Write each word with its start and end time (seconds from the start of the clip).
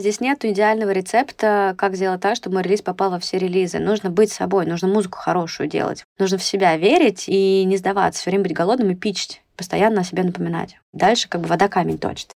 Здесь 0.00 0.20
нет 0.20 0.44
идеального 0.44 0.92
рецепта, 0.92 1.74
как 1.76 1.96
сделать 1.96 2.20
так, 2.20 2.36
чтобы 2.36 2.54
мой 2.54 2.62
релиз 2.62 2.82
попал 2.82 3.10
во 3.10 3.18
все 3.18 3.36
релизы. 3.36 3.80
Нужно 3.80 4.10
быть 4.10 4.30
собой, 4.30 4.64
нужно 4.64 4.86
музыку 4.86 5.18
хорошую 5.18 5.68
делать. 5.68 6.04
Нужно 6.20 6.38
в 6.38 6.44
себя 6.44 6.76
верить 6.76 7.24
и 7.26 7.64
не 7.64 7.76
сдаваться, 7.76 8.20
все 8.20 8.30
время 8.30 8.44
быть 8.44 8.52
голодным 8.52 8.90
и 8.92 8.94
пичить, 8.94 9.42
постоянно 9.56 10.02
о 10.02 10.04
себе 10.04 10.22
напоминать. 10.22 10.76
Дальше 10.92 11.28
как 11.28 11.40
бы 11.40 11.48
вода 11.48 11.66
камень 11.66 11.98
точит. 11.98 12.30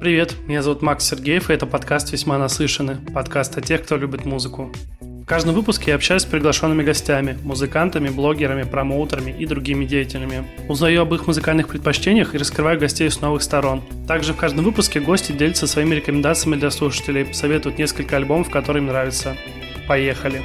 Привет, 0.00 0.34
меня 0.48 0.62
зовут 0.62 0.82
Макс 0.82 1.06
Сергеев, 1.06 1.48
и 1.48 1.52
это 1.52 1.66
подкаст 1.66 2.10
«Весьма 2.10 2.38
наслышаны», 2.38 2.96
подкаст 3.14 3.56
о 3.56 3.60
тех, 3.60 3.84
кто 3.84 3.96
любит 3.96 4.24
музыку. 4.24 4.72
В 5.26 5.28
каждом 5.28 5.56
выпуске 5.56 5.90
я 5.90 5.96
общаюсь 5.96 6.22
с 6.22 6.24
приглашенными 6.24 6.84
гостями, 6.84 7.36
музыкантами, 7.42 8.10
блогерами, 8.10 8.62
промоутерами 8.62 9.32
и 9.32 9.44
другими 9.44 9.84
деятелями. 9.84 10.46
Узнаю 10.68 11.02
об 11.02 11.12
их 11.14 11.26
музыкальных 11.26 11.66
предпочтениях 11.66 12.36
и 12.36 12.38
раскрываю 12.38 12.78
гостей 12.78 13.10
с 13.10 13.20
новых 13.20 13.42
сторон. 13.42 13.82
Также 14.06 14.34
в 14.34 14.36
каждом 14.36 14.64
выпуске 14.64 15.00
гости 15.00 15.32
делятся 15.32 15.66
своими 15.66 15.96
рекомендациями 15.96 16.54
для 16.54 16.70
слушателей, 16.70 17.34
советуют 17.34 17.76
несколько 17.76 18.14
альбомов, 18.14 18.50
которые 18.50 18.84
им 18.84 18.86
нравятся. 18.86 19.36
Поехали! 19.88 20.42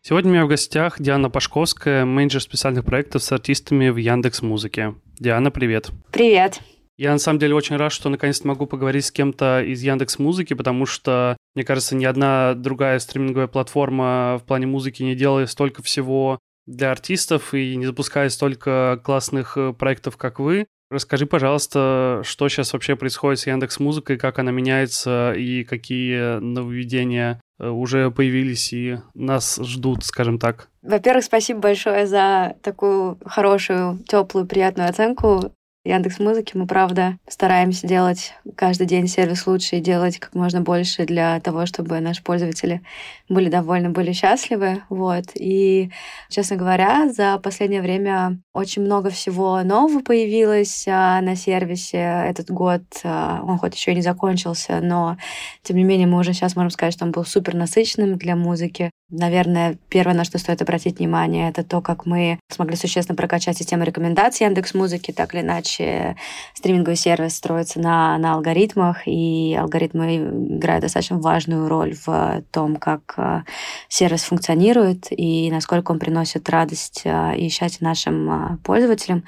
Сегодня 0.00 0.30
у 0.30 0.34
меня 0.34 0.46
в 0.46 0.48
гостях 0.48 0.98
Диана 0.98 1.28
Пашковская, 1.28 2.06
менеджер 2.06 2.40
специальных 2.40 2.86
проектов 2.86 3.22
с 3.22 3.30
артистами 3.30 3.90
в 3.90 3.98
Яндекс 3.98 4.40
Музыке. 4.40 4.94
Диана, 5.18 5.50
привет. 5.50 5.90
Привет. 6.10 6.62
Я 6.96 7.12
на 7.12 7.18
самом 7.18 7.38
деле 7.38 7.54
очень 7.54 7.76
рад, 7.76 7.92
что 7.92 8.08
наконец-то 8.08 8.46
могу 8.46 8.66
поговорить 8.66 9.06
с 9.06 9.12
кем-то 9.12 9.62
из 9.62 9.82
Яндекс 9.82 10.18
Музыки, 10.18 10.54
потому 10.54 10.86
что, 10.86 11.36
мне 11.54 11.64
кажется, 11.64 11.96
ни 11.96 12.04
одна 12.04 12.54
другая 12.54 12.98
стриминговая 12.98 13.46
платформа 13.46 14.38
в 14.42 14.46
плане 14.46 14.66
музыки 14.66 15.02
не 15.02 15.14
делает 15.14 15.50
столько 15.50 15.82
всего 15.82 16.38
для 16.66 16.90
артистов 16.90 17.54
и 17.54 17.76
не 17.76 17.86
запускает 17.86 18.32
столько 18.32 19.00
классных 19.02 19.56
э, 19.56 19.72
проектов, 19.72 20.16
как 20.16 20.38
вы. 20.38 20.66
Расскажи, 20.90 21.26
пожалуйста, 21.26 22.20
что 22.22 22.48
сейчас 22.48 22.72
вообще 22.72 22.96
происходит 22.96 23.40
с 23.40 23.46
Яндекс 23.46 23.80
Музыкой, 23.80 24.18
как 24.18 24.38
она 24.38 24.52
меняется 24.52 25.32
и 25.32 25.64
какие 25.64 26.38
нововведения 26.38 27.40
э, 27.58 27.68
уже 27.68 28.10
появились 28.10 28.72
и 28.72 28.98
нас 29.14 29.58
ждут, 29.62 30.04
скажем 30.04 30.38
так. 30.38 30.68
Во-первых, 30.82 31.24
спасибо 31.24 31.60
большое 31.60 32.06
за 32.06 32.56
такую 32.62 33.18
хорошую, 33.24 34.00
теплую, 34.06 34.46
приятную 34.46 34.90
оценку 34.90 35.52
Яндекс 35.84 36.20
Музыки 36.20 36.56
мы, 36.56 36.68
правда, 36.68 37.18
стараемся 37.28 37.88
делать 37.88 38.34
каждый 38.54 38.86
день 38.86 39.08
сервис 39.08 39.48
лучше 39.48 39.76
и 39.76 39.80
делать 39.80 40.20
как 40.20 40.32
можно 40.32 40.60
больше 40.60 41.06
для 41.06 41.40
того, 41.40 41.66
чтобы 41.66 41.98
наши 41.98 42.22
пользователи 42.22 42.82
были 43.28 43.48
довольны, 43.48 43.90
были 43.90 44.12
счастливы. 44.12 44.84
Вот. 44.88 45.24
И, 45.34 45.90
честно 46.28 46.54
говоря, 46.54 47.10
за 47.12 47.36
последнее 47.38 47.82
время 47.82 48.38
очень 48.52 48.82
много 48.82 49.10
всего 49.10 49.60
нового 49.64 50.00
появилось 50.02 50.86
а, 50.86 51.20
на 51.20 51.34
сервисе. 51.34 52.26
Этот 52.28 52.48
год, 52.48 52.82
а, 53.02 53.40
он 53.42 53.58
хоть 53.58 53.74
еще 53.74 53.90
и 53.90 53.96
не 53.96 54.02
закончился, 54.02 54.78
но, 54.80 55.16
тем 55.62 55.78
не 55.78 55.82
менее, 55.82 56.06
мы 56.06 56.20
уже 56.20 56.32
сейчас 56.32 56.54
можем 56.54 56.70
сказать, 56.70 56.94
что 56.94 57.06
он 57.06 57.10
был 57.10 57.24
супер 57.24 57.54
насыщенным 57.54 58.18
для 58.18 58.36
музыки. 58.36 58.92
Наверное, 59.14 59.76
первое, 59.90 60.14
на 60.14 60.24
что 60.24 60.38
стоит 60.38 60.62
обратить 60.62 60.98
внимание, 60.98 61.50
это 61.50 61.62
то, 61.62 61.82
как 61.82 62.06
мы 62.06 62.38
смогли 62.48 62.76
существенно 62.76 63.14
прокачать 63.14 63.58
систему 63.58 63.84
рекомендаций 63.84 64.46
Яндекс 64.46 64.72
Музыки, 64.72 65.12
так 65.12 65.34
или 65.34 65.42
иначе 65.42 66.16
стриминговый 66.54 66.96
сервис 66.96 67.36
строится 67.36 67.78
на, 67.78 68.16
на 68.16 68.32
алгоритмах, 68.32 69.06
и 69.06 69.54
алгоритмы 69.54 70.16
играют 70.56 70.80
достаточно 70.80 71.18
важную 71.18 71.68
роль 71.68 71.94
в 72.06 72.42
том, 72.52 72.76
как 72.76 73.12
э, 73.18 73.42
сервис 73.88 74.22
функционирует 74.22 75.08
и 75.10 75.50
насколько 75.50 75.92
он 75.92 75.98
приносит 75.98 76.48
радость 76.48 77.02
э, 77.04 77.36
и 77.36 77.50
счастье 77.50 77.86
нашим 77.86 78.30
э, 78.30 78.56
пользователям. 78.64 79.24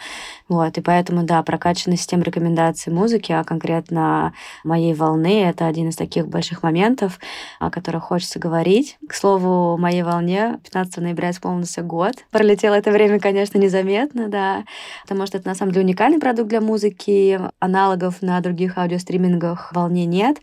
Вот, 0.48 0.78
и 0.78 0.80
поэтому, 0.80 1.24
да, 1.24 1.42
прокачанная 1.42 1.98
система 1.98 2.22
рекомендаций 2.22 2.90
музыки, 2.90 3.32
а 3.32 3.44
конкретно 3.44 4.32
моей 4.64 4.94
волны, 4.94 5.42
это 5.44 5.66
один 5.66 5.90
из 5.90 5.96
таких 5.96 6.26
больших 6.26 6.62
моментов, 6.62 7.18
о 7.60 7.70
которых 7.70 8.04
хочется 8.04 8.38
говорить. 8.38 8.96
К 9.06 9.12
слову, 9.12 9.73
моей 9.76 10.02
волне 10.02 10.58
15 10.64 10.98
ноября 10.98 11.30
исполнился 11.30 11.82
год. 11.82 12.14
Пролетело 12.30 12.74
это 12.74 12.90
время, 12.90 13.18
конечно, 13.18 13.58
незаметно, 13.58 14.28
да, 14.28 14.64
потому 15.02 15.26
что 15.26 15.38
это 15.38 15.48
на 15.48 15.54
самом 15.54 15.72
деле 15.72 15.84
уникальный 15.84 16.18
продукт 16.18 16.48
для 16.48 16.60
музыки. 16.60 17.40
Аналогов 17.58 18.22
на 18.22 18.40
других 18.40 18.78
аудиостримингах 18.78 19.72
волне 19.72 20.06
нет. 20.06 20.38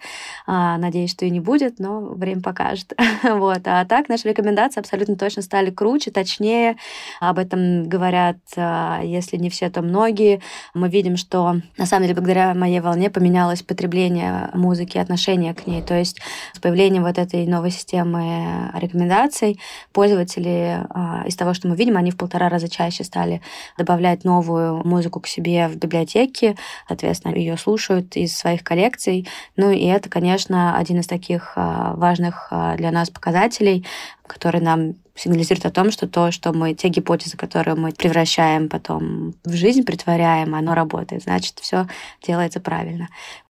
А, 0.47 0.77
надеюсь, 0.77 1.11
что 1.11 1.25
и 1.25 1.29
не 1.29 1.39
будет, 1.39 1.79
но 1.79 2.01
время 2.01 2.41
покажет. 2.41 2.93
вот. 3.23 3.61
А 3.65 3.85
так 3.85 4.09
наши 4.09 4.27
рекомендации 4.27 4.79
абсолютно 4.79 5.15
точно 5.15 5.41
стали 5.41 5.69
круче, 5.69 6.11
точнее. 6.11 6.77
Об 7.19 7.39
этом 7.39 7.87
говорят, 7.87 8.37
а, 8.57 9.01
если 9.03 9.37
не 9.37 9.49
все, 9.49 9.69
то 9.69 9.81
многие. 9.81 10.41
Мы 10.73 10.89
видим, 10.89 11.17
что 11.17 11.55
на 11.77 11.85
самом 11.85 12.03
деле 12.03 12.15
благодаря 12.15 12.53
моей 12.53 12.79
волне 12.79 13.09
поменялось 13.09 13.63
потребление 13.63 14.49
музыки, 14.53 14.97
отношение 14.97 15.53
к 15.53 15.67
ней. 15.67 15.81
То 15.81 15.97
есть 15.97 16.19
с 16.53 16.59
появлением 16.59 17.03
вот 17.03 17.17
этой 17.17 17.45
новой 17.45 17.71
системы 17.71 18.71
рекомендаций 18.73 19.20
рекомендаций. 19.21 19.59
Пользователи 19.93 20.85
а, 20.89 21.23
из 21.25 21.35
того, 21.35 21.53
что 21.53 21.67
мы 21.67 21.75
видим, 21.75 21.97
они 21.97 22.11
в 22.11 22.17
полтора 22.17 22.49
раза 22.49 22.69
чаще 22.69 23.03
стали 23.03 23.41
добавлять 23.77 24.23
новую 24.23 24.85
музыку 24.87 25.19
к 25.19 25.27
себе 25.27 25.67
в 25.67 25.75
библиотеке, 25.75 26.55
соответственно, 26.87 27.35
ее 27.35 27.57
слушают 27.57 28.15
из 28.15 28.37
своих 28.37 28.63
коллекций. 28.63 29.27
Ну 29.55 29.71
и 29.71 29.85
это, 29.85 30.09
конечно, 30.09 30.77
один 30.77 30.99
из 30.99 31.07
таких 31.07 31.53
а, 31.55 31.93
важных 31.95 32.47
а, 32.51 32.75
для 32.77 32.91
нас 32.91 33.09
показателей, 33.09 33.85
который 34.25 34.61
нам 34.61 34.95
сигнализирует 35.15 35.65
о 35.65 35.71
том, 35.71 35.91
что 35.91 36.07
то, 36.07 36.31
что 36.31 36.53
мы, 36.53 36.73
те 36.73 36.87
гипотезы, 36.87 37.37
которые 37.37 37.75
мы 37.75 37.91
превращаем 37.91 38.69
потом 38.69 39.33
в 39.43 39.53
жизнь, 39.53 39.83
притворяем, 39.83 40.55
оно 40.55 40.73
работает. 40.73 41.23
Значит, 41.23 41.59
все 41.59 41.87
делается 42.25 42.59
правильно. 42.59 43.09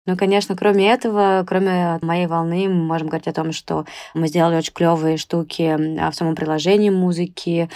Ну, 0.07 0.15
конечно, 0.15 0.55
кроме 0.55 0.89
этого, 0.89 1.43
кроме 1.45 1.99
моей 2.01 2.27
волны, 2.27 2.69
мы 2.69 2.83
можем 2.85 3.07
говорить 3.07 3.27
о 3.27 3.33
том, 3.33 3.51
что 3.51 3.85
мы 4.13 4.27
сделали 4.29 4.55
очень 4.55 4.73
клевые 4.73 5.17
штуки 5.17 5.75
в 6.09 6.15
самом 6.15 6.35
приложении 6.35 6.89
музыки, 6.89 7.69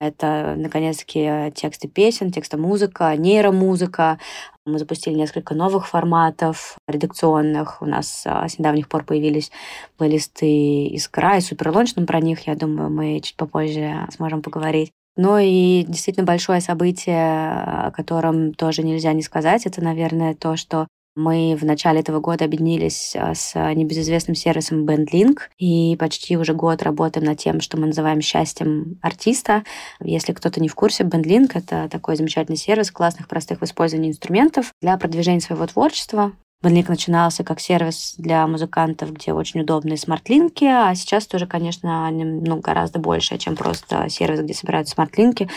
это, 0.00 0.54
наконец-таки, 0.56 1.50
тексты 1.56 1.88
песен, 1.88 2.30
текстомузыка, 2.30 3.16
нейромузыка. 3.16 4.18
Мы 4.64 4.78
запустили 4.78 5.14
несколько 5.14 5.54
новых 5.54 5.88
форматов 5.88 6.76
редакционных. 6.86 7.82
У 7.82 7.86
нас 7.86 8.22
а, 8.24 8.48
с 8.48 8.60
недавних 8.60 8.88
пор 8.88 9.04
появились 9.04 9.50
плейлисты 9.96 10.86
Искра 10.94 11.38
и 11.38 11.40
Суперлонч, 11.40 11.96
но 11.96 12.06
про 12.06 12.20
них, 12.20 12.46
я 12.46 12.54
думаю, 12.54 12.90
мы 12.90 13.18
чуть 13.20 13.36
попозже 13.36 14.06
сможем 14.14 14.40
поговорить. 14.40 14.92
Но 15.16 15.40
и 15.40 15.82
действительно 15.82 16.24
большое 16.24 16.60
событие, 16.60 17.16
о 17.16 17.90
котором 17.90 18.54
тоже 18.54 18.84
нельзя 18.84 19.12
не 19.14 19.22
сказать, 19.22 19.66
это, 19.66 19.82
наверное, 19.82 20.36
то, 20.36 20.56
что 20.56 20.86
мы 21.18 21.56
в 21.60 21.64
начале 21.64 22.00
этого 22.00 22.20
года 22.20 22.44
объединились 22.44 23.14
а, 23.16 23.34
с 23.34 23.54
небезызвестным 23.74 24.34
сервисом 24.34 24.86
BandLink 24.86 25.40
и 25.58 25.96
почти 25.98 26.36
уже 26.36 26.54
год 26.54 26.82
работаем 26.82 27.26
над 27.26 27.38
тем, 27.38 27.60
что 27.60 27.76
мы 27.76 27.88
называем 27.88 28.20
счастьем 28.20 28.98
артиста. 29.02 29.64
Если 30.00 30.32
кто-то 30.32 30.60
не 30.60 30.68
в 30.68 30.74
курсе, 30.74 31.04
BandLink— 31.04 31.50
это 31.54 31.88
такой 31.90 32.16
замечательный 32.16 32.56
сервис 32.56 32.90
классных, 32.90 33.26
простых 33.28 33.60
в 33.60 33.64
использовании 33.64 34.10
инструментов 34.10 34.72
для 34.80 34.96
продвижения 34.96 35.40
своего 35.40 35.66
творчества. 35.66 36.32
Банлик 36.60 36.88
начинался 36.88 37.44
как 37.44 37.60
сервис 37.60 38.14
для 38.18 38.44
музыкантов, 38.48 39.12
где 39.12 39.32
очень 39.32 39.60
удобные 39.60 39.96
смарт-линки, 39.96 40.64
а 40.64 40.92
сейчас 40.96 41.28
тоже, 41.28 41.46
конечно, 41.46 42.10
ну, 42.10 42.58
гораздо 42.58 42.98
больше, 42.98 43.38
чем 43.38 43.54
просто 43.54 44.08
сервис, 44.08 44.40
где 44.40 44.54
собираются 44.54 44.94
смарт-линки. 44.94 45.48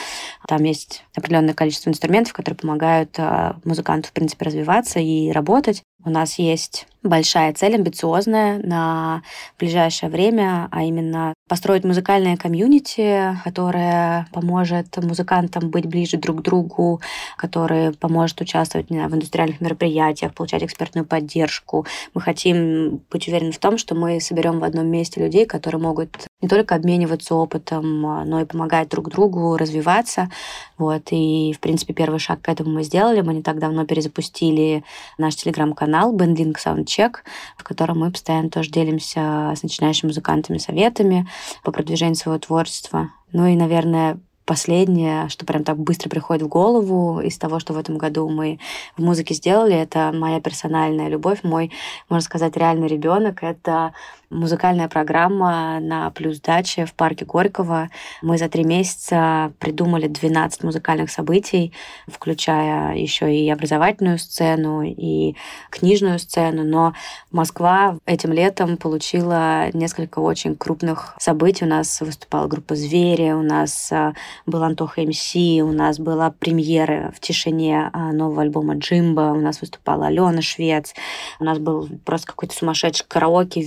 Там 0.48 0.64
есть 0.64 1.04
определенное 1.16 1.56
количество 1.56 1.90
инструментов, 1.90 2.34
которые 2.34 2.60
помогают 2.60 3.16
а, 3.18 3.56
музыканту, 3.66 4.10
в 4.10 4.14
принципе, 4.14 4.46
развиваться 4.46 5.00
и 5.00 5.32
работать. 5.32 5.82
У 6.04 6.10
нас 6.10 6.40
есть 6.40 6.88
большая 7.04 7.54
цель, 7.54 7.76
амбициозная 7.76 8.60
на 8.60 9.24
ближайшее 9.60 10.10
время, 10.10 10.68
а 10.72 10.84
именно 10.84 11.34
построить 11.48 11.84
музыкальное 11.84 12.38
комьюнити, 12.38 13.38
которое 13.44 14.28
поможет 14.32 14.98
музыкантам 14.98 15.70
быть 15.70 15.86
ближе 15.86 16.18
друг 16.18 16.40
к 16.40 16.42
другу, 16.42 17.02
которое 17.38 17.94
поможет 17.94 18.42
участвовать 18.42 18.88
знаю, 18.90 19.09
в 19.09 19.16
индустриальных 19.16 19.62
мероприятиях, 19.62 20.34
получать 20.34 20.64
экспертную 20.64 21.06
поддержку. 21.06 21.86
Мы 22.14 22.22
хотим 22.22 23.02
быть 23.12 23.28
уверены 23.28 23.52
в 23.52 23.59
том, 23.59 23.78
что 23.78 23.96
мы 23.96 24.20
соберем 24.20 24.59
в 24.59 24.64
одном 24.64 24.88
месте 24.88 25.22
людей, 25.22 25.46
которые 25.46 25.82
могут 25.82 26.28
не 26.41 26.47
только 26.47 26.76
обмениваться 26.76 27.35
опытом, 27.35 28.02
но 28.02 28.41
и 28.41 28.46
помогать 28.46 28.90
друг 28.90 29.09
другу 29.09 29.58
развиваться. 29.58 30.29
Вот. 30.78 31.03
И, 31.11 31.53
в 31.55 31.59
принципе, 31.59 31.93
первый 31.93 32.20
шаг 32.20 32.41
к 32.41 32.49
этому 32.49 32.72
мы 32.72 32.84
сделали. 32.84 33.22
Мы 33.22 33.35
не 33.35 33.43
так 33.43 33.59
давно 33.59 33.85
перезапустили 33.85 34.84
наш 35.17 35.35
телеграм-канал 35.35 36.16
Bandlink 36.16 36.55
Soundcheck, 36.64 37.17
в 37.58 37.64
котором 37.64 37.99
мы 37.99 38.11
постоянно 38.11 38.49
тоже 38.49 38.72
делимся 38.72 39.53
с 39.55 39.64
начинающими 39.64 40.09
музыкантами 40.09 40.58
советами 40.58 41.28
по 41.64 41.72
продвижению 41.72 42.16
своего 42.16 42.40
творчества. 42.40 43.11
Ну 43.32 43.46
и, 43.46 43.55
наверное, 43.55 44.20
последнее, 44.46 45.29
что 45.29 45.46
прям 45.46 45.64
так 45.64 45.78
быстро 45.78 46.09
приходит 46.09 46.44
в 46.44 46.47
голову 46.49 47.22
из 47.22 47.37
того, 47.37 47.59
что 47.59 47.73
в 47.73 47.78
этом 47.78 47.97
году 47.97 48.28
мы 48.28 48.59
в 48.97 49.02
музыке 49.02 49.34
сделали, 49.34 49.76
это 49.76 50.11
моя 50.14 50.41
персональная 50.41 51.08
любовь, 51.08 51.44
мой, 51.44 51.72
можно 52.09 52.26
сказать, 52.26 52.58
реальный 52.58 52.87
ребенок. 52.87 53.44
Это 53.44 53.94
музыкальная 54.32 54.88
программа 54.88 55.80
на 55.80 56.10
плюс 56.12 56.40
даче 56.40 56.86
в 56.86 56.94
парке 56.94 57.26
Горького. 57.26 57.90
Мы 58.22 58.38
за 58.38 58.50
три 58.50 58.64
месяца 58.64 59.52
придумали 59.60 60.08
12 60.08 60.64
музыкальных 60.64 61.12
событий, 61.12 61.74
включая 62.08 62.96
еще 62.96 63.34
и 63.36 63.50
образовательную 63.50 64.18
сцену, 64.18 64.82
и 64.82 65.36
книжную 65.70 66.18
сцену. 66.18 66.64
Но 66.64 66.94
Москва 67.32 67.98
этим 68.06 68.32
летом 68.32 68.78
получила 68.78 69.70
несколько 69.74 70.20
очень 70.20 70.56
крупных 70.56 71.14
событий. 71.20 71.66
У 71.66 71.68
нас 71.68 72.00
выступала 72.02 72.48
группа 72.48 72.76
«Звери», 72.76 73.32
у 73.32 73.42
нас 73.42 73.92
а, 73.92 74.14
был 74.46 74.64
Антоха 74.64 75.02
МС, 75.02 75.36
у 75.36 75.72
нас 75.72 76.00
была 76.00 76.32
премьера 76.32 77.14
в 77.16 77.20
тишине 77.20 77.90
а, 77.92 78.14
нового 78.14 78.42
альбома 78.44 78.76
«Джимба», 78.76 79.34
у 79.34 79.42
нас 79.42 79.62
выступала 79.62 80.08
Алена 80.08 80.42
Швец, 80.42 80.94
у 81.40 81.44
нас 81.44 81.60
был 81.60 81.90
просто 82.06 82.28
какой-то 82.28 82.56
сумасшедший 82.56 83.06
караоке 83.08 83.62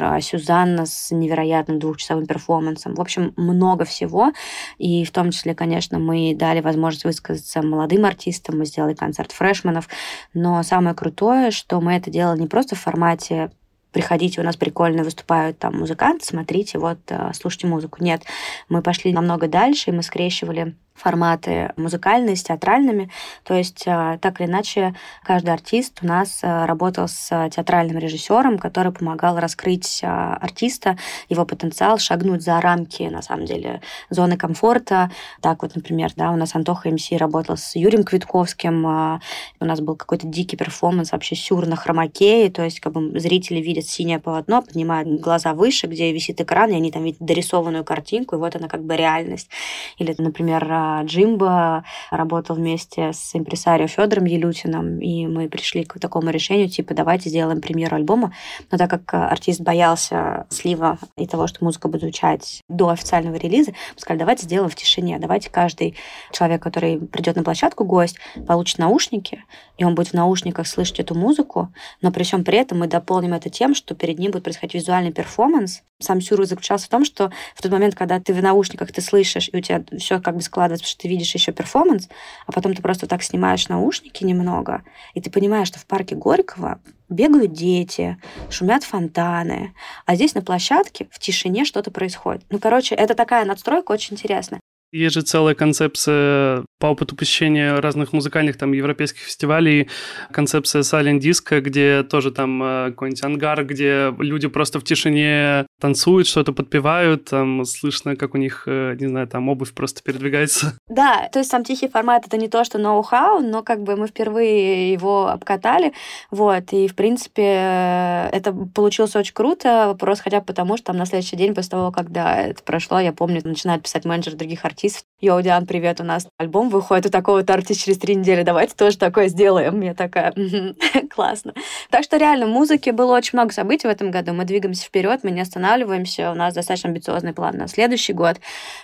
вечер, 0.00 0.04
а, 0.04 0.20
Сюзанна 0.20 0.86
с 0.86 1.10
невероятным 1.10 1.78
двухчасовым 1.78 2.26
перформансом. 2.26 2.94
В 2.94 3.00
общем, 3.00 3.32
много 3.36 3.84
всего. 3.84 4.32
И 4.78 5.04
в 5.04 5.10
том 5.10 5.30
числе, 5.30 5.54
конечно, 5.54 5.98
мы 5.98 6.34
дали 6.34 6.60
возможность 6.60 7.04
высказаться 7.04 7.62
молодым 7.62 8.04
артистам, 8.04 8.58
мы 8.58 8.66
сделали 8.66 8.94
концерт 8.94 9.32
фрешменов. 9.32 9.88
Но 10.34 10.62
самое 10.62 10.94
крутое, 10.94 11.50
что 11.50 11.80
мы 11.80 11.94
это 11.94 12.10
делали 12.10 12.40
не 12.40 12.46
просто 12.46 12.74
в 12.74 12.80
формате 12.80 13.50
приходите, 13.92 14.40
у 14.40 14.44
нас 14.44 14.54
прикольно 14.54 15.02
выступают 15.02 15.58
там 15.58 15.76
музыканты, 15.76 16.24
смотрите, 16.24 16.78
вот, 16.78 16.98
э, 17.08 17.32
слушайте 17.34 17.66
музыку. 17.66 17.98
Нет, 18.00 18.22
мы 18.68 18.82
пошли 18.82 19.12
намного 19.12 19.48
дальше, 19.48 19.90
и 19.90 19.92
мы 19.92 20.04
скрещивали 20.04 20.76
форматы 21.00 21.72
музыкальные 21.76 22.36
с 22.36 22.42
театральными. 22.42 23.10
То 23.44 23.54
есть, 23.54 23.84
э, 23.86 24.18
так 24.20 24.40
или 24.40 24.48
иначе, 24.48 24.94
каждый 25.24 25.50
артист 25.50 26.00
у 26.02 26.06
нас 26.06 26.40
э, 26.42 26.66
работал 26.66 27.08
с 27.08 27.28
театральным 27.50 27.98
режиссером, 27.98 28.58
который 28.58 28.92
помогал 28.92 29.38
раскрыть 29.38 30.00
э, 30.02 30.06
артиста, 30.06 30.98
его 31.28 31.46
потенциал, 31.46 31.98
шагнуть 31.98 32.42
за 32.42 32.60
рамки, 32.60 33.04
на 33.04 33.22
самом 33.22 33.46
деле, 33.46 33.80
зоны 34.10 34.36
комфорта. 34.36 35.10
Так 35.40 35.62
вот, 35.62 35.74
например, 35.74 36.10
да, 36.16 36.30
у 36.30 36.36
нас 36.36 36.54
Антоха 36.54 36.90
МС 36.90 37.10
работал 37.12 37.56
с 37.56 37.76
Юрием 37.76 38.04
Квитковским, 38.04 39.20
у 39.60 39.64
нас 39.64 39.80
был 39.80 39.96
какой-то 39.96 40.26
дикий 40.26 40.56
перформанс, 40.56 41.12
вообще 41.12 41.34
сюр 41.34 41.66
на 41.66 41.76
хромакее, 41.76 42.50
то 42.50 42.62
есть 42.62 42.80
как 42.80 42.92
бы 42.92 43.18
зрители 43.18 43.60
видят 43.60 43.86
синее 43.86 44.18
полотно, 44.18 44.62
поднимают 44.62 45.20
глаза 45.20 45.54
выше, 45.54 45.86
где 45.86 46.12
висит 46.12 46.40
экран, 46.40 46.70
и 46.70 46.74
они 46.74 46.90
там 46.92 47.04
видят 47.04 47.20
дорисованную 47.20 47.84
картинку, 47.84 48.36
и 48.36 48.38
вот 48.38 48.56
она 48.56 48.68
как 48.68 48.84
бы 48.84 48.96
реальность. 48.96 49.50
Или, 49.98 50.14
например, 50.18 50.89
Джимба 51.04 51.84
работал 52.10 52.56
вместе 52.56 53.12
с 53.12 53.34
импресарио 53.34 53.86
Федором 53.86 54.24
Елютиным, 54.24 54.98
и 55.00 55.26
мы 55.26 55.48
пришли 55.48 55.84
к 55.84 55.98
такому 55.98 56.30
решению, 56.30 56.68
типа, 56.68 56.94
давайте 56.94 57.28
сделаем 57.28 57.60
премьеру 57.60 57.96
альбома. 57.96 58.32
Но 58.70 58.78
так 58.78 58.90
как 58.90 59.14
артист 59.14 59.60
боялся 59.60 60.46
слива 60.50 60.98
и 61.16 61.26
того, 61.26 61.46
что 61.46 61.64
музыка 61.64 61.88
будет 61.88 62.02
звучать 62.02 62.62
до 62.68 62.88
официального 62.88 63.36
релиза, 63.36 63.70
мы 63.70 64.00
сказали, 64.00 64.18
давайте 64.18 64.44
сделаем 64.44 64.70
в 64.70 64.74
тишине, 64.74 65.18
давайте 65.18 65.50
каждый 65.50 65.96
человек, 66.32 66.62
который 66.62 66.98
придет 66.98 67.36
на 67.36 67.42
площадку, 67.42 67.84
гость, 67.84 68.18
получит 68.46 68.78
наушники, 68.78 69.44
и 69.78 69.84
он 69.84 69.94
будет 69.94 70.08
в 70.08 70.14
наушниках 70.14 70.66
слышать 70.66 71.00
эту 71.00 71.14
музыку, 71.14 71.72
но 72.02 72.10
при 72.10 72.22
всем 72.22 72.44
при 72.44 72.58
этом 72.58 72.80
мы 72.80 72.86
дополним 72.86 73.34
это 73.34 73.50
тем, 73.50 73.74
что 73.74 73.94
перед 73.94 74.18
ним 74.18 74.32
будет 74.32 74.44
происходить 74.44 74.74
визуальный 74.74 75.12
перформанс. 75.12 75.82
Сам 76.00 76.20
сюр 76.20 76.44
заключался 76.46 76.86
в 76.86 76.88
том, 76.88 77.04
что 77.04 77.30
в 77.54 77.62
тот 77.62 77.70
момент, 77.70 77.94
когда 77.94 78.18
ты 78.18 78.32
в 78.32 78.42
наушниках, 78.42 78.90
ты 78.92 79.00
слышишь, 79.00 79.50
и 79.52 79.56
у 79.56 79.60
тебя 79.60 79.84
все 79.98 80.20
как 80.20 80.34
бы 80.34 80.42
складывается 80.42 80.84
потому 80.84 80.90
что 80.90 81.02
ты 81.02 81.08
видишь 81.08 81.34
еще 81.34 81.52
перформанс, 81.52 82.08
а 82.46 82.52
потом 82.52 82.74
ты 82.74 82.82
просто 82.82 83.06
так 83.06 83.22
снимаешь 83.22 83.68
наушники 83.68 84.24
немного, 84.24 84.82
и 85.14 85.20
ты 85.20 85.30
понимаешь, 85.30 85.68
что 85.68 85.78
в 85.78 85.86
парке 85.86 86.14
Горького 86.14 86.80
бегают 87.08 87.52
дети, 87.52 88.16
шумят 88.48 88.84
фонтаны, 88.84 89.74
а 90.06 90.14
здесь 90.14 90.34
на 90.34 90.42
площадке 90.42 91.08
в 91.10 91.18
тишине 91.18 91.64
что-то 91.64 91.90
происходит. 91.90 92.44
Ну, 92.50 92.58
короче, 92.58 92.94
это 92.94 93.14
такая 93.14 93.44
надстройка 93.44 93.92
очень 93.92 94.14
интересная. 94.14 94.60
Есть 94.92 95.14
же 95.14 95.22
целая 95.22 95.54
концепция 95.54 96.64
по 96.80 96.86
опыту 96.86 97.14
посещения 97.14 97.78
разных 97.78 98.12
музыкальных 98.12 98.56
там 98.56 98.72
европейских 98.72 99.20
фестивалей, 99.20 99.88
концепция 100.32 100.82
Silent 100.82 101.20
Disco, 101.20 101.60
где 101.60 102.02
тоже 102.02 102.32
там 102.32 102.62
э, 102.62 102.90
какой-нибудь 102.90 103.22
ангар, 103.22 103.64
где 103.64 104.12
люди 104.18 104.48
просто 104.48 104.80
в 104.80 104.84
тишине 104.84 105.66
танцуют, 105.80 106.26
что-то 106.26 106.52
подпевают, 106.52 107.26
там 107.26 107.64
слышно, 107.66 108.16
как 108.16 108.34
у 108.34 108.38
них, 108.38 108.64
э, 108.66 108.96
не 108.98 109.06
знаю, 109.06 109.28
там 109.28 109.48
обувь 109.48 109.74
просто 109.74 110.02
передвигается. 110.02 110.78
Да, 110.88 111.28
то 111.32 111.38
есть 111.38 111.50
сам 111.50 111.64
тихий 111.64 111.88
формат 111.88 112.26
это 112.26 112.36
не 112.36 112.48
то, 112.48 112.64
что 112.64 112.78
ноу-хау, 112.78 113.40
но 113.40 113.62
как 113.62 113.82
бы 113.82 113.96
мы 113.96 114.08
впервые 114.08 114.92
его 114.92 115.28
обкатали, 115.28 115.92
вот, 116.30 116.72
и 116.72 116.88
в 116.88 116.96
принципе 116.96 117.42
э, 117.42 118.28
это 118.32 118.52
получилось 118.74 119.14
очень 119.14 119.34
круто, 119.34 119.94
просто 119.98 120.24
хотя 120.24 120.40
бы 120.40 120.46
потому, 120.46 120.76
что 120.76 120.86
там 120.86 120.96
на 120.96 121.06
следующий 121.06 121.36
день 121.36 121.54
после 121.54 121.70
того, 121.70 121.92
когда 121.92 122.40
это 122.40 122.62
прошло, 122.64 122.98
я 122.98 123.12
помню, 123.12 123.40
начинают 123.44 123.82
писать 123.82 124.04
менеджер 124.04 124.34
других 124.34 124.64
артистов, 124.64 124.79
артист. 124.80 125.04
Йоу, 125.20 125.42
Диан, 125.42 125.66
привет, 125.66 126.00
у 126.00 126.04
нас 126.04 126.26
альбом 126.38 126.70
выходит 126.70 127.06
у 127.06 127.10
такого-то 127.10 127.52
артиста 127.52 127.84
через 127.84 127.98
три 127.98 128.14
недели, 128.14 128.42
давайте 128.42 128.74
тоже 128.74 128.96
такое 128.96 129.28
сделаем. 129.28 129.78
Я 129.82 129.94
такая, 129.94 130.32
классно. 131.14 131.52
Так 131.90 132.04
что 132.04 132.16
реально, 132.16 132.46
музыки 132.46 132.88
было 132.88 133.14
очень 133.14 133.38
много 133.38 133.52
событий 133.52 133.86
в 133.86 133.90
этом 133.90 134.10
году. 134.10 134.32
Мы 134.32 134.46
двигаемся 134.46 134.86
вперед, 134.86 135.20
мы 135.22 135.32
не 135.32 135.42
останавливаемся. 135.42 136.30
У 136.30 136.34
нас 136.34 136.54
достаточно 136.54 136.88
амбициозный 136.88 137.34
план 137.34 137.58
на 137.58 137.68
следующий 137.68 138.14
год. 138.14 138.38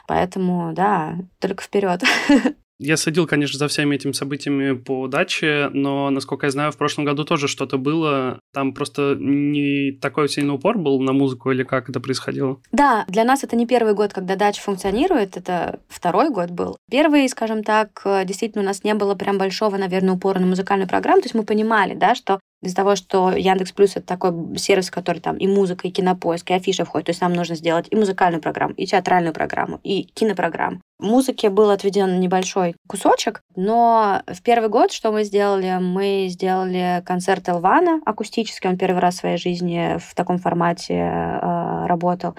Поэтому, 0.06 0.74
да, 0.74 1.14
только 1.40 1.62
вперед. 1.62 2.02
Я 2.78 2.96
следил, 2.96 3.26
конечно, 3.26 3.58
за 3.58 3.68
всеми 3.68 3.96
этими 3.96 4.12
событиями 4.12 4.72
по 4.72 5.08
даче, 5.08 5.70
но, 5.72 6.10
насколько 6.10 6.46
я 6.46 6.50
знаю, 6.50 6.72
в 6.72 6.76
прошлом 6.76 7.04
году 7.04 7.24
тоже 7.24 7.48
что-то 7.48 7.78
было. 7.78 8.38
Там 8.52 8.74
просто 8.74 9.16
не 9.18 9.92
такой 9.92 10.28
сильный 10.28 10.54
упор 10.54 10.78
был 10.78 11.00
на 11.00 11.12
музыку 11.12 11.50
или 11.50 11.62
как 11.62 11.88
это 11.88 12.00
происходило? 12.00 12.60
Да, 12.72 13.04
для 13.08 13.24
нас 13.24 13.44
это 13.44 13.56
не 13.56 13.66
первый 13.66 13.94
год, 13.94 14.12
когда 14.12 14.36
дача 14.36 14.60
функционирует, 14.60 15.36
это 15.36 15.80
второй 15.88 16.30
год 16.30 16.50
был. 16.50 16.76
Первый, 16.90 17.28
скажем 17.28 17.64
так, 17.64 18.02
действительно 18.26 18.62
у 18.62 18.66
нас 18.66 18.84
не 18.84 18.94
было 18.94 19.14
прям 19.14 19.38
большого, 19.38 19.76
наверное, 19.76 20.14
упора 20.14 20.38
на 20.38 20.46
музыкальную 20.46 20.88
программу, 20.88 21.22
то 21.22 21.26
есть 21.26 21.34
мы 21.34 21.44
понимали, 21.44 21.94
да, 21.94 22.14
что 22.14 22.40
из-за 22.62 22.76
того, 22.76 22.96
что 22.96 23.32
Яндекс 23.32 23.72
Плюс 23.72 23.96
это 23.96 24.06
такой 24.06 24.58
сервис, 24.58 24.90
который 24.90 25.20
там 25.20 25.36
и 25.36 25.46
музыка, 25.46 25.86
и 25.86 25.90
кинопоиск, 25.90 26.50
и 26.50 26.54
афиша 26.54 26.84
входит. 26.84 27.06
То 27.06 27.10
есть 27.10 27.20
нам 27.20 27.32
нужно 27.32 27.54
сделать 27.54 27.86
и 27.90 27.96
музыкальную 27.96 28.40
программу, 28.40 28.74
и 28.74 28.86
театральную 28.86 29.32
программу, 29.32 29.80
и 29.82 30.04
кинопрограмму. 30.14 30.80
Музыке 30.98 31.50
был 31.50 31.70
отведен 31.70 32.20
небольшой 32.20 32.74
кусочек, 32.88 33.42
но 33.54 34.22
в 34.26 34.42
первый 34.42 34.70
год 34.70 34.92
что 34.92 35.12
мы 35.12 35.24
сделали? 35.24 35.78
Мы 35.78 36.28
сделали 36.30 37.02
концерт 37.04 37.48
Элвана 37.48 38.00
акустический, 38.06 38.70
он 38.70 38.78
первый 38.78 39.00
раз 39.00 39.16
в 39.16 39.18
своей 39.18 39.36
жизни 39.36 39.98
в 39.98 40.14
таком 40.14 40.38
формате 40.38 40.94
э, 40.94 41.86
работал. 41.86 42.34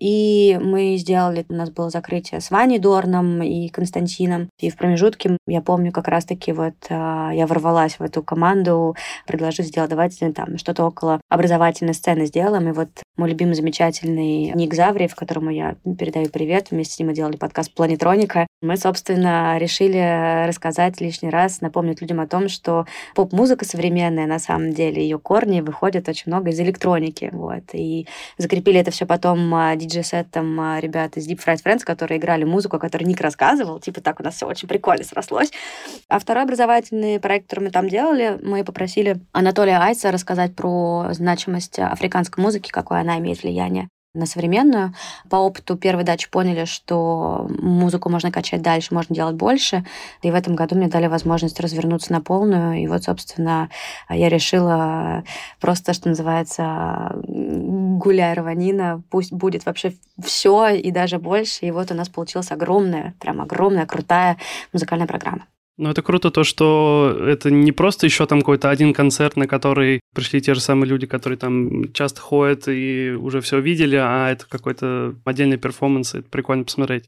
И 0.00 0.58
мы 0.62 0.96
сделали, 0.96 1.44
у 1.48 1.54
нас 1.54 1.70
было 1.70 1.90
закрытие 1.90 2.40
с 2.40 2.50
Ваней 2.50 2.78
Дорном 2.78 3.42
и 3.42 3.68
Константином. 3.68 4.48
И 4.58 4.70
в 4.70 4.76
промежутке, 4.76 5.36
я 5.46 5.60
помню, 5.60 5.92
как 5.92 6.08
раз-таки 6.08 6.52
вот 6.52 6.74
а, 6.88 7.30
я 7.32 7.46
ворвалась 7.46 7.98
в 7.98 8.02
эту 8.02 8.22
команду, 8.22 8.96
предложив 9.26 9.66
сделать, 9.66 9.90
давайте 9.90 10.32
там 10.32 10.56
что-то 10.56 10.86
около 10.86 11.20
образовательной 11.28 11.92
сцены 11.92 12.24
сделаем. 12.26 12.68
И 12.70 12.72
вот 12.72 12.88
мой 13.18 13.28
любимый, 13.28 13.54
замечательный 13.54 14.52
Ник 14.54 14.72
Завриев, 14.72 15.14
которому 15.14 15.50
я 15.50 15.76
передаю 15.98 16.30
привет, 16.30 16.70
вместе 16.70 16.94
с 16.94 16.98
ним 16.98 17.08
мы 17.08 17.14
делали 17.14 17.36
подкаст 17.36 17.74
«Планетроника». 17.74 18.46
Мы, 18.62 18.78
собственно, 18.78 19.58
решили 19.58 20.46
рассказать 20.46 21.00
лишний 21.02 21.28
раз, 21.28 21.60
напомнить 21.60 22.00
людям 22.00 22.20
о 22.20 22.26
том, 22.26 22.48
что 22.48 22.86
поп-музыка 23.14 23.66
современная, 23.66 24.26
на 24.26 24.38
самом 24.38 24.72
деле, 24.72 25.02
ее 25.02 25.18
корни 25.18 25.60
выходят 25.60 26.08
очень 26.08 26.24
много 26.26 26.50
из 26.50 26.60
электроники. 26.60 27.28
Вот. 27.32 27.64
И 27.74 28.06
закрепили 28.38 28.80
это 28.80 28.90
все 28.90 29.04
потом 29.04 29.52
диджей-сет 29.90 30.30
там 30.30 30.58
а, 30.60 30.80
ребята 30.80 31.20
из 31.20 31.28
Deep 31.28 31.40
Fried 31.44 31.62
Friends, 31.62 31.80
которые 31.84 32.18
играли 32.18 32.44
музыку, 32.44 32.76
о 32.76 32.78
которой 32.78 33.04
Ник 33.04 33.20
рассказывал. 33.20 33.80
Типа 33.80 34.00
так 34.00 34.20
у 34.20 34.22
нас 34.22 34.36
все 34.36 34.46
очень 34.46 34.68
прикольно 34.68 35.04
срослось. 35.04 35.50
А 36.08 36.18
второй 36.18 36.44
образовательный 36.44 37.18
проект, 37.20 37.46
который 37.46 37.64
мы 37.64 37.70
там 37.70 37.88
делали, 37.88 38.38
мы 38.42 38.64
попросили 38.64 39.20
Анатолия 39.32 39.78
Айца 39.78 40.10
рассказать 40.10 40.54
про 40.54 41.08
значимость 41.12 41.78
африканской 41.78 42.42
музыки, 42.42 42.70
какое 42.70 43.00
она 43.00 43.18
имеет 43.18 43.42
влияние 43.42 43.88
на 44.12 44.26
современную. 44.26 44.92
По 45.28 45.36
опыту 45.36 45.76
первой 45.76 46.02
дачи 46.02 46.28
поняли, 46.28 46.64
что 46.64 47.46
музыку 47.48 48.08
можно 48.08 48.32
качать 48.32 48.60
дальше, 48.60 48.92
можно 48.92 49.14
делать 49.14 49.36
больше. 49.36 49.84
И 50.22 50.30
в 50.32 50.34
этом 50.34 50.56
году 50.56 50.74
мне 50.74 50.88
дали 50.88 51.06
возможность 51.06 51.60
развернуться 51.60 52.12
на 52.12 52.20
полную. 52.20 52.82
И 52.82 52.88
вот, 52.88 53.04
собственно, 53.04 53.70
я 54.08 54.28
решила 54.28 55.22
просто, 55.60 55.92
что 55.92 56.08
называется, 56.08 57.14
гуляй 58.00 58.34
рванина, 58.34 59.02
пусть 59.10 59.32
будет 59.32 59.66
вообще 59.66 59.92
все 60.22 60.68
и 60.68 60.90
даже 60.90 61.18
больше. 61.18 61.66
И 61.66 61.70
вот 61.70 61.90
у 61.90 61.94
нас 61.94 62.08
получилась 62.08 62.50
огромная, 62.50 63.14
прям 63.20 63.40
огромная, 63.40 63.86
крутая 63.86 64.38
музыкальная 64.72 65.06
программа. 65.06 65.46
Ну, 65.76 65.88
это 65.88 66.02
круто 66.02 66.30
то, 66.30 66.44
что 66.44 67.16
это 67.26 67.50
не 67.50 67.72
просто 67.72 68.06
еще 68.06 68.26
там 68.26 68.40
какой-то 68.40 68.68
один 68.68 68.92
концерт, 68.92 69.36
на 69.36 69.46
который 69.46 70.00
пришли 70.14 70.40
те 70.40 70.52
же 70.52 70.60
самые 70.60 70.90
люди, 70.90 71.06
которые 71.06 71.38
там 71.38 71.90
часто 71.92 72.20
ходят 72.20 72.68
и 72.68 73.16
уже 73.18 73.40
все 73.40 73.60
видели, 73.60 73.96
а 73.96 74.30
это 74.30 74.44
какой-то 74.46 75.14
отдельный 75.24 75.56
перформанс, 75.56 76.14
это 76.14 76.28
прикольно 76.28 76.64
посмотреть. 76.64 77.04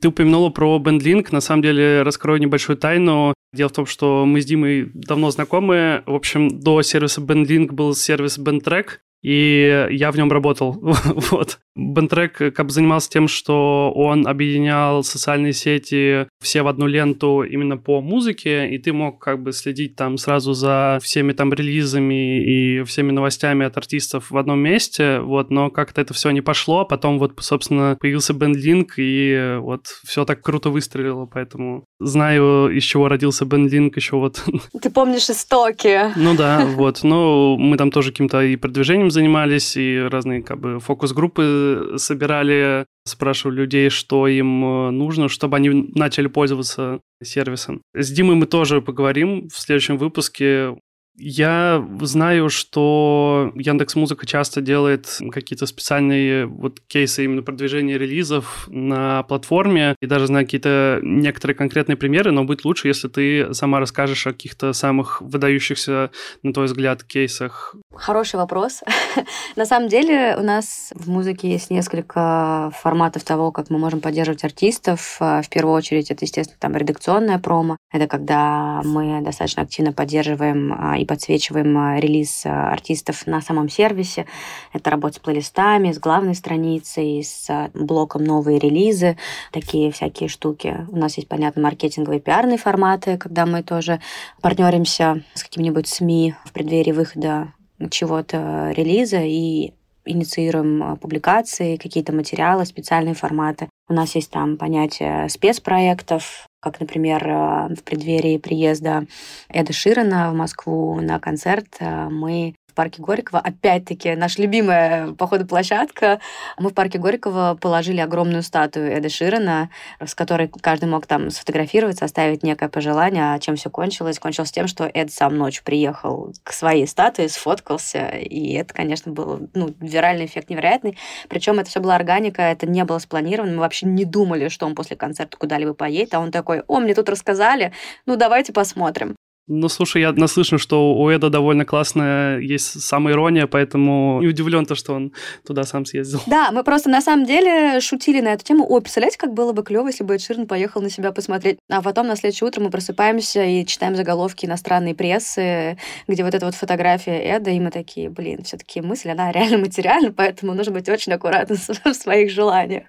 Ты 0.00 0.08
упомянула 0.08 0.50
про 0.50 0.78
BandLink. 0.78 1.28
На 1.30 1.40
самом 1.40 1.62
деле, 1.62 2.02
раскрою 2.02 2.40
небольшую 2.40 2.76
тайну. 2.76 3.32
Дело 3.52 3.68
в 3.68 3.72
том, 3.72 3.86
что 3.86 4.26
мы 4.26 4.40
с 4.40 4.44
Димой 4.44 4.90
давно 4.92 5.30
знакомы. 5.30 6.02
В 6.06 6.14
общем, 6.14 6.60
до 6.60 6.82
сервиса 6.82 7.20
BandLink 7.20 7.72
был 7.72 7.94
сервис 7.94 8.38
BandTrack, 8.38 8.98
и 9.22 9.88
я 9.90 10.12
в 10.12 10.16
нем 10.16 10.30
работал. 10.30 10.78
вот. 11.30 11.58
Бентрек 11.74 12.36
как 12.36 12.66
бы 12.66 12.70
занимался 12.70 13.10
тем, 13.10 13.28
что 13.28 13.92
он 13.94 14.26
объединял 14.26 15.04
социальные 15.04 15.52
сети 15.52 16.26
все 16.40 16.62
в 16.62 16.68
одну 16.68 16.86
ленту 16.86 17.42
именно 17.42 17.76
по 17.76 18.00
музыке, 18.00 18.68
и 18.70 18.78
ты 18.78 18.92
мог 18.92 19.20
как 19.20 19.42
бы 19.42 19.52
следить 19.52 19.96
там 19.96 20.16
сразу 20.16 20.54
за 20.54 20.98
всеми 21.02 21.32
там 21.32 21.52
релизами 21.52 22.42
и 22.42 22.82
всеми 22.84 23.12
новостями 23.12 23.66
от 23.66 23.76
артистов 23.76 24.30
в 24.30 24.36
одном 24.36 24.60
месте, 24.60 25.20
вот, 25.20 25.50
но 25.50 25.70
как-то 25.70 26.00
это 26.00 26.14
все 26.14 26.30
не 26.30 26.40
пошло, 26.40 26.80
а 26.80 26.84
потом 26.84 27.18
вот, 27.18 27.32
собственно, 27.40 27.96
появился 28.00 28.32
BandLink, 28.32 28.92
и 28.96 29.58
вот 29.60 29.86
все 30.04 30.24
так 30.24 30.40
круто 30.40 30.70
выстрелило, 30.70 31.26
поэтому 31.26 31.84
знаю, 32.00 32.70
из 32.76 32.82
чего 32.84 33.08
родился 33.08 33.44
BandLink 33.44 33.92
еще 33.96 34.16
вот. 34.16 34.44
Ты 34.82 34.90
помнишь 34.90 35.30
истоки. 35.30 36.12
Ну 36.16 36.34
да, 36.34 36.66
вот, 36.66 37.02
но 37.02 37.56
мы 37.56 37.76
там 37.76 37.90
тоже 37.90 38.10
каким-то 38.10 38.42
и 38.42 38.56
продвижением 38.56 39.10
занимались, 39.10 39.76
и 39.76 39.98
разные 39.98 40.42
как 40.42 40.60
бы 40.60 40.80
фокус-группы 40.80 41.94
собирали, 41.96 42.86
спрашивали 43.04 43.56
людей, 43.56 43.90
что 43.90 44.28
им 44.28 44.64
э, 44.64 44.90
нужно, 44.90 45.28
чтобы 45.28 45.56
они 45.56 45.90
начали 45.94 46.26
пользоваться 46.26 47.00
сервисом. 47.22 47.82
С 47.94 48.10
Димой 48.10 48.36
мы 48.36 48.46
тоже 48.46 48.82
поговорим 48.82 49.48
в 49.48 49.58
следующем 49.58 49.96
выпуске. 49.96 50.76
Я 51.18 51.82
знаю, 52.02 52.50
что 52.50 53.50
Яндекс 53.54 53.94
Музыка 53.96 54.26
часто 54.26 54.60
делает 54.60 55.18
какие-то 55.32 55.66
специальные 55.66 56.46
вот 56.46 56.80
кейсы 56.80 57.24
именно 57.24 57.42
продвижения 57.42 57.96
релизов 57.96 58.68
на 58.70 59.22
платформе, 59.22 59.96
и 60.00 60.06
даже 60.06 60.26
знаю 60.26 60.44
какие-то 60.44 61.00
некоторые 61.02 61.56
конкретные 61.56 61.96
примеры, 61.96 62.32
но 62.32 62.44
будет 62.44 62.64
лучше, 62.64 62.88
если 62.88 63.08
ты 63.08 63.54
сама 63.54 63.80
расскажешь 63.80 64.26
о 64.26 64.32
каких-то 64.32 64.74
самых 64.74 65.22
выдающихся, 65.22 66.10
на 66.42 66.52
твой 66.52 66.66
взгляд, 66.66 67.02
кейсах. 67.02 67.74
Хороший 67.94 68.36
вопрос. 68.36 68.82
на 69.56 69.64
самом 69.64 69.88
деле 69.88 70.36
у 70.38 70.42
нас 70.42 70.92
в 70.94 71.08
музыке 71.08 71.50
есть 71.50 71.70
несколько 71.70 72.70
форматов 72.78 73.24
того, 73.24 73.52
как 73.52 73.70
мы 73.70 73.78
можем 73.78 74.00
поддерживать 74.00 74.44
артистов. 74.44 75.16
В 75.18 75.44
первую 75.50 75.74
очередь 75.74 76.10
это, 76.10 76.24
естественно, 76.26 76.58
там 76.60 76.76
редакционная 76.76 77.38
промо. 77.38 77.78
Это 77.90 78.06
когда 78.06 78.82
мы 78.84 79.22
достаточно 79.22 79.62
активно 79.62 79.92
поддерживаем 79.92 80.74
а, 80.78 80.98
и 80.98 81.05
подсвечиваем 81.06 81.76
а, 81.78 82.00
релиз 82.00 82.44
а, 82.44 82.72
артистов 82.72 83.26
на 83.26 83.40
самом 83.40 83.68
сервисе. 83.68 84.26
Это 84.72 84.90
работа 84.90 85.16
с 85.16 85.18
плейлистами, 85.18 85.92
с 85.92 85.98
главной 85.98 86.34
страницей, 86.34 87.22
с 87.22 87.48
а, 87.48 87.70
блоком 87.74 88.24
новые 88.24 88.58
релизы, 88.58 89.16
такие 89.52 89.90
всякие 89.90 90.28
штуки. 90.28 90.86
У 90.88 90.96
нас 90.96 91.16
есть, 91.16 91.28
понятно, 91.28 91.62
маркетинговые 91.62 92.20
пиарные 92.20 92.58
форматы, 92.58 93.16
когда 93.16 93.46
мы 93.46 93.62
тоже 93.62 94.00
партнеримся 94.40 95.22
с 95.34 95.42
каким-нибудь 95.42 95.88
СМИ 95.88 96.34
в 96.44 96.52
преддверии 96.52 96.92
выхода 96.92 97.52
чего-то 97.90 98.72
релиза 98.74 99.20
и 99.22 99.72
инициируем 100.04 100.96
публикации, 100.98 101.76
какие-то 101.76 102.12
материалы, 102.12 102.64
специальные 102.64 103.14
форматы. 103.14 103.68
У 103.88 103.92
нас 103.92 104.14
есть 104.14 104.30
там 104.30 104.56
понятие 104.56 105.28
спецпроектов, 105.28 106.46
как, 106.66 106.80
например, 106.80 107.24
э, 107.28 107.74
в 107.76 107.84
преддверии 107.84 108.38
приезда 108.38 109.06
Эда 109.48 109.72
Ширана 109.72 110.32
в 110.32 110.34
Москву 110.34 111.00
на 111.00 111.20
концерт 111.20 111.68
э, 111.78 112.08
мы 112.08 112.56
парке 112.76 113.02
Горького. 113.02 113.40
Опять-таки, 113.40 114.14
наша 114.14 114.40
любимая, 114.40 115.12
походу, 115.14 115.46
площадка. 115.46 116.20
Мы 116.58 116.70
в 116.70 116.74
парке 116.74 116.98
Горького 116.98 117.58
положили 117.60 117.98
огромную 117.98 118.44
статую 118.44 118.92
Эда 118.92 119.08
Ширена, 119.08 119.70
с 119.98 120.14
которой 120.14 120.48
каждый 120.48 120.88
мог 120.88 121.06
там 121.06 121.30
сфотографироваться, 121.30 122.04
оставить 122.04 122.44
некое 122.44 122.68
пожелание. 122.68 123.34
А 123.34 123.38
чем 123.40 123.56
все 123.56 123.70
кончилось? 123.70 124.20
Кончилось 124.20 124.52
тем, 124.52 124.68
что 124.68 124.88
Эд 124.92 125.10
сам 125.10 125.36
ночью 125.36 125.64
приехал 125.64 126.32
к 126.44 126.52
своей 126.52 126.86
статуе, 126.86 127.28
сфоткался, 127.28 128.08
и 128.08 128.52
это, 128.52 128.72
конечно, 128.74 129.10
был 129.10 129.48
ну, 129.54 129.74
виральный 129.80 130.26
эффект 130.26 130.50
невероятный. 130.50 130.96
Причем 131.28 131.58
это 131.58 131.70
все 131.70 131.80
была 131.80 131.96
органика, 131.96 132.42
это 132.42 132.66
не 132.66 132.84
было 132.84 132.98
спланировано. 132.98 133.52
Мы 133.52 133.60
вообще 133.60 133.86
не 133.86 134.04
думали, 134.04 134.48
что 134.48 134.66
он 134.66 134.74
после 134.74 134.96
концерта 134.96 135.36
куда-либо 135.36 135.74
поедет, 135.74 136.14
а 136.14 136.20
он 136.20 136.30
такой, 136.30 136.62
о, 136.68 136.78
мне 136.78 136.94
тут 136.94 137.08
рассказали, 137.08 137.72
ну 138.04 138.16
давайте 138.16 138.52
посмотрим. 138.52 139.16
Ну, 139.48 139.68
слушай, 139.68 140.02
я 140.02 140.12
наслышан, 140.12 140.58
что 140.58 140.92
у 140.94 141.08
Эда 141.08 141.30
довольно 141.30 141.64
классная 141.64 142.40
есть 142.40 142.82
самоирония, 142.82 143.46
поэтому 143.46 144.18
не 144.20 144.26
удивлен 144.26 144.66
то, 144.66 144.74
что 144.74 144.92
он 144.92 145.12
туда 145.46 145.62
сам 145.62 145.86
съездил. 145.86 146.20
Да, 146.26 146.50
мы 146.50 146.64
просто 146.64 146.90
на 146.90 147.00
самом 147.00 147.26
деле 147.26 147.78
шутили 147.80 148.20
на 148.20 148.32
эту 148.32 148.44
тему. 148.44 148.66
Ой, 148.68 148.80
представляете, 148.80 149.18
как 149.18 149.34
было 149.34 149.52
бы 149.52 149.62
клево, 149.62 149.86
если 149.86 150.02
бы 150.02 150.16
Эд 150.16 150.22
Ширн 150.22 150.48
поехал 150.48 150.82
на 150.82 150.90
себя 150.90 151.12
посмотреть. 151.12 151.58
А 151.70 151.80
потом 151.80 152.08
на 152.08 152.16
следующее 152.16 152.48
утро 152.48 152.60
мы 152.60 152.70
просыпаемся 152.70 153.44
и 153.44 153.64
читаем 153.64 153.94
заголовки 153.94 154.46
иностранной 154.46 154.96
прессы, 154.96 155.78
где 156.08 156.24
вот 156.24 156.34
эта 156.34 156.44
вот 156.44 156.56
фотография 156.56 157.36
Эда, 157.36 157.50
и 157.50 157.60
мы 157.60 157.70
такие, 157.70 158.10
блин, 158.10 158.42
все-таки 158.42 158.80
мысль, 158.80 159.10
она 159.10 159.30
реально 159.30 159.58
материальна, 159.58 160.12
поэтому 160.12 160.54
нужно 160.54 160.72
быть 160.72 160.88
очень 160.88 161.12
аккуратным 161.12 161.58
в 161.84 161.94
своих 161.94 162.32
желаниях. 162.32 162.84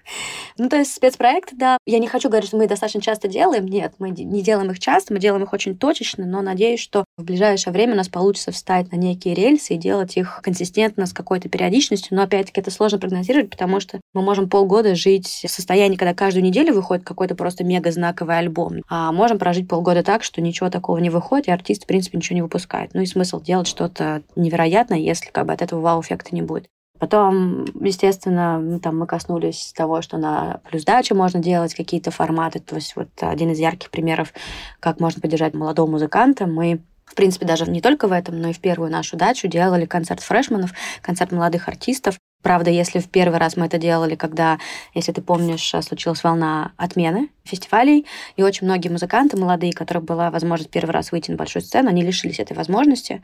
Ну, 0.56 0.68
то 0.68 0.76
есть 0.76 0.92
спецпроект, 0.92 1.50
да. 1.52 1.78
Я 1.86 2.00
не 2.00 2.08
хочу 2.08 2.28
говорить, 2.28 2.48
что 2.48 2.56
мы 2.56 2.66
достаточно 2.66 3.00
часто 3.00 3.28
делаем. 3.28 3.64
Нет, 3.66 3.94
мы 4.00 4.10
не 4.10 4.42
делаем 4.42 4.72
их 4.72 4.80
часто, 4.80 5.12
мы 5.12 5.20
делаем 5.20 5.44
их 5.44 5.52
очень 5.52 5.78
точечно, 5.78 6.26
но 6.26 6.47
надеюсь, 6.48 6.80
что 6.80 7.04
в 7.16 7.24
ближайшее 7.24 7.72
время 7.72 7.94
у 7.94 7.96
нас 7.96 8.08
получится 8.08 8.52
встать 8.52 8.90
на 8.92 8.96
некие 8.96 9.34
рельсы 9.34 9.74
и 9.74 9.78
делать 9.78 10.16
их 10.16 10.40
консистентно 10.42 11.06
с 11.06 11.12
какой-то 11.12 11.48
периодичностью. 11.48 12.16
Но 12.16 12.22
опять-таки 12.22 12.60
это 12.60 12.70
сложно 12.70 12.98
прогнозировать, 12.98 13.50
потому 13.50 13.80
что 13.80 14.00
мы 14.14 14.22
можем 14.22 14.48
полгода 14.48 14.94
жить 14.94 15.26
в 15.26 15.48
состоянии, 15.48 15.96
когда 15.96 16.14
каждую 16.14 16.44
неделю 16.44 16.74
выходит 16.74 17.04
какой-то 17.04 17.34
просто 17.34 17.64
мега 17.64 17.92
знаковый 17.92 18.38
альбом. 18.38 18.82
А 18.88 19.12
можем 19.12 19.38
прожить 19.38 19.68
полгода 19.68 20.02
так, 20.02 20.22
что 20.22 20.40
ничего 20.40 20.70
такого 20.70 20.98
не 20.98 21.10
выходит, 21.10 21.48
и 21.48 21.52
артист, 21.52 21.84
в 21.84 21.86
принципе, 21.86 22.18
ничего 22.18 22.36
не 22.36 22.42
выпускает. 22.42 22.90
Ну 22.94 23.02
и 23.02 23.06
смысл 23.06 23.40
делать 23.40 23.66
что-то 23.66 24.22
невероятное, 24.36 24.98
если 24.98 25.30
как 25.30 25.46
бы 25.46 25.52
от 25.52 25.62
этого 25.62 25.80
вау-эффекта 25.80 26.34
не 26.34 26.42
будет. 26.42 26.68
Потом, 26.98 27.64
естественно, 27.80 28.80
там 28.80 28.98
мы 28.98 29.06
коснулись 29.06 29.72
того, 29.76 30.02
что 30.02 30.18
на 30.18 30.60
плюс 30.68 30.84
даче 30.84 31.14
можно 31.14 31.40
делать 31.40 31.74
какие-то 31.74 32.10
форматы. 32.10 32.60
То 32.60 32.76
есть 32.76 32.96
вот 32.96 33.08
один 33.20 33.52
из 33.52 33.58
ярких 33.58 33.90
примеров, 33.90 34.32
как 34.80 35.00
можно 35.00 35.20
поддержать 35.20 35.54
молодого 35.54 35.90
музыканта. 35.90 36.46
Мы 36.46 36.80
в 37.08 37.14
принципе, 37.14 37.46
даже 37.46 37.64
не 37.70 37.80
только 37.80 38.06
в 38.06 38.12
этом, 38.12 38.38
но 38.40 38.48
и 38.48 38.52
в 38.52 38.60
первую 38.60 38.90
нашу 38.90 39.16
дачу 39.16 39.48
делали 39.48 39.86
концерт 39.86 40.20
фрешманов, 40.20 40.72
концерт 41.00 41.32
молодых 41.32 41.66
артистов. 41.68 42.18
Правда, 42.42 42.70
если 42.70 43.00
в 43.00 43.08
первый 43.08 43.38
раз 43.38 43.56
мы 43.56 43.66
это 43.66 43.78
делали, 43.78 44.14
когда, 44.14 44.58
если 44.94 45.10
ты 45.10 45.20
помнишь, 45.20 45.74
случилась 45.80 46.22
волна 46.22 46.72
отмены 46.76 47.30
фестивалей, 47.42 48.06
и 48.36 48.42
очень 48.42 48.66
многие 48.66 48.90
музыканты 48.90 49.36
молодые, 49.36 49.72
которых 49.72 50.04
была 50.04 50.30
возможность 50.30 50.70
первый 50.70 50.92
раз 50.92 51.10
выйти 51.10 51.32
на 51.32 51.36
большую 51.36 51.62
сцену, 51.62 51.88
они 51.88 52.02
лишились 52.02 52.38
этой 52.38 52.56
возможности. 52.56 53.22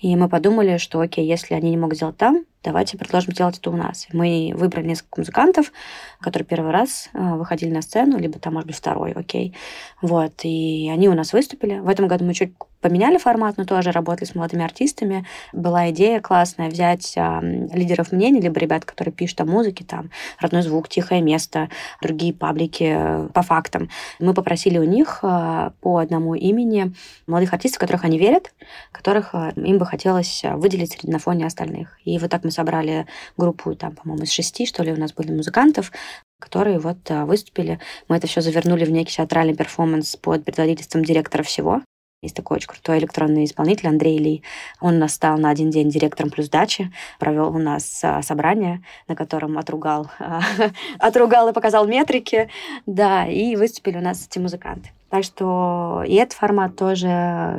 И 0.00 0.16
мы 0.16 0.28
подумали, 0.28 0.78
что 0.78 1.00
окей, 1.00 1.26
если 1.26 1.54
они 1.54 1.70
не 1.70 1.76
могут 1.76 1.96
сделать 1.96 2.16
там, 2.16 2.44
давайте 2.62 2.98
предложим 2.98 3.32
сделать 3.32 3.58
это 3.58 3.70
у 3.70 3.76
нас. 3.76 4.06
Мы 4.12 4.52
выбрали 4.54 4.88
несколько 4.88 5.20
музыкантов, 5.20 5.72
которые 6.20 6.46
первый 6.46 6.72
раз 6.72 7.08
э, 7.12 7.18
выходили 7.18 7.70
на 7.70 7.82
сцену, 7.82 8.18
либо 8.18 8.38
там, 8.38 8.54
может 8.54 8.66
быть, 8.66 8.76
второй, 8.76 9.12
окей. 9.12 9.54
Вот, 10.02 10.32
и 10.42 10.90
они 10.92 11.08
у 11.08 11.14
нас 11.14 11.32
выступили. 11.32 11.78
В 11.78 11.88
этом 11.88 12.06
году 12.06 12.24
мы 12.24 12.34
чуть 12.34 12.52
поменяли 12.80 13.18
формат, 13.18 13.56
но 13.56 13.64
тоже 13.64 13.92
работали 13.92 14.24
с 14.24 14.34
молодыми 14.34 14.64
артистами. 14.64 15.26
Была 15.52 15.90
идея 15.90 16.20
классная 16.20 16.70
взять 16.70 17.14
а, 17.16 17.40
лидеров 17.42 18.12
мнений, 18.12 18.40
либо 18.40 18.58
ребят, 18.58 18.84
которые 18.84 19.12
пишут 19.12 19.40
о 19.42 19.44
музыке, 19.44 19.84
там, 19.84 20.10
родной 20.38 20.62
звук, 20.62 20.88
тихое 20.88 21.20
место, 21.20 21.68
другие 22.00 22.32
паблики 22.32 22.94
э, 22.96 23.28
по 23.34 23.42
фактам. 23.42 23.90
Мы 24.18 24.32
попросили 24.32 24.78
у 24.78 24.84
них 24.84 25.20
а, 25.22 25.72
по 25.80 25.98
одному 25.98 26.34
имени 26.34 26.94
молодых 27.26 27.52
артистов, 27.52 27.80
которых 27.80 28.04
они 28.04 28.18
верят, 28.18 28.52
которых 28.92 29.34
а, 29.34 29.52
им 29.56 29.78
бы 29.78 29.84
хотелось 29.90 30.42
выделить 30.44 30.92
среди 30.92 31.10
на 31.10 31.18
фоне 31.18 31.46
остальных. 31.46 31.98
И 32.04 32.18
вот 32.18 32.30
так 32.30 32.44
мы 32.44 32.50
собрали 32.50 33.06
группу, 33.36 33.74
там, 33.74 33.94
по-моему, 33.94 34.24
из 34.24 34.30
шести, 34.30 34.66
что 34.66 34.82
ли, 34.82 34.92
у 34.92 34.96
нас 34.96 35.12
были 35.12 35.32
музыкантов, 35.32 35.92
которые 36.38 36.78
вот 36.78 36.98
выступили. 37.08 37.80
Мы 38.08 38.16
это 38.16 38.26
все 38.26 38.40
завернули 38.40 38.84
в 38.84 38.90
некий 38.90 39.14
театральный 39.14 39.54
перформанс 39.54 40.16
под 40.16 40.44
предводительством 40.44 41.04
директора 41.04 41.42
всего. 41.42 41.82
Есть 42.22 42.36
такой 42.36 42.58
очень 42.58 42.68
крутой 42.68 42.98
электронный 42.98 43.46
исполнитель 43.46 43.88
Андрей 43.88 44.18
Ли. 44.18 44.42
Он 44.78 44.98
нас 44.98 45.14
стал 45.14 45.38
на 45.38 45.48
один 45.48 45.70
день 45.70 45.88
директором 45.88 46.30
плюс 46.30 46.50
дачи, 46.50 46.92
провел 47.18 47.48
у 47.48 47.58
нас 47.58 48.00
а, 48.04 48.20
собрание, 48.20 48.82
на 49.08 49.16
котором 49.16 49.56
отругал, 49.56 50.10
отругал 50.98 51.48
и 51.48 51.54
показал 51.54 51.86
метрики, 51.86 52.50
да, 52.84 53.26
и 53.26 53.56
выступили 53.56 53.96
у 53.96 54.02
нас 54.02 54.26
эти 54.26 54.38
музыканты. 54.38 54.90
Так 55.08 55.24
что 55.24 56.04
и 56.06 56.14
этот 56.16 56.34
формат 56.34 56.76
тоже, 56.76 57.08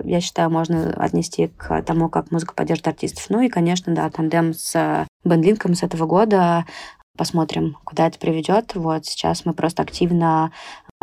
я 0.06 0.22
считаю, 0.22 0.52
можно 0.52 0.94
отнести 0.94 1.48
к 1.48 1.82
тому, 1.82 2.08
как 2.08 2.30
музыка 2.30 2.54
поддержит 2.54 2.88
артистов. 2.88 3.26
Ну 3.30 3.42
и, 3.42 3.50
конечно, 3.50 3.96
да, 3.96 4.12
тандем 4.12 4.54
с 4.54 5.08
Бендлинком 5.24 5.74
с 5.74 5.82
этого 5.82 6.06
года 6.06 6.66
Посмотрим, 7.18 7.78
куда 7.84 8.08
это 8.08 8.18
приведет. 8.18 8.74
Вот 8.74 9.06
сейчас 9.06 9.46
мы 9.46 9.54
просто 9.54 9.84
активно 9.84 10.52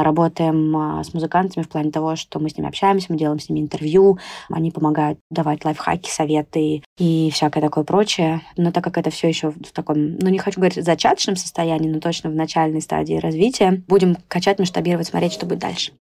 работаем 0.04 0.76
а, 0.76 1.04
с 1.04 1.12
музыкантами 1.12 1.64
в 1.64 1.68
плане 1.68 1.90
того, 1.90 2.16
что 2.16 2.38
мы 2.38 2.48
с 2.48 2.56
ними 2.56 2.68
общаемся, 2.68 3.06
мы 3.10 3.18
делаем 3.18 3.40
с 3.40 3.48
ними 3.48 3.60
интервью, 3.60 4.18
они 4.48 4.70
помогают 4.70 5.18
давать 5.30 5.64
лайфхаки, 5.64 6.08
советы 6.08 6.82
и 6.98 7.30
всякое 7.32 7.60
такое 7.60 7.84
прочее. 7.84 8.42
Но 8.56 8.72
так 8.72 8.84
как 8.84 8.98
это 8.98 9.10
все 9.10 9.28
еще 9.28 9.50
в 9.50 9.72
таком, 9.72 10.16
ну 10.16 10.28
не 10.28 10.38
хочу 10.38 10.60
говорить 10.60 10.82
зачаточном 10.82 11.36
состоянии, 11.36 11.88
но 11.88 12.00
точно 12.00 12.30
в 12.30 12.34
начальной 12.34 12.80
стадии 12.80 13.16
развития, 13.16 13.82
будем 13.88 14.16
качать, 14.28 14.58
масштабировать, 14.58 15.08
смотреть, 15.08 15.32
что 15.32 15.46
будет 15.46 15.58
дальше. 15.58 15.92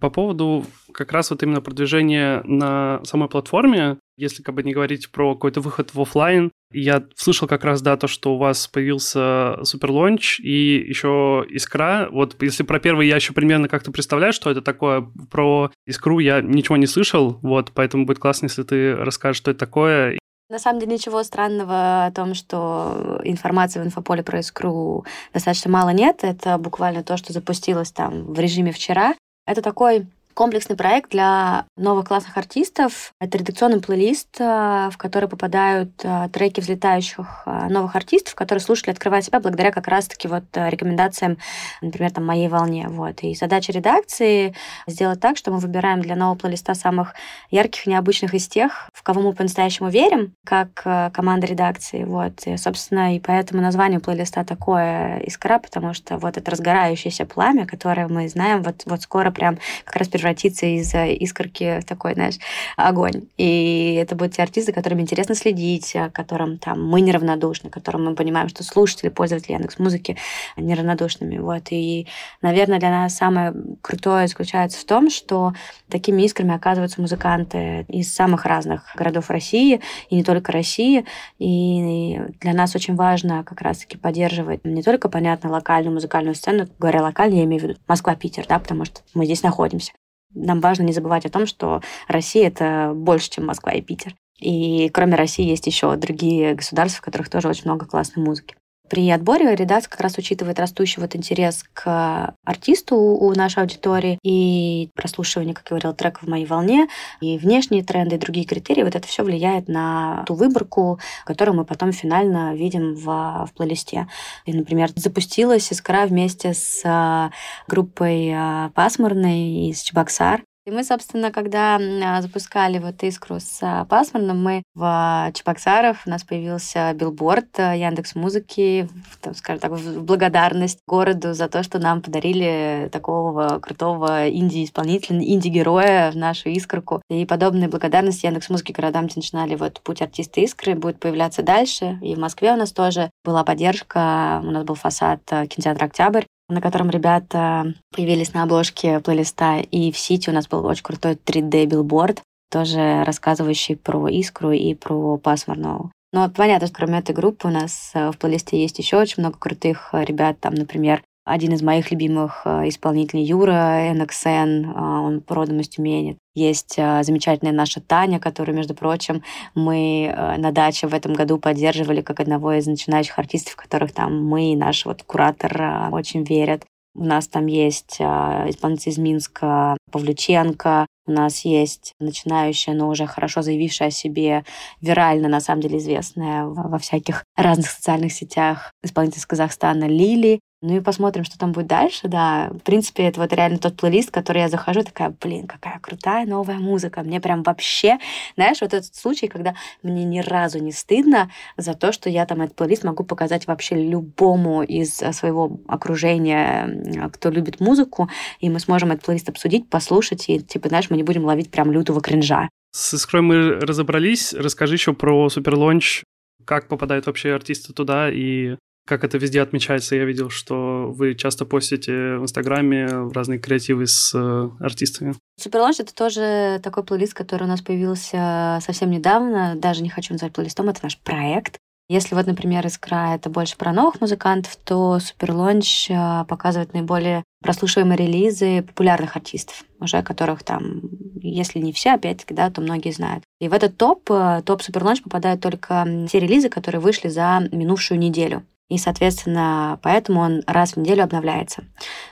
По 0.00 0.10
поводу 0.10 0.64
как 0.92 1.12
раз 1.12 1.30
вот 1.30 1.42
именно 1.42 1.60
продвижение 1.60 2.42
на 2.44 3.00
самой 3.04 3.28
платформе, 3.28 3.98
если 4.16 4.42
как 4.42 4.54
бы 4.54 4.62
не 4.62 4.72
говорить 4.72 5.10
про 5.10 5.34
какой-то 5.34 5.60
выход 5.60 5.94
в 5.94 6.00
офлайн, 6.00 6.52
я 6.72 7.04
слышал 7.14 7.48
как 7.48 7.64
раз, 7.64 7.82
да, 7.82 7.96
то, 7.96 8.08
что 8.08 8.34
у 8.34 8.38
вас 8.38 8.66
появился 8.68 9.58
суперлонч 9.62 10.40
и 10.40 10.84
еще 10.88 11.44
Искра. 11.48 12.08
Вот 12.10 12.40
если 12.42 12.62
про 12.62 12.80
первый 12.80 13.08
я 13.08 13.16
еще 13.16 13.32
примерно 13.32 13.68
как-то 13.68 13.92
представляю, 13.92 14.32
что 14.32 14.50
это 14.50 14.62
такое. 14.62 15.10
Про 15.30 15.70
Искру 15.86 16.18
я 16.18 16.40
ничего 16.40 16.76
не 16.76 16.86
слышал, 16.86 17.38
вот, 17.42 17.72
поэтому 17.72 18.06
будет 18.06 18.18
классно, 18.18 18.46
если 18.46 18.62
ты 18.62 18.94
расскажешь, 18.94 19.38
что 19.38 19.50
это 19.50 19.60
такое. 19.60 20.18
На 20.48 20.58
самом 20.60 20.78
деле 20.78 20.92
ничего 20.92 21.22
странного 21.24 22.06
о 22.06 22.12
том, 22.12 22.34
что 22.34 23.20
информации 23.24 23.80
в 23.80 23.84
инфополе 23.84 24.22
про 24.22 24.38
искру 24.38 25.04
достаточно 25.32 25.70
мало 25.70 25.90
нет. 25.90 26.20
Это 26.22 26.56
буквально 26.56 27.02
то, 27.02 27.16
что 27.16 27.32
запустилось 27.32 27.90
там 27.90 28.32
в 28.32 28.38
режиме 28.38 28.70
вчера. 28.70 29.14
Это 29.44 29.60
такой 29.60 30.06
комплексный 30.36 30.76
проект 30.76 31.10
для 31.10 31.64
новых 31.78 32.06
классных 32.06 32.36
артистов. 32.36 33.14
Это 33.18 33.38
редакционный 33.38 33.80
плейлист, 33.80 34.36
э, 34.38 34.90
в 34.92 34.98
который 34.98 35.30
попадают 35.30 35.92
э, 36.04 36.28
треки 36.30 36.60
взлетающих 36.60 37.44
э, 37.46 37.68
новых 37.70 37.96
артистов, 37.96 38.34
которые 38.34 38.62
слушатели 38.62 38.90
открывают 38.90 39.24
себя 39.24 39.40
благодаря 39.40 39.72
как 39.72 39.88
раз-таки 39.88 40.28
вот 40.28 40.44
рекомендациям, 40.54 41.38
например, 41.80 42.12
там 42.12 42.26
«Моей 42.26 42.48
волне». 42.48 42.86
Вот. 42.88 43.22
И 43.22 43.34
задача 43.34 43.72
редакции 43.72 44.54
сделать 44.86 45.20
так, 45.20 45.38
что 45.38 45.50
мы 45.50 45.58
выбираем 45.58 46.02
для 46.02 46.16
нового 46.16 46.36
плейлиста 46.36 46.74
самых 46.74 47.14
ярких 47.50 47.86
необычных 47.86 48.34
из 48.34 48.46
тех, 48.46 48.90
в 48.92 49.02
кого 49.02 49.22
мы 49.22 49.32
по-настоящему 49.32 49.88
верим, 49.88 50.34
как 50.44 50.82
команда 51.14 51.46
редакции. 51.46 52.04
Вот. 52.04 52.46
И, 52.46 52.58
собственно, 52.58 53.16
и 53.16 53.20
поэтому 53.20 53.62
название 53.62 54.00
плейлиста 54.00 54.44
такое 54.44 55.20
«Искра», 55.20 55.58
потому 55.58 55.94
что 55.94 56.18
вот 56.18 56.36
это 56.36 56.50
разгорающееся 56.50 57.24
пламя, 57.24 57.66
которое 57.66 58.06
мы 58.06 58.28
знаем, 58.28 58.62
вот, 58.62 58.82
вот 58.84 59.00
скоро 59.00 59.30
прям 59.30 59.58
как 59.84 59.96
раз 59.96 60.08
превратиться 60.26 60.66
из 60.66 60.92
искорки 61.20 61.80
в 61.80 61.84
такой, 61.84 62.14
знаешь, 62.14 62.36
огонь. 62.76 63.28
И 63.36 63.94
это 63.94 64.16
будут 64.16 64.34
те 64.34 64.42
артисты, 64.42 64.72
которым 64.72 65.00
интересно 65.00 65.36
следить, 65.36 65.94
которым 66.12 66.58
там 66.58 66.84
мы 66.84 67.00
неравнодушны, 67.00 67.70
которым 67.70 68.06
мы 68.06 68.14
понимаем, 68.16 68.48
что 68.48 68.64
слушатели, 68.64 69.08
пользователи 69.08 69.52
Яндекс 69.52 69.78
Музыки 69.78 70.16
неравнодушными. 70.56 71.38
Вот. 71.38 71.68
И, 71.70 72.08
наверное, 72.42 72.80
для 72.80 72.90
нас 72.90 73.14
самое 73.14 73.54
крутое 73.82 74.26
заключается 74.26 74.80
в 74.80 74.84
том, 74.84 75.10
что 75.10 75.52
такими 75.88 76.22
искрами 76.22 76.54
оказываются 76.54 77.00
музыканты 77.00 77.84
из 77.88 78.12
самых 78.12 78.46
разных 78.46 78.92
городов 78.96 79.30
России, 79.30 79.80
и 80.10 80.16
не 80.16 80.24
только 80.24 80.50
России. 80.50 81.04
И 81.38 82.18
для 82.40 82.52
нас 82.52 82.74
очень 82.74 82.96
важно 82.96 83.44
как 83.44 83.60
раз-таки 83.60 83.96
поддерживать 83.96 84.64
не 84.64 84.82
только, 84.82 85.08
понятно, 85.08 85.50
локальную 85.50 85.94
музыкальную 85.94 86.34
сцену, 86.34 86.66
говоря 86.80 87.02
локально, 87.02 87.34
я 87.34 87.44
имею 87.44 87.60
в 87.60 87.64
виду 87.64 87.78
Москва-Питер, 87.86 88.46
да, 88.48 88.58
потому 88.58 88.84
что 88.84 89.02
мы 89.14 89.24
здесь 89.24 89.42
находимся 89.44 89.92
нам 90.36 90.60
важно 90.60 90.84
не 90.84 90.92
забывать 90.92 91.26
о 91.26 91.30
том, 91.30 91.46
что 91.46 91.80
Россия— 92.06 92.46
это 92.48 92.92
больше, 92.94 93.30
чем 93.30 93.46
Москва 93.46 93.72
и 93.72 93.80
Питер. 93.80 94.14
И 94.38 94.90
кроме 94.90 95.16
России 95.16 95.44
есть 95.44 95.66
еще 95.66 95.96
другие 95.96 96.54
государства, 96.54 97.00
в 97.00 97.04
которых 97.04 97.30
тоже 97.30 97.48
очень 97.48 97.64
много 97.64 97.86
классной 97.86 98.22
музыки. 98.22 98.54
При 98.88 99.10
отборе 99.10 99.54
редакция 99.54 99.90
как 99.90 100.00
раз 100.00 100.16
учитывает 100.18 100.58
растущий 100.58 101.00
вот 101.00 101.16
интерес 101.16 101.64
к 101.72 102.34
артисту 102.44 102.96
у 102.96 103.32
нашей 103.34 103.62
аудитории 103.62 104.18
и 104.22 104.90
прослушивание, 104.94 105.54
как 105.54 105.64
я 105.66 105.68
говорила, 105.70 105.94
треков 105.94 106.22
в 106.22 106.28
моей 106.28 106.46
волне, 106.46 106.88
и 107.20 107.38
внешние 107.38 107.82
тренды, 107.82 108.16
и 108.16 108.18
другие 108.18 108.46
критерии. 108.46 108.82
Вот 108.82 108.94
это 108.94 109.06
все 109.06 109.24
влияет 109.24 109.68
на 109.68 110.24
ту 110.26 110.34
выборку, 110.34 111.00
которую 111.24 111.56
мы 111.56 111.64
потом 111.64 111.92
финально 111.92 112.54
видим 112.54 112.94
в, 112.94 113.04
в 113.04 113.50
плейлисте. 113.54 114.06
И, 114.44 114.52
например, 114.52 114.90
запустилась 114.94 115.72
«Искра» 115.72 116.06
вместе 116.06 116.54
с 116.54 116.82
а, 116.84 117.30
группой 117.66 118.32
а, 118.32 118.70
«Пасмурной» 118.74 119.70
из 119.70 119.82
Чебоксар. 119.82 120.42
И 120.66 120.70
мы, 120.72 120.82
собственно, 120.82 121.30
когда 121.30 121.76
а, 121.76 122.20
запускали 122.20 122.80
вот 122.80 123.00
искру 123.04 123.38
с 123.38 123.60
а, 123.62 123.84
пасмурным, 123.84 124.42
мы 124.42 124.64
в 124.74 125.30
Чебоксарах, 125.32 125.98
у 126.04 126.10
нас 126.10 126.24
появился 126.24 126.92
билборд 126.92 127.60
а, 127.60 127.76
Яндекс 127.76 128.16
Музыки, 128.16 128.88
там, 129.20 129.36
скажем 129.36 129.60
так, 129.60 129.70
в 129.70 130.02
благодарность 130.02 130.80
городу 130.84 131.34
за 131.34 131.48
то, 131.48 131.62
что 131.62 131.78
нам 131.78 132.02
подарили 132.02 132.88
такого 132.90 133.60
крутого 133.62 134.28
инди-исполнителя, 134.28 135.22
инди-героя 135.22 136.10
в 136.10 136.16
нашу 136.16 136.48
искорку. 136.48 137.00
И 137.08 137.24
подобные 137.26 137.68
благодарности 137.68 138.26
Яндекс 138.26 138.50
Музыки 138.50 138.72
городам, 138.72 139.06
где 139.06 139.14
начинали 139.18 139.54
вот 139.54 139.80
путь 139.82 140.02
артиста 140.02 140.40
искры, 140.40 140.74
будет 140.74 140.98
появляться 140.98 141.44
дальше. 141.44 141.96
И 142.02 142.16
в 142.16 142.18
Москве 142.18 142.50
у 142.52 142.56
нас 142.56 142.72
тоже 142.72 143.12
была 143.24 143.44
поддержка, 143.44 144.40
у 144.42 144.50
нас 144.50 144.64
был 144.64 144.74
фасад 144.74 145.20
кинотеатра 145.26 145.84
«Октябрь», 145.84 146.24
на 146.48 146.60
котором 146.60 146.90
ребята 146.90 147.74
появились 147.94 148.34
на 148.34 148.42
обложке 148.42 149.00
плейлиста. 149.00 149.58
И 149.58 149.90
в 149.90 149.98
Сити 149.98 150.30
у 150.30 150.32
нас 150.32 150.48
был 150.48 150.64
очень 150.64 150.84
крутой 150.84 151.14
3D-билборд, 151.14 152.22
тоже 152.50 153.02
рассказывающий 153.04 153.76
про 153.76 154.08
искру 154.08 154.52
и 154.52 154.74
про 154.74 155.18
пасмурную. 155.18 155.90
Но 156.12 156.30
понятно, 156.30 156.68
что 156.68 156.76
кроме 156.76 157.00
этой 157.00 157.14
группы 157.14 157.48
у 157.48 157.50
нас 157.50 157.90
э, 157.94 158.10
в 158.10 158.18
плейлисте 158.18 158.60
есть 158.60 158.78
еще 158.78 158.96
очень 158.96 159.22
много 159.22 159.38
крутых 159.38 159.90
э, 159.92 160.04
ребят. 160.04 160.38
Там, 160.40 160.54
например, 160.54 161.02
один 161.26 161.52
из 161.52 161.60
моих 161.60 161.90
любимых 161.90 162.42
э, 162.46 162.68
исполнителей 162.68 163.24
Юра 163.24 163.92
NXN, 163.92 164.72
он 164.74 165.22
родом 165.28 165.60
из 165.60 165.68
Тюмени. 165.68 166.16
Есть 166.34 166.76
замечательная 166.76 167.52
наша 167.52 167.80
Таня, 167.80 168.20
которую, 168.20 168.56
между 168.56 168.74
прочим, 168.74 169.22
мы 169.54 170.14
на 170.36 170.52
даче 170.52 170.86
в 170.86 170.92
этом 170.92 171.14
году 171.14 171.38
поддерживали 171.38 172.02
как 172.02 172.20
одного 172.20 172.52
из 172.52 172.66
начинающих 172.66 173.18
артистов, 173.18 173.54
в 173.54 173.56
которых 173.56 173.92
там 173.92 174.22
мы 174.22 174.52
и 174.52 174.56
наш 174.56 174.84
вот 174.84 175.02
куратор 175.02 175.90
очень 175.92 176.24
верят. 176.24 176.62
У 176.94 177.04
нас 177.04 177.26
там 177.26 177.46
есть 177.46 177.96
исполнитель 178.00 178.92
из 178.92 178.98
Минска 178.98 179.78
Павлюченко, 179.90 180.86
у 181.06 181.12
нас 181.12 181.44
есть 181.44 181.92
начинающая, 182.00 182.74
но 182.74 182.88
уже 182.88 183.06
хорошо 183.06 183.42
заявившая 183.42 183.88
о 183.88 183.92
себе, 183.92 184.44
вирально, 184.80 185.28
на 185.28 185.40
самом 185.40 185.62
деле, 185.62 185.78
известная 185.78 186.46
во 186.46 186.78
всяких 186.78 187.24
разных 187.36 187.70
социальных 187.70 188.12
сетях 188.12 188.72
исполнитель 188.82 189.18
из 189.18 189.26
Казахстана 189.26 189.84
Лили. 189.84 190.40
Ну 190.62 190.76
и 190.76 190.80
посмотрим, 190.80 191.24
что 191.24 191.38
там 191.38 191.52
будет 191.52 191.66
дальше, 191.66 192.08
да. 192.08 192.48
В 192.50 192.60
принципе, 192.60 193.04
это 193.04 193.20
вот 193.20 193.32
реально 193.32 193.58
тот 193.58 193.76
плейлист, 193.76 194.10
который 194.10 194.40
я 194.42 194.48
захожу, 194.48 194.82
такая, 194.82 195.14
блин, 195.20 195.46
какая 195.46 195.78
крутая 195.80 196.26
новая 196.26 196.58
музыка. 196.58 197.02
Мне 197.02 197.20
прям 197.20 197.42
вообще, 197.42 197.98
знаешь, 198.36 198.62
вот 198.62 198.72
этот 198.72 198.94
случай, 198.94 199.28
когда 199.28 199.54
мне 199.82 200.04
ни 200.04 200.20
разу 200.20 200.58
не 200.58 200.72
стыдно 200.72 201.30
за 201.58 201.74
то, 201.74 201.92
что 201.92 202.08
я 202.08 202.24
там 202.24 202.40
этот 202.40 202.56
плейлист 202.56 202.84
могу 202.84 203.04
показать 203.04 203.46
вообще 203.46 203.76
любому 203.76 204.62
из 204.62 204.94
своего 204.94 205.60
окружения, 205.68 207.10
кто 207.12 207.28
любит 207.28 207.60
музыку, 207.60 208.08
и 208.40 208.48
мы 208.48 208.58
сможем 208.58 208.92
этот 208.92 209.04
плейлист 209.04 209.28
обсудить, 209.28 209.68
послушать, 209.68 210.28
и, 210.28 210.40
типа, 210.40 210.68
знаешь, 210.68 210.88
мы 210.88 210.96
не 210.96 211.02
будем 211.02 211.26
ловить 211.26 211.50
прям 211.50 211.70
лютого 211.70 212.00
кринжа. 212.00 212.48
С 212.72 212.94
Искрой 212.94 213.22
мы 213.22 213.60
разобрались. 213.60 214.32
Расскажи 214.32 214.74
еще 214.74 214.94
про 214.94 215.28
Суперлонч. 215.28 216.02
Как 216.44 216.68
попадают 216.68 217.06
вообще 217.06 217.34
артисты 217.34 217.72
туда 217.72 218.10
и 218.10 218.56
как 218.86 219.04
это 219.04 219.18
везде 219.18 219.42
отмечается. 219.42 219.96
Я 219.96 220.04
видел, 220.04 220.30
что 220.30 220.90
вы 220.90 221.14
часто 221.14 221.44
постите 221.44 222.16
в 222.16 222.22
Инстаграме 222.22 222.86
разные 223.12 223.38
креативы 223.38 223.86
с 223.86 224.12
э, 224.14 224.50
артистами. 224.60 225.14
Суперлонч— 225.38 225.76
это 225.80 225.94
тоже 225.94 226.60
такой 226.62 226.84
плейлист, 226.84 227.12
который 227.12 227.44
у 227.44 227.48
нас 227.48 227.60
появился 227.60 228.58
совсем 228.62 228.90
недавно. 228.90 229.56
Даже 229.56 229.82
не 229.82 229.90
хочу 229.90 230.14
называть 230.14 230.32
плейлистом, 230.32 230.68
это 230.68 230.80
наш 230.84 230.98
проект. 230.98 231.58
Если 231.88 232.16
вот, 232.16 232.26
например, 232.26 232.66
«Искра»— 232.66 233.14
это 233.14 233.30
больше 233.30 233.56
про 233.56 233.72
новых 233.72 234.00
музыкантов, 234.00 234.56
то 234.56 234.98
«Суперлонч» 234.98 235.88
э, 235.90 236.24
показывает 236.28 236.72
наиболее 236.72 237.22
прослушиваемые 237.42 237.96
релизы 237.96 238.62
популярных 238.62 239.16
артистов, 239.16 239.64
уже 239.78 240.02
которых 240.02 240.42
там, 240.42 240.80
если 241.20 241.60
не 241.60 241.72
все, 241.72 241.92
опять-таки, 241.92 242.34
да, 242.34 242.50
то 242.50 242.60
многие 242.60 242.90
знают. 242.90 243.22
И 243.40 243.48
в 243.48 243.52
этот 243.52 243.76
топ, 243.76 244.10
э, 244.10 244.42
топ 244.44 244.62
«Суперлонч» 244.62 245.02
попадают 245.02 245.40
только 245.40 246.06
те 246.10 246.18
релизы, 246.18 246.48
которые 246.48 246.80
вышли 246.80 247.08
за 247.08 247.48
минувшую 247.52 248.00
неделю. 248.00 248.42
И, 248.68 248.78
соответственно, 248.78 249.78
поэтому 249.82 250.20
он 250.20 250.42
раз 250.46 250.72
в 250.72 250.76
неделю 250.78 251.04
обновляется. 251.04 251.64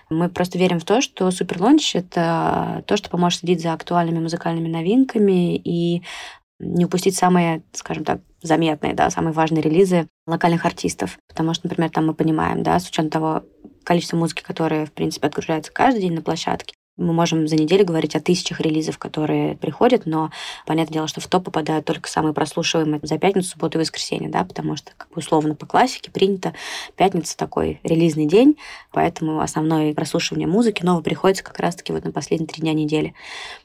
Мы 0.09 0.29
просто 0.29 0.57
верим 0.57 0.79
в 0.79 0.85
то, 0.85 1.01
что 1.01 1.31
Суперлонч— 1.31 1.95
это 1.97 2.85
то, 2.87 2.97
что 2.97 3.11
поможет 3.11 3.41
следить 3.41 3.63
за 3.63 3.73
актуальными 3.73 4.21
музыкальными 4.21 4.69
новинками 4.69 5.57
и 5.57 6.03
не 6.61 6.85
упустить 6.85 7.17
самые, 7.17 7.63
скажем 7.73 8.05
так, 8.05 8.21
заметные, 8.41 8.95
да, 8.95 9.11
самые 9.11 9.33
важные 9.33 9.63
релизы 9.63 10.07
локальных 10.27 10.65
артистов. 10.65 11.19
Потому 11.29 11.55
что, 11.55 11.67
например, 11.67 11.91
там 11.91 12.07
мы 12.07 12.15
понимаем, 12.15 12.63
да, 12.63 12.79
с 12.79 12.89
учетом 12.89 13.11
того 13.11 13.43
количества 13.83 14.17
музыки, 14.17 14.43
которое, 14.43 14.87
в 14.87 14.93
принципе, 14.93 15.27
отгружается 15.27 15.73
каждый 15.73 16.03
день 16.03 16.15
на 16.15 16.23
площадке, 16.23 16.75
мы 16.97 17.13
можем 17.13 17.49
за 17.49 17.57
неделю 17.57 17.85
говорить 17.85 18.15
о 18.15 18.21
тысячах 18.21 18.61
релизов, 18.61 18.99
которые 18.99 19.57
приходят, 19.57 20.07
но 20.07 20.31
понятное 20.67 20.95
дело, 20.95 21.09
что 21.09 21.21
в 21.21 21.27
топ 21.27 21.45
попадают 21.45 21.85
только 21.85 22.09
самые 22.09 22.35
прослушиваемые 22.35 23.01
за 23.03 23.19
пятницу, 23.19 23.51
субботу 23.51 23.79
и 23.79 23.81
воскресенье, 23.81 24.29
да, 24.29 24.45
потому 24.45 24.77
что, 24.77 24.93
как 24.97 25.09
бы 25.09 25.19
условно 25.19 25.55
по 25.55 25.67
классике 25.67 26.11
принято, 26.11 26.55
пятница 26.97 27.37
такой 27.37 27.81
релизный 27.83 28.27
день, 28.27 28.57
поэтому 28.93 29.41
основное 29.41 29.93
прослушивание 29.95 30.47
музыки 30.47 30.85
нового 30.85 31.03
приходится 31.03 31.43
как 31.43 31.59
раз-таки 31.59 31.93
вот 31.93 32.05
на 32.05 32.13
последние 32.13 32.47
три 32.47 32.61
дня 32.61 32.73
недели. 32.73 33.15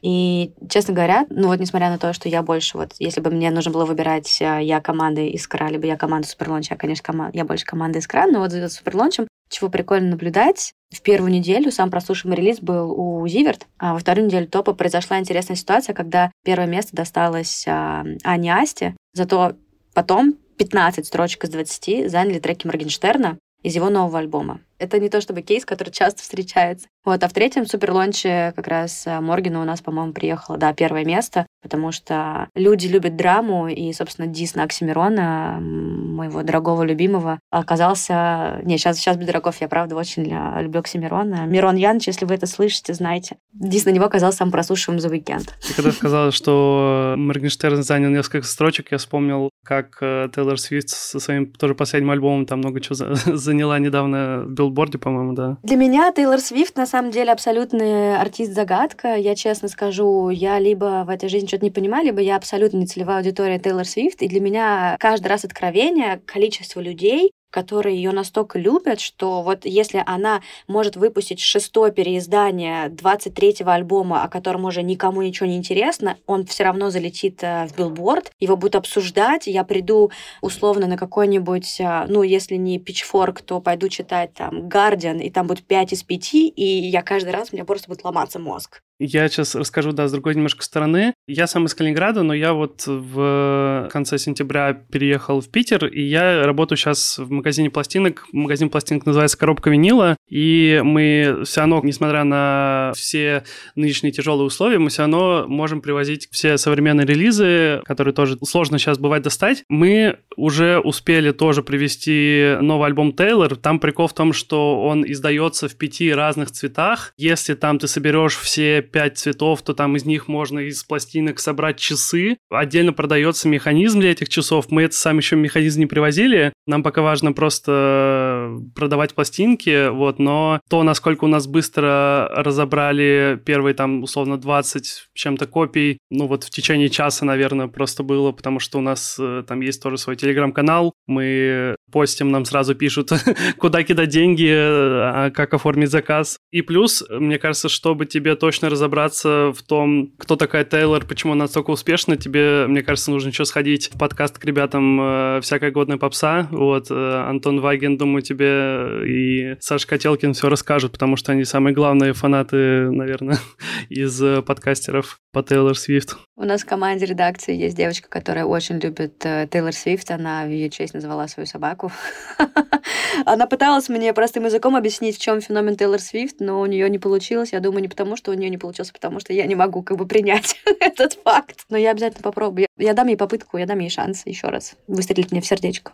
И, 0.01 0.51
честно 0.69 0.93
говоря, 0.93 1.25
ну 1.29 1.47
вот 1.47 1.59
несмотря 1.59 1.89
на 1.89 1.99
то, 1.99 2.13
что 2.13 2.29
я 2.29 2.41
больше 2.41 2.77
вот, 2.77 2.93
если 2.99 3.21
бы 3.21 3.29
мне 3.29 3.51
нужно 3.51 3.71
было 3.71 3.85
выбирать, 3.85 4.41
а, 4.41 4.59
я 4.59 4.81
команды 4.81 5.29
Искра, 5.29 5.67
либо 5.67 5.85
я 5.85 5.97
команда 5.97 6.27
Суперлонча, 6.27 6.73
я, 6.73 6.77
конечно, 6.77 7.03
команда, 7.03 7.37
я 7.37 7.45
больше 7.45 7.65
команда 7.65 7.99
Искра, 7.99 8.25
но 8.25 8.39
вот 8.39 8.51
за 8.51 8.69
Суперлончем 8.69 9.27
чего 9.49 9.69
прикольно 9.69 10.12
наблюдать, 10.12 10.73
в 10.91 11.01
первую 11.01 11.31
неделю 11.31 11.71
сам 11.71 11.91
прослушиваемый 11.91 12.38
релиз 12.38 12.59
был 12.59 12.91
у 12.91 13.27
Зиверт, 13.27 13.67
а 13.77 13.93
во 13.93 13.99
вторую 13.99 14.25
неделю 14.25 14.47
топа 14.47 14.73
произошла 14.73 15.19
интересная 15.19 15.55
ситуация, 15.55 15.93
когда 15.93 16.31
первое 16.43 16.67
место 16.67 16.95
досталось 16.95 17.65
а, 17.67 18.05
Ане 18.23 18.55
Асте, 18.55 18.95
зато 19.13 19.53
потом 19.93 20.35
15 20.57 21.05
строчек 21.05 21.43
из 21.43 21.49
20 21.49 22.09
заняли 22.09 22.39
треки 22.39 22.65
Моргенштерна 22.65 23.38
из 23.62 23.75
его 23.75 23.89
нового 23.89 24.19
альбома. 24.19 24.62
Это 24.79 24.99
не 24.99 25.09
то 25.09 25.21
чтобы 25.21 25.41
кейс, 25.41 25.65
который 25.65 25.91
часто 25.91 26.21
встречается. 26.21 26.87
Вот, 27.05 27.23
а 27.23 27.27
в 27.27 27.33
третьем 27.33 27.65
суперлонче 27.65 28.53
как 28.55 28.67
раз 28.67 29.05
э, 29.07 29.19
Моргина 29.19 29.61
у 29.61 29.65
нас, 29.65 29.81
по-моему, 29.81 30.13
приехала, 30.13 30.57
да, 30.57 30.73
первое 30.73 31.05
место, 31.05 31.45
потому 31.61 31.91
что 31.91 32.49
люди 32.55 32.87
любят 32.87 33.15
драму, 33.15 33.67
и, 33.67 33.91
собственно, 33.93 34.27
дис 34.27 34.55
на 34.55 34.63
Оксимирона, 34.63 35.59
моего 35.59 36.43
дорогого 36.43 36.83
любимого, 36.83 37.39
оказался... 37.49 38.59
Не, 38.63 38.77
сейчас, 38.77 38.97
сейчас 38.97 39.17
Бедраков, 39.17 39.59
я 39.61 39.67
правда 39.67 39.95
очень 39.95 40.23
люблю 40.61 40.79
Оксимирона. 40.79 41.45
Мирон 41.45 41.75
Яныч, 41.75 42.07
если 42.07 42.25
вы 42.25 42.35
это 42.35 42.45
слышите, 42.45 42.93
знайте. 42.93 43.37
Дис 43.53 43.85
на 43.85 43.89
него 43.89 44.05
оказался 44.05 44.39
самым 44.39 44.51
прослушиваемым 44.51 45.01
за 45.01 45.09
уикенд. 45.09 45.53
Ты 45.67 45.73
когда 45.73 45.91
сказала, 45.91 46.31
что 46.31 47.15
Моргенштерн 47.17 47.83
занял 47.83 48.09
несколько 48.09 48.45
строчек, 48.45 48.91
я 48.91 48.97
вспомнил, 48.97 49.49
как 49.63 49.97
э, 50.01 50.29
Тейлор 50.33 50.59
Свифт 50.59 50.89
со 50.89 51.19
своим 51.19 51.51
тоже 51.51 51.75
последним 51.75 52.11
альбомом 52.11 52.45
там 52.45 52.59
много 52.59 52.81
чего 52.81 52.95
заняла 53.35 53.79
недавно 53.79 54.43
в 54.45 54.53
билборде, 54.69 54.97
по-моему, 54.97 55.34
да. 55.34 55.58
Для 55.63 55.75
меня 55.75 56.12
Тейлор 56.12 56.39
Свифт 56.39 56.77
на 56.77 56.86
самом 56.86 57.12
деле 57.12 57.32
абсолютный 57.32 58.17
артист-загадка. 58.17 59.15
Я 59.15 59.36
честно 59.36 59.67
скажу, 59.67 60.29
я 60.29 60.60
либо 60.60 61.03
в 61.05 61.10
этой 61.10 61.29
жизни 61.29 61.47
что-то 61.47 61.65
не 61.65 61.71
понимаю, 61.71 62.05
либо 62.05 62.21
я 62.21 62.36
абсолютно 62.36 62.77
не 62.77 62.86
целевая 62.86 63.17
аудитория 63.17 63.60
Тейлор 63.60 63.86
Свифт. 63.86 64.21
И 64.21 64.27
для 64.27 64.39
меня 64.39 64.95
каждый 64.99 65.27
раз 65.27 65.45
откровение 65.45 66.21
количество 66.25 66.79
людей, 66.79 67.32
которые 67.49 67.95
ее 67.95 68.12
настолько 68.12 68.59
любят, 68.59 68.99
что 68.99 69.41
вот 69.41 69.65
если 69.65 70.03
она 70.05 70.41
может 70.67 70.95
выпустить 70.95 71.39
шестое 71.39 71.91
переиздание 71.91 72.89
23-го 72.89 73.69
альбома, 73.69 74.23
о 74.23 74.29
котором 74.29 74.65
уже 74.65 74.83
никому 74.83 75.21
ничего 75.21 75.47
не 75.47 75.57
интересно, 75.57 76.17
он 76.25 76.45
все 76.45 76.63
равно 76.63 76.89
залетит 76.89 77.43
э, 77.43 77.67
в 77.67 77.77
билборд, 77.77 78.31
его 78.39 78.55
будут 78.55 78.75
обсуждать, 78.75 79.47
я 79.47 79.63
приду 79.63 80.12
условно 80.41 80.88
на 80.88 80.97
какой-нибудь, 80.97 81.79
э, 81.79 82.05
ну, 82.07 82.23
если 82.23 82.55
не 82.55 82.79
Pitchfork, 82.79 83.43
то 83.43 83.59
пойду 83.62 83.89
читать 83.89 84.33
там 84.33 84.67
Guardian, 84.67 85.19
и 85.19 85.29
там 85.29 85.47
будет 85.47 85.65
5 85.65 85.93
из 85.93 86.03
5, 86.03 86.33
и 86.33 86.89
я 86.89 87.01
каждый 87.01 87.31
раз, 87.31 87.49
у 87.51 87.55
меня 87.55 87.65
просто 87.65 87.88
будет 87.89 88.03
ломаться 88.03 88.39
мозг. 88.39 88.81
Я 88.99 89.29
сейчас 89.29 89.55
расскажу, 89.55 89.93
да, 89.93 90.07
с 90.07 90.12
другой 90.12 90.35
немножко 90.35 90.63
стороны. 90.63 91.13
Я 91.25 91.47
сам 91.47 91.65
из 91.65 91.73
Калининграда, 91.73 92.21
но 92.23 92.33
я 92.33 92.53
вот 92.53 92.83
в 92.85 93.89
конце 93.91 94.17
сентября 94.17 94.73
переехал 94.73 95.39
в 95.39 95.49
Питер, 95.49 95.85
и 95.85 96.01
я 96.01 96.45
работаю 96.45 96.77
сейчас 96.77 97.17
в 97.17 97.31
магазине 97.31 97.69
пластинок. 97.69 98.25
Магазин 98.33 98.69
пластинок 98.69 99.05
называется 99.05 99.38
«Коробка 99.38 99.69
винила», 99.69 100.17
и 100.27 100.81
мы 100.83 101.43
все 101.45 101.62
равно, 101.62 101.79
несмотря 101.83 102.25
на 102.25 102.91
все 102.95 103.43
нынешние 103.75 104.12
тяжелые 104.12 104.45
условия, 104.47 104.79
мы 104.79 104.89
все 104.89 105.03
равно 105.03 105.45
можем 105.47 105.81
привозить 105.81 106.27
все 106.31 106.57
современные 106.57 107.07
релизы, 107.07 107.81
которые 107.85 108.13
тоже 108.13 108.38
сложно 108.45 108.79
сейчас 108.79 108.99
бывает 108.99 109.23
достать. 109.23 109.63
Мы 109.69 110.17
уже 110.35 110.79
успели 110.79 111.31
тоже 111.31 111.63
привезти 111.63 112.57
новый 112.59 112.88
альбом 112.88 113.13
Тейлор. 113.13 113.55
Там 113.55 113.79
прикол 113.79 114.07
в 114.07 114.13
том, 114.13 114.33
что 114.33 114.81
он 114.83 115.09
издается 115.09 115.69
в 115.69 115.75
пяти 115.75 116.12
разных 116.12 116.51
цветах. 116.51 117.13
Если 117.17 117.53
там 117.53 117.79
ты 117.79 117.88
соберешь 117.88 118.35
все 118.35 118.81
пять 118.91 119.17
цветов, 119.17 119.62
то 119.62 119.73
там 119.73 119.95
из 119.95 120.06
них 120.06 120.28
можно 120.28 120.60
из 120.60 120.84
пластинок 120.84 121.39
собрать 121.39 121.78
часы. 121.78 122.38
Отдельно 122.49 122.93
продается 122.93 123.47
механизм 123.47 123.99
для 123.99 124.12
этих 124.12 124.30
часов. 124.30 124.67
Мы 124.69 124.84
это 124.84 124.95
сами 124.95 125.17
еще 125.17 125.36
механизм 125.36 125.82
не 125.82 125.86
привозили. 125.86 126.54
Нам 126.67 126.84
пока 126.84 127.02
важно 127.02 127.34
просто 127.34 128.56
продавать 128.75 129.13
пластинки, 129.13 129.89
вот, 129.89 130.19
но 130.19 130.60
то, 130.69 130.84
насколько 130.84 131.25
у 131.25 131.28
нас 131.28 131.47
быстро 131.47 132.30
разобрали 132.32 133.39
первые 133.45 133.73
там 133.73 134.04
условно 134.04 134.38
20 134.38 135.10
чем-то 135.13 135.47
копий, 135.47 135.99
ну 136.10 136.28
вот 136.28 136.43
в 136.43 136.49
течение 136.49 136.89
часа, 136.89 137.25
наверное, 137.25 137.67
просто 137.67 138.04
было, 138.04 138.32
потому 138.32 138.60
что 138.60 138.78
у 138.78 138.82
нас 138.82 139.17
э, 139.19 139.43
там 139.47 139.62
есть 139.62 139.82
тоже 139.82 139.97
свой 139.97 140.15
телеграм-канал, 140.15 140.93
мы 141.08 141.75
постим, 141.91 142.30
нам 142.32 142.45
сразу 142.45 142.75
пишут, 142.75 143.12
куда 143.58 143.84
кидать 143.84 144.10
деньги, 144.10 144.49
а 144.49 145.32
как 145.32 145.54
оформить 145.54 145.89
заказ. 145.89 146.39
И 146.52 146.62
плюс, 146.62 147.04
мне 147.10 147.38
кажется, 147.38 147.69
чтобы 147.69 148.06
тебе 148.06 148.36
точно 148.36 148.69
разобраться 148.79 149.51
в 149.51 149.61
том, 149.61 150.13
кто 150.17 150.37
такая 150.37 150.63
Тейлор, 150.63 151.05
почему 151.05 151.33
она 151.33 151.43
настолько 151.43 151.71
успешна, 151.71 152.15
тебе, 152.15 152.65
мне 152.67 152.81
кажется, 152.81 153.11
нужно 153.11 153.29
еще 153.29 153.43
сходить 153.43 153.91
в 153.93 153.97
подкаст 153.97 154.37
к 154.37 154.45
ребятам 154.45 154.99
э, 155.01 155.41
«Всякая 155.41 155.71
годная 155.71 155.97
попса». 155.97 156.47
Вот, 156.49 156.87
э, 156.89 156.93
Антон 156.93 157.59
Ваген, 157.59 157.97
думаю, 157.97 158.21
тебе 158.21 159.05
и 159.05 159.57
Саша 159.59 159.85
Котелкин 159.85 160.33
все 160.33 160.47
расскажут, 160.47 160.93
потому 160.93 161.17
что 161.17 161.33
они 161.33 161.43
самые 161.43 161.73
главные 161.73 162.13
фанаты, 162.13 162.89
наверное, 162.89 163.37
из 163.89 164.21
э, 164.21 164.41
подкастеров 164.41 165.19
по 165.33 165.43
Тейлор 165.43 165.77
Свифт. 165.77 166.17
У 166.37 166.43
нас 166.43 166.61
в 166.61 166.65
команде 166.65 167.05
редакции 167.05 167.53
есть 167.53 167.75
девочка, 167.75 168.07
которая 168.07 168.45
очень 168.45 168.79
любит 168.79 169.19
Тейлор 169.19 169.73
Свифт. 169.73 170.09
Она 170.09 170.45
в 170.45 170.49
ее 170.49 170.69
честь 170.69 170.93
назвала 170.93 171.27
свою 171.27 171.47
собаку. 171.47 171.91
Она 173.25 173.45
пыталась 173.45 173.89
мне 173.89 174.13
простым 174.13 174.45
языком 174.45 174.75
объяснить, 174.75 175.17
в 175.17 175.21
чем 175.21 175.41
феномен 175.41 175.75
Тейлор 175.75 175.99
Свифт, 175.99 176.37
но 176.39 176.61
у 176.61 176.65
нее 176.65 176.89
не 176.89 176.97
получилось. 176.97 177.51
Я 177.51 177.59
думаю, 177.59 177.81
не 177.81 177.89
потому, 177.89 178.15
что 178.15 178.31
у 178.31 178.33
нее 178.33 178.49
не 178.49 178.57
получилось, 178.57 178.68
а 178.77 178.93
потому 178.93 179.19
что 179.19 179.34
я 179.34 179.45
не 179.45 179.55
могу 179.55 179.84
как 179.84 179.97
бы 179.97 180.05
принять 180.05 180.62
этот 180.79 181.13
факт. 181.23 181.65
Но 181.69 181.77
я 181.77 181.91
обязательно 181.91 182.23
попробую. 182.23 182.67
Я 182.77 182.93
дам 182.93 183.08
ей 183.08 183.17
попытку, 183.17 183.58
я 183.58 183.65
дам 183.65 183.79
ей 183.79 183.89
шанс 183.89 184.23
еще 184.25 184.47
раз 184.47 184.75
выстрелить 184.88 185.32
мне 185.32 185.41
в 185.41 185.45
сердечко. 185.45 185.93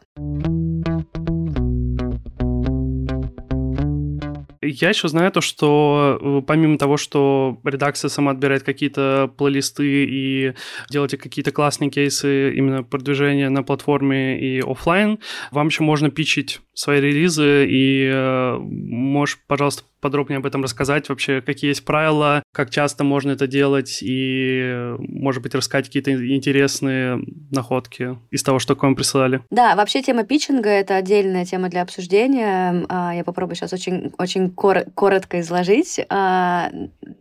Я 4.68 4.90
еще 4.90 5.08
знаю 5.08 5.32
то, 5.32 5.42
что 5.42 6.18
э, 6.20 6.42
помимо 6.46 6.78
того, 6.78 6.98
что 6.98 7.60
редакция 7.64 8.10
сама 8.10 8.32
отбирает 8.32 8.64
какие-то 8.64 9.32
плейлисты 9.38 10.06
и 10.06 10.54
делаете 10.90 11.18
какие-то 11.18 11.52
классные 11.52 11.90
кейсы 11.90 12.54
именно 12.56 12.84
продвижения 12.84 13.50
на 13.50 13.64
платформе 13.64 14.40
и 14.40 14.60
офлайн, 14.62 15.20
вам 15.52 15.68
еще 15.68 15.84
можно 15.84 16.10
пичить 16.10 16.62
свои 16.74 17.00
релизы 17.00 17.68
и 17.70 18.10
э, 18.12 18.58
можешь, 18.60 19.40
пожалуйста, 19.48 19.84
подробнее 20.06 20.38
об 20.38 20.46
этом 20.46 20.62
рассказать, 20.62 21.10
вообще 21.10 21.41
какие 21.41 21.70
есть 21.70 21.84
правила, 21.84 22.44
как 22.54 22.70
часто 22.70 23.04
можно 23.04 23.32
это 23.32 23.48
делать 23.48 24.04
и, 24.04 24.94
может 25.00 25.41
быть, 25.41 25.56
рассказать 25.56 25.88
какие-то 25.88 26.12
интересные 26.12 27.20
находки 27.50 28.20
из 28.30 28.44
того, 28.44 28.60
что 28.60 28.76
к 28.76 28.84
вам 28.84 28.96
присылали. 28.96 29.41
Да, 29.50 29.76
вообще 29.76 30.04
тема 30.04 30.24
питчинга— 30.24 30.70
это 30.82 30.96
отдельная 30.96 31.44
тема 31.44 31.70
для 31.70 31.82
обсуждения. 31.82 32.86
А, 32.88 33.15
я 33.15 33.24
попробую 33.24 33.56
сейчас 33.56 33.74
очень, 33.74 34.13
очень 34.20 34.52
кор- 34.52 34.86
коротко 34.94 35.39
изложить. 35.39 36.00
А, 36.10 36.70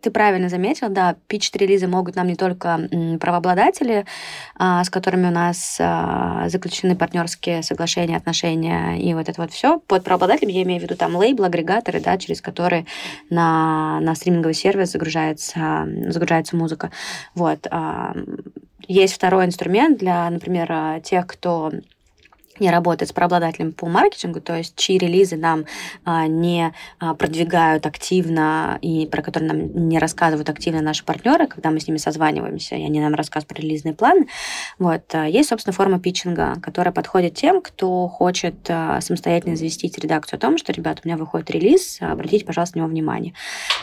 ты 0.03 0.11
правильно 0.11 0.51
заметил, 0.51 0.91
да, 0.91 1.17
питч-релизы 1.27 1.87
могут 1.87 2.17
нам 2.17 2.27
не 2.27 2.37
только 2.37 2.87
правообладатели, 3.19 4.05
а, 4.59 4.85
с 4.85 4.91
которыми 4.91 5.29
у 5.29 5.31
нас 5.31 5.81
заключены 6.49 6.97
партнерские 6.97 7.63
соглашения, 7.63 8.19
отношения 8.19 9.01
и 9.01 9.15
вот 9.15 9.31
это 9.31 9.41
вот 9.41 9.53
все. 9.53 9.79
Под 9.87 10.05
правообладателем 10.05 10.51
я 10.51 10.63
имею 10.65 10.81
в 10.81 10.83
виду 10.83 10.97
там 10.97 11.17
лейбл, 11.17 11.45
агрегаторы, 11.45 12.01
да, 12.01 12.19
через 12.19 12.43
которые 12.43 12.74
которые 12.75 12.87
на, 13.31 14.01
на 14.01 14.15
стриминговый 14.15 14.55
сервис 14.55 14.93
загружается, 14.93 15.87
загружается 16.09 16.57
музыка. 16.57 16.91
Вот. 17.35 17.67
А, 17.71 18.15
есть 18.87 19.15
второй 19.15 19.47
инструмент 19.47 19.99
для, 19.99 20.29
например, 20.29 21.01
тех, 21.03 21.27
кто 21.27 21.73
не 22.61 22.71
работает 22.71 23.11
с 23.11 23.13
прообладателем 23.13 23.73
по 23.73 23.87
маркетингу, 23.87 24.41
то 24.41 24.57
есть 24.57 24.77
чьи 24.77 24.99
релизы 24.99 25.37
нам 25.37 25.65
а, 26.05 26.27
не 26.27 26.73
а, 26.99 27.15
продвигают 27.15 27.87
активно 27.87 28.79
и 28.81 29.07
про 29.07 29.23
которые 29.23 29.53
нам 29.53 29.89
не 29.89 29.99
рассказывают 29.99 30.49
активно 30.49 30.81
наши 30.81 31.05
партнеры, 31.05 31.47
когда 31.47 31.71
мы 31.71 31.81
с 31.81 31.87
ними 31.87 31.99
созваниваемся, 31.99 32.77
и 32.77 32.85
они 32.85 33.01
нам 33.01 33.15
рассказывают 33.15 33.49
про 33.49 33.61
релизные 33.61 33.95
планы. 33.95 34.27
Вот. 34.79 35.03
А, 35.15 35.27
есть, 35.27 35.49
собственно, 35.49 35.73
форма 35.73 35.99
питчинга, 35.99 36.57
которая 36.63 36.93
подходит 36.93 37.35
тем, 37.35 37.61
кто 37.61 38.09
хочет 38.09 38.55
а, 38.69 39.01
самостоятельно 39.01 39.55
известить 39.55 39.99
редакцию 39.99 40.39
о 40.39 40.41
том, 40.41 40.59
что, 40.59 40.73
ребята, 40.73 41.03
у 41.05 41.09
меня 41.09 41.17
выходит 41.17 41.51
релиз, 41.51 41.99
обратите, 42.01 42.45
пожалуйста, 42.45 42.79
на 42.79 42.83
него 42.83 42.91
внимание. 42.91 43.35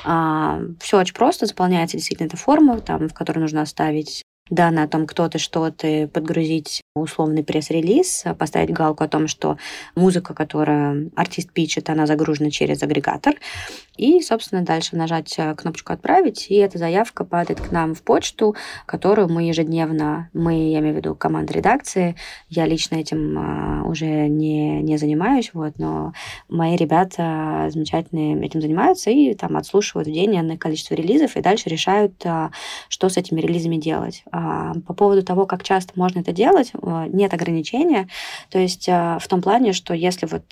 А, 0.06 0.62
все 0.80 1.00
очень 1.00 1.16
просто, 1.16 1.46
заполняется 1.46 1.98
действительно 1.98 2.28
эта 2.28 2.38
форма, 2.38 2.80
там, 2.80 3.10
в 3.10 3.14
которой 3.14 3.40
нужно 3.40 3.62
оставить 3.62 4.24
данные 4.52 4.86
о 4.86 4.88
том, 4.88 5.08
кто 5.08 5.28
ты, 5.28 5.40
что 5.40 5.72
ты, 5.72 6.08
подгрузить 6.08 6.84
условный 6.94 7.44
пресс-релиз, 7.44 8.26
поставить 8.38 8.72
галку 8.72 9.04
о 9.04 9.08
том, 9.08 9.28
что 9.28 9.58
музыка, 9.96 10.34
которую 10.34 11.12
артист 11.16 11.52
пичет, 11.52 11.90
она 11.90 12.06
загружена 12.06 12.52
через 12.52 12.84
агрегатор. 12.84 13.36
И, 13.98 14.22
собственно, 14.22 14.64
дальше 14.64 14.96
нажать 14.96 15.36
э, 15.38 15.54
кнопочку 15.54 15.92
«Отправить», 15.92 16.48
и 16.50 16.56
эта 16.56 16.78
заявка 16.78 17.26
падает 17.26 17.60
к 17.60 17.72
нам 17.72 17.94
в 17.94 18.02
почту, 18.04 18.56
которую 18.86 19.28
мы 19.30 19.44
ежедневно, 19.44 20.30
мы, 20.34 20.72
я 20.72 20.80
имею 20.80 20.94
в 20.94 20.98
виду 20.98 21.14
команда 21.14 21.54
редакции, 21.54 22.16
я 22.48 22.66
лично 22.66 22.96
этим 22.96 23.38
а, 23.38 23.84
уже 23.86 24.28
не, 24.28 24.82
не 24.82 24.98
занимаюсь, 24.98 25.52
вот, 25.54 25.78
но 25.78 26.14
мои 26.48 26.78
ребята 26.78 27.70
замечательные 27.72 28.44
этим 28.46 28.62
занимаются 28.62 29.10
и 29.12 29.34
там 29.34 29.58
отслушивают 29.58 30.08
в 30.08 30.12
день 30.12 30.38
энное 30.38 30.58
количество 30.58 30.96
релизов 30.96 31.36
и 31.36 31.42
дальше 31.42 31.70
решают, 31.70 32.14
что 32.88 33.10
с 33.10 33.18
этими 33.18 33.42
релизами 33.42 33.76
делать. 33.76 34.24
А, 34.32 34.74
по 34.88 34.94
поводу 34.94 35.22
того, 35.22 35.46
как 35.46 35.64
часто 35.64 35.94
можно 35.96 36.20
это 36.20 36.32
делать, 36.32 36.72
нет 36.82 37.34
ограничения. 37.34 38.08
То 38.50 38.58
есть 38.58 38.88
в 38.88 39.24
том 39.30 39.42
плане, 39.42 39.74
что 39.74 39.94
если 39.94 40.26
вот 40.26 40.46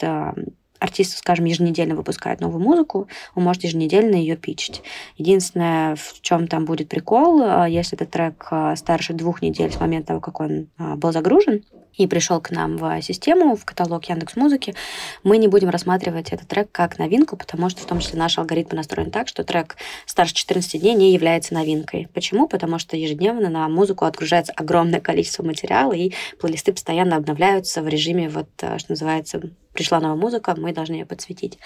артист, 0.79 1.17
скажем, 1.17 1.45
еженедельно 1.45 1.95
выпускает 1.95 2.41
новую 2.41 2.63
музыку, 2.63 3.07
он 3.35 3.43
может 3.43 3.63
еженедельно 3.63 4.15
ее 4.15 4.35
пичить. 4.35 4.81
Единственное, 5.17 5.95
в 5.95 6.21
чем 6.21 6.47
там 6.47 6.65
будет 6.65 6.89
прикол, 6.89 7.41
а, 7.43 7.67
если 7.67 7.95
этот 7.95 8.11
трек 8.11 8.47
а, 8.51 8.75
старше 8.75 9.13
двух 9.13 9.41
недель 9.41 9.71
с 9.71 9.79
момента 9.79 10.07
того, 10.07 10.19
как 10.19 10.39
он 10.39 10.67
а, 10.77 10.95
был 10.95 11.11
загружен, 11.11 11.63
и 11.95 12.07
пришел 12.07 12.39
к 12.39 12.51
нам 12.51 12.77
в 12.77 13.01
систему, 13.01 13.55
в 13.55 13.65
каталог 13.65 14.05
Яндекс 14.05 14.35
Музыки, 14.35 14.75
мы 15.23 15.37
не 15.37 15.47
будем 15.47 15.69
рассматривать 15.69 16.31
этот 16.31 16.47
трек 16.47 16.69
как 16.71 16.97
новинку, 16.97 17.35
потому 17.35 17.69
что 17.69 17.81
в 17.81 17.85
том 17.85 17.99
числе 17.99 18.17
наш 18.17 18.37
алгоритм 18.37 18.75
настроен 18.75 19.11
так, 19.11 19.27
что 19.27 19.43
трек 19.43 19.75
старше 20.05 20.33
14 20.33 20.79
дней 20.79 20.95
не 20.95 21.13
является 21.13 21.53
новинкой. 21.53 22.07
Почему? 22.13 22.47
Потому 22.47 22.79
что 22.79 22.95
ежедневно 22.95 23.49
на 23.49 23.67
музыку 23.67 24.05
отгружается 24.05 24.53
огромное 24.55 25.01
количество 25.01 25.43
материала, 25.43 25.93
и 25.93 26.13
плейлисты 26.39 26.73
постоянно 26.73 27.15
обновляются 27.15 27.81
в 27.81 27.87
режиме, 27.87 28.29
вот, 28.29 28.49
что 28.55 28.85
называется, 28.87 29.41
пришла 29.73 29.99
новая 29.99 30.17
музыка, 30.17 30.55
мы 30.57 30.73
должны 30.73 30.95
ее 30.95 31.05
подсветить. 31.05 31.57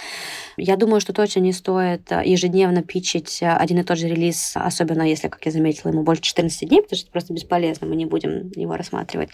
Я 0.57 0.75
думаю, 0.75 0.99
что 1.01 1.13
точно 1.13 1.39
не 1.39 1.53
стоит 1.53 2.11
э, 2.11 2.21
ежедневно 2.25 2.83
пичить 2.83 3.41
э, 3.41 3.49
один 3.49 3.79
и 3.79 3.83
тот 3.83 3.97
же 3.97 4.07
релиз, 4.07 4.53
особенно 4.55 5.01
если, 5.01 5.29
как 5.29 5.43
я 5.45 5.51
заметила, 5.51 5.89
ему 5.89 6.03
больше 6.03 6.21
14 6.21 6.67
дней, 6.69 6.81
потому 6.83 6.97
что 6.97 7.05
это 7.05 7.11
просто 7.11 7.33
бесполезно, 7.33 7.87
мы 7.87 7.95
не 7.95 8.05
будем 8.05 8.51
его 8.55 8.75
рассматривать. 8.75 9.29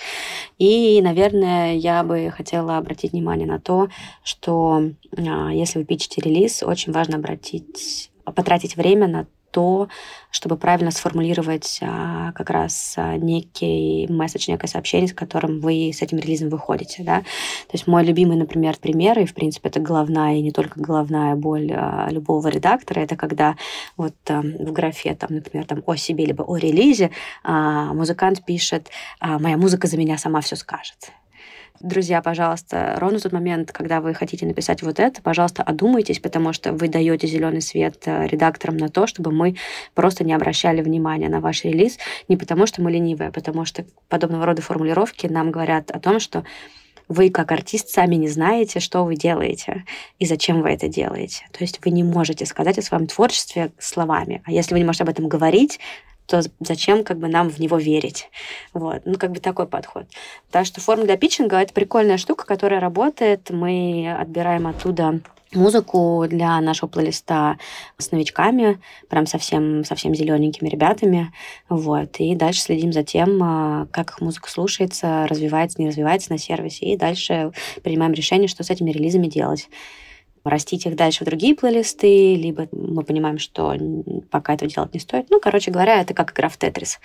И, 0.60 0.79
наверное, 1.02 1.76
я 1.76 2.04
бы 2.04 2.32
хотела 2.36 2.78
обратить 2.78 3.12
внимание 3.12 3.48
на 3.48 3.60
то, 3.60 3.90
что 4.24 4.82
э, 5.16 5.24
если 5.54 5.80
вы 5.80 5.86
пичите 5.86 6.22
релиз, 6.22 6.64
очень 6.64 6.94
важно 6.94 7.18
обратить 7.18 8.12
потратить 8.36 8.76
время 8.76 9.08
на 9.08 9.28
то, 9.52 9.90
чтобы 10.32 10.58
правильно 10.58 10.92
сформулировать 10.92 11.80
а, 11.82 12.32
как 12.34 12.50
раз 12.50 12.94
а, 12.98 13.18
некий 13.18 14.08
месседж, 14.10 14.50
некое 14.50 14.68
сообщение, 14.68 15.08
с 15.08 15.14
которым 15.14 15.60
вы 15.60 15.92
с 15.94 16.02
этим 16.02 16.18
релизом 16.18 16.50
выходите. 16.50 17.04
Да? 17.04 17.20
То 17.20 17.74
есть 17.74 17.88
мой 17.88 18.04
любимый, 18.04 18.38
например, 18.38 18.78
пример, 18.80 19.20
и, 19.20 19.26
в 19.26 19.34
принципе, 19.34 19.70
это 19.70 19.80
головная 19.80 20.36
и 20.36 20.42
не 20.42 20.52
только 20.52 20.80
головная 20.80 21.36
боль 21.36 21.72
а, 21.74 22.08
любого 22.12 22.48
редактора, 22.48 23.00
это 23.00 23.16
когда 23.16 23.56
вот 23.98 24.16
а, 24.30 24.42
в 24.42 24.72
графе, 24.72 25.16
там, 25.16 25.36
например, 25.36 25.66
там, 25.66 25.84
о 25.86 25.96
себе 25.96 26.26
либо 26.26 26.44
о 26.44 26.58
релизе 26.58 27.12
а, 27.44 27.94
музыкант 27.94 28.46
пишет 28.46 28.90
а, 29.20 29.40
«моя 29.40 29.58
музыка 29.58 29.88
за 29.88 29.98
меня 29.98 30.18
сама 30.18 30.42
все 30.42 30.56
скажет». 30.56 31.12
Друзья, 31.82 32.22
пожалуйста, 32.22 32.96
ровно 32.98 33.20
в 33.20 33.22
тот 33.22 33.32
момент, 33.32 33.72
когда 33.72 34.02
вы 34.02 34.14
хотите 34.14 34.46
написать 34.46 34.84
вот 34.84 35.00
это, 35.00 35.22
пожалуйста, 35.22 35.64
одумайтесь, 35.64 36.20
потому 36.20 36.52
что 36.52 36.74
вы 36.74 36.90
даете 36.90 37.26
зеленый 37.26 37.62
свет 37.62 38.04
э, 38.06 38.28
редакторам 38.28 38.76
на 38.76 38.90
то, 38.90 39.08
чтобы 39.08 39.32
мы 39.32 39.56
просто 39.94 40.26
не 40.26 40.34
обращали 40.34 40.82
внимания 40.82 41.30
на 41.30 41.40
ваш 41.40 41.64
релиз, 41.64 41.98
не 42.28 42.36
потому 42.36 42.66
что 42.66 42.82
мы 42.82 42.92
ленивые, 42.92 43.30
а 43.30 43.32
потому 43.32 43.64
что 43.64 43.86
подобного 44.10 44.46
рода 44.46 44.62
формулировки 44.62 45.28
нам 45.28 45.52
говорят 45.52 45.90
о 45.92 46.02
том, 46.02 46.20
что 46.20 46.44
вы 47.08 47.30
как 47.30 47.50
артист 47.54 47.88
сами 47.88 48.16
не 48.16 48.28
знаете, 48.28 48.82
что 48.82 49.06
вы 49.06 49.16
делаете 49.16 49.86
и 50.20 50.26
зачем 50.26 50.62
вы 50.62 50.72
это 50.72 50.90
делаете. 50.90 51.46
То 51.54 51.64
есть 51.64 51.80
вы 51.86 51.92
не 51.92 52.04
можете 52.04 52.46
сказать 52.46 52.78
о 52.78 52.82
своем 52.82 53.08
творчестве 53.08 53.72
словами. 53.80 54.42
А 54.44 54.52
если 54.52 54.74
вы 54.74 54.80
не 54.80 54.86
можете 54.86 55.04
об 55.04 55.10
этом 55.10 55.30
говорить, 55.30 55.80
то 56.30 56.42
зачем 56.60 57.04
как 57.04 57.18
бы 57.18 57.28
нам 57.28 57.50
в 57.50 57.60
него 57.60 57.78
верить? 57.78 58.30
Вот. 58.74 59.02
Ну, 59.06 59.18
как 59.18 59.32
бы 59.32 59.40
такой 59.40 59.68
подход. 59.68 60.06
Так 60.52 60.66
что 60.66 60.80
форма 60.80 61.06
для 61.06 61.18
питчинга— 61.18 61.58
это 61.62 61.74
прикольная 61.74 62.18
штука, 62.18 62.46
которая 62.46 62.80
работает. 62.80 63.50
Мы 63.50 64.16
отбираем 64.16 64.68
оттуда 64.68 65.22
музыку 65.54 66.26
для 66.30 66.62
нашего 66.62 66.88
плейлиста 66.88 67.58
с 67.98 68.12
новичками, 68.12 68.80
прям 69.10 69.26
совсем, 69.26 69.84
совсем 69.84 70.14
зелененькими 70.14 70.70
ребятами. 70.70 71.34
Вот. 71.68 72.18
И 72.20 72.36
дальше 72.36 72.62
следим 72.62 72.94
за 72.94 73.04
тем, 73.04 73.42
а, 73.42 73.88
как 73.92 74.12
их 74.12 74.22
музыка 74.22 74.52
слушается, 74.52 75.26
развивается, 75.28 75.82
не 75.82 75.88
развивается 75.88 76.32
на 76.32 76.38
сервисе. 76.38 76.86
И 76.86 76.98
дальше 76.98 77.52
принимаем 77.84 78.14
решение, 78.14 78.48
что 78.48 78.64
с 78.64 78.70
этими 78.70 78.92
релизами 78.92 79.28
делать 79.28 79.68
растить 80.44 80.86
их 80.86 80.96
дальше 80.96 81.24
в 81.24 81.28
другие 81.28 81.56
плейлисты, 81.56 82.36
либо 82.36 82.68
мы 82.72 83.04
понимаем, 83.04 83.38
что 83.38 83.76
пока 84.30 84.54
этого 84.54 84.70
делать 84.70 84.94
не 84.94 85.00
стоит. 85.00 85.28
Ну, 85.30 85.40
короче 85.40 85.72
говоря, 85.72 86.02
это 86.02 86.14
как 86.14 86.34
игра 86.34 86.50
в 86.50 86.58
Тетрис. 86.58 87.00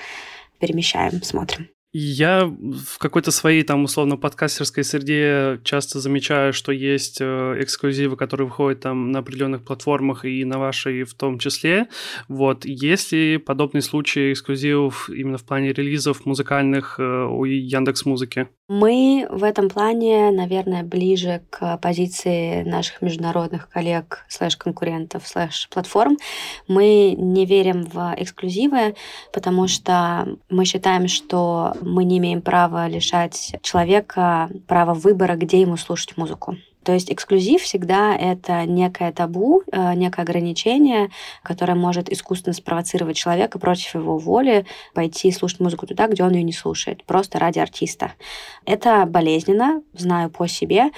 Перемещаем, 0.59 1.23
смотрим. 1.23 1.69
Я 1.97 2.47
в 2.47 2.99
какой-то 2.99 3.31
своей 3.31 3.63
там 3.63 3.85
условно 3.85 4.17
подкастерской 4.17 4.83
среде 4.83 5.61
часто 5.63 6.01
замечаю, 6.01 6.53
что 6.53 6.73
есть 6.73 7.19
э, 7.21 7.57
эксклюзивы, 7.61 8.17
которые 8.17 8.49
выходят 8.49 8.81
там 8.81 9.13
на 9.13 9.21
определенных 9.21 9.63
платформах 9.63 10.25
и 10.25 10.45
на 10.45 10.59
вашей 10.59 11.05
в 11.05 11.15
том 11.15 11.39
числе. 11.39 11.87
Вот 12.27 12.65
есть 12.65 13.13
ли 13.13 13.39
подобные 13.39 13.81
случаи 13.83 14.33
эксклюзивов 14.33 15.09
именно 15.09 15.39
в 15.39 15.45
плане 15.45 15.73
релизов 15.73 16.27
музыкальных 16.27 16.99
э, 16.99 17.27
у 17.27 17.45
Яндекс 17.45 18.05
Музыки? 18.07 18.49
Мы 18.67 19.27
в 19.31 19.45
этом 19.45 19.69
плане, 19.69 20.33
наверное, 20.33 20.83
ближе 20.83 21.43
к 21.51 21.77
позиции 21.77 22.63
наших 22.63 23.03
международных 23.03 23.69
коллег, 23.69 24.25
слэш-конкурентов, 24.29 25.29
слэш-платформ. 25.29 26.17
Мы 26.67 27.15
не 27.17 27.45
верим 27.45 27.85
в 27.85 28.15
эксклюзивы, 28.17 28.97
потому 29.33 29.69
что 29.69 30.39
мы 30.49 30.65
считаем, 30.65 31.07
что 31.09 31.75
мы 31.85 32.05
не 32.05 32.19
имеем 32.19 32.43
права 32.43 32.89
лишать 32.89 33.57
человека 33.63 34.51
права 34.67 34.95
выбора, 34.95 35.37
где 35.37 35.61
ему 35.61 35.77
слушать 35.77 36.17
музыку. 36.17 36.57
То 36.85 36.93
есть 36.93 37.11
эксклюзив 37.11 37.63
всегда 37.63 38.15
это 38.15 38.67
некое 38.67 39.11
табу, 39.11 39.63
э, 39.73 39.95
некое 39.95 40.23
ограничение, 40.23 41.11
которое 41.43 41.75
может 41.75 42.11
искусственно 42.11 42.53
спровоцировать 42.53 43.17
человека 43.17 43.59
против 43.59 43.95
его 43.95 44.19
воли 44.19 44.67
пойти 44.93 45.33
слушать 45.33 45.61
музыку 45.61 45.87
туда, 45.87 46.07
где 46.09 46.23
он 46.23 46.33
ее 46.33 46.43
не 46.43 46.53
слушает, 46.53 47.03
просто 47.05 47.39
ради 47.39 47.59
артиста. 47.59 48.13
Это 48.67 49.07
болезненно, 49.07 49.83
знаю 49.95 50.31
по 50.31 50.47
себе, 50.47 50.91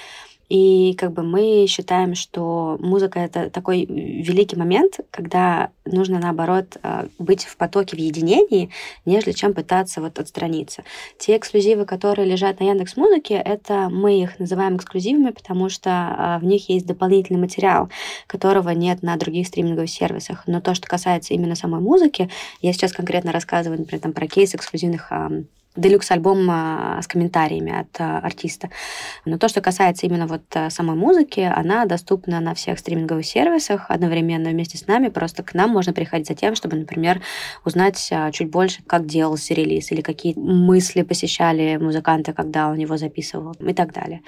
и 0.48 0.94
как 0.94 1.12
бы 1.12 1.22
мы 1.22 1.66
считаем, 1.68 2.14
что 2.14 2.76
музыка— 2.80 3.18
это 3.20 3.50
такой 3.50 3.84
великий 3.84 4.56
момент, 4.56 5.00
когда 5.10 5.70
нужно, 5.84 6.20
наоборот, 6.20 6.76
э, 6.82 7.08
быть 7.18 7.44
в 7.44 7.56
потоке, 7.56 7.96
в 7.96 7.98
единении, 7.98 8.70
нежели 9.04 9.32
чем 9.32 9.54
пытаться 9.54 10.00
вот 10.00 10.18
отстраниться. 10.18 10.84
Те 11.18 11.36
эксклюзивы, 11.36 11.84
которые 11.84 12.28
лежат 12.28 12.60
на 12.60 12.64
Яндекс 12.64 12.96
Музыке, 12.96 13.34
это 13.34 13.88
мы 13.90 14.20
их 14.20 14.38
называем 14.38 14.76
эксклюзивами, 14.76 15.30
потому 15.30 15.68
что 15.68 15.90
э, 15.90 16.38
в 16.40 16.44
них 16.44 16.68
есть 16.68 16.86
дополнительный 16.86 17.40
материал, 17.40 17.88
которого 18.26 18.70
нет 18.70 19.02
на 19.02 19.16
других 19.16 19.48
стриминговых 19.48 19.90
сервисах. 19.90 20.44
Но 20.46 20.60
то, 20.60 20.74
что 20.74 20.86
касается 20.86 21.34
именно 21.34 21.56
самой 21.56 21.80
музыки, 21.80 22.30
я 22.62 22.72
сейчас 22.72 22.92
конкретно 22.92 23.32
рассказываю, 23.32 23.80
например, 23.80 24.02
там, 24.02 24.12
про 24.12 24.28
кейс 24.28 24.54
эксклюзивных 24.54 25.10
делюкс-альбом 25.76 26.48
а, 26.50 27.00
с 27.02 27.06
комментариями 27.06 27.80
от 27.80 28.00
а, 28.00 28.18
артиста. 28.18 28.70
Но 29.24 29.38
то, 29.38 29.48
что 29.48 29.60
касается 29.60 30.06
именно 30.06 30.26
вот 30.26 30.42
а, 30.54 30.70
самой 30.70 30.96
музыки, 30.96 31.40
она 31.40 31.84
доступна 31.84 32.40
на 32.40 32.54
всех 32.54 32.78
стриминговых 32.78 33.24
сервисах 33.24 33.90
одновременно 33.90 34.50
вместе 34.50 34.78
с 34.78 34.86
нами. 34.86 35.08
Просто 35.08 35.42
к 35.42 35.54
нам 35.54 35.70
можно 35.70 35.92
приходить 35.92 36.28
за 36.28 36.34
тем, 36.34 36.54
чтобы, 36.54 36.76
например, 36.76 37.20
узнать 37.64 38.12
чуть 38.32 38.50
больше, 38.50 38.82
как 38.86 39.06
делался 39.06 39.54
релиз 39.54 39.92
или 39.92 40.00
какие 40.00 40.34
мысли 40.36 41.02
посещали 41.02 41.76
музыканта, 41.76 42.32
когда 42.32 42.68
он 42.68 42.78
его 42.78 42.96
записывал 42.96 43.52
и 43.52 43.74
так 43.74 43.92
далее. 43.92 44.22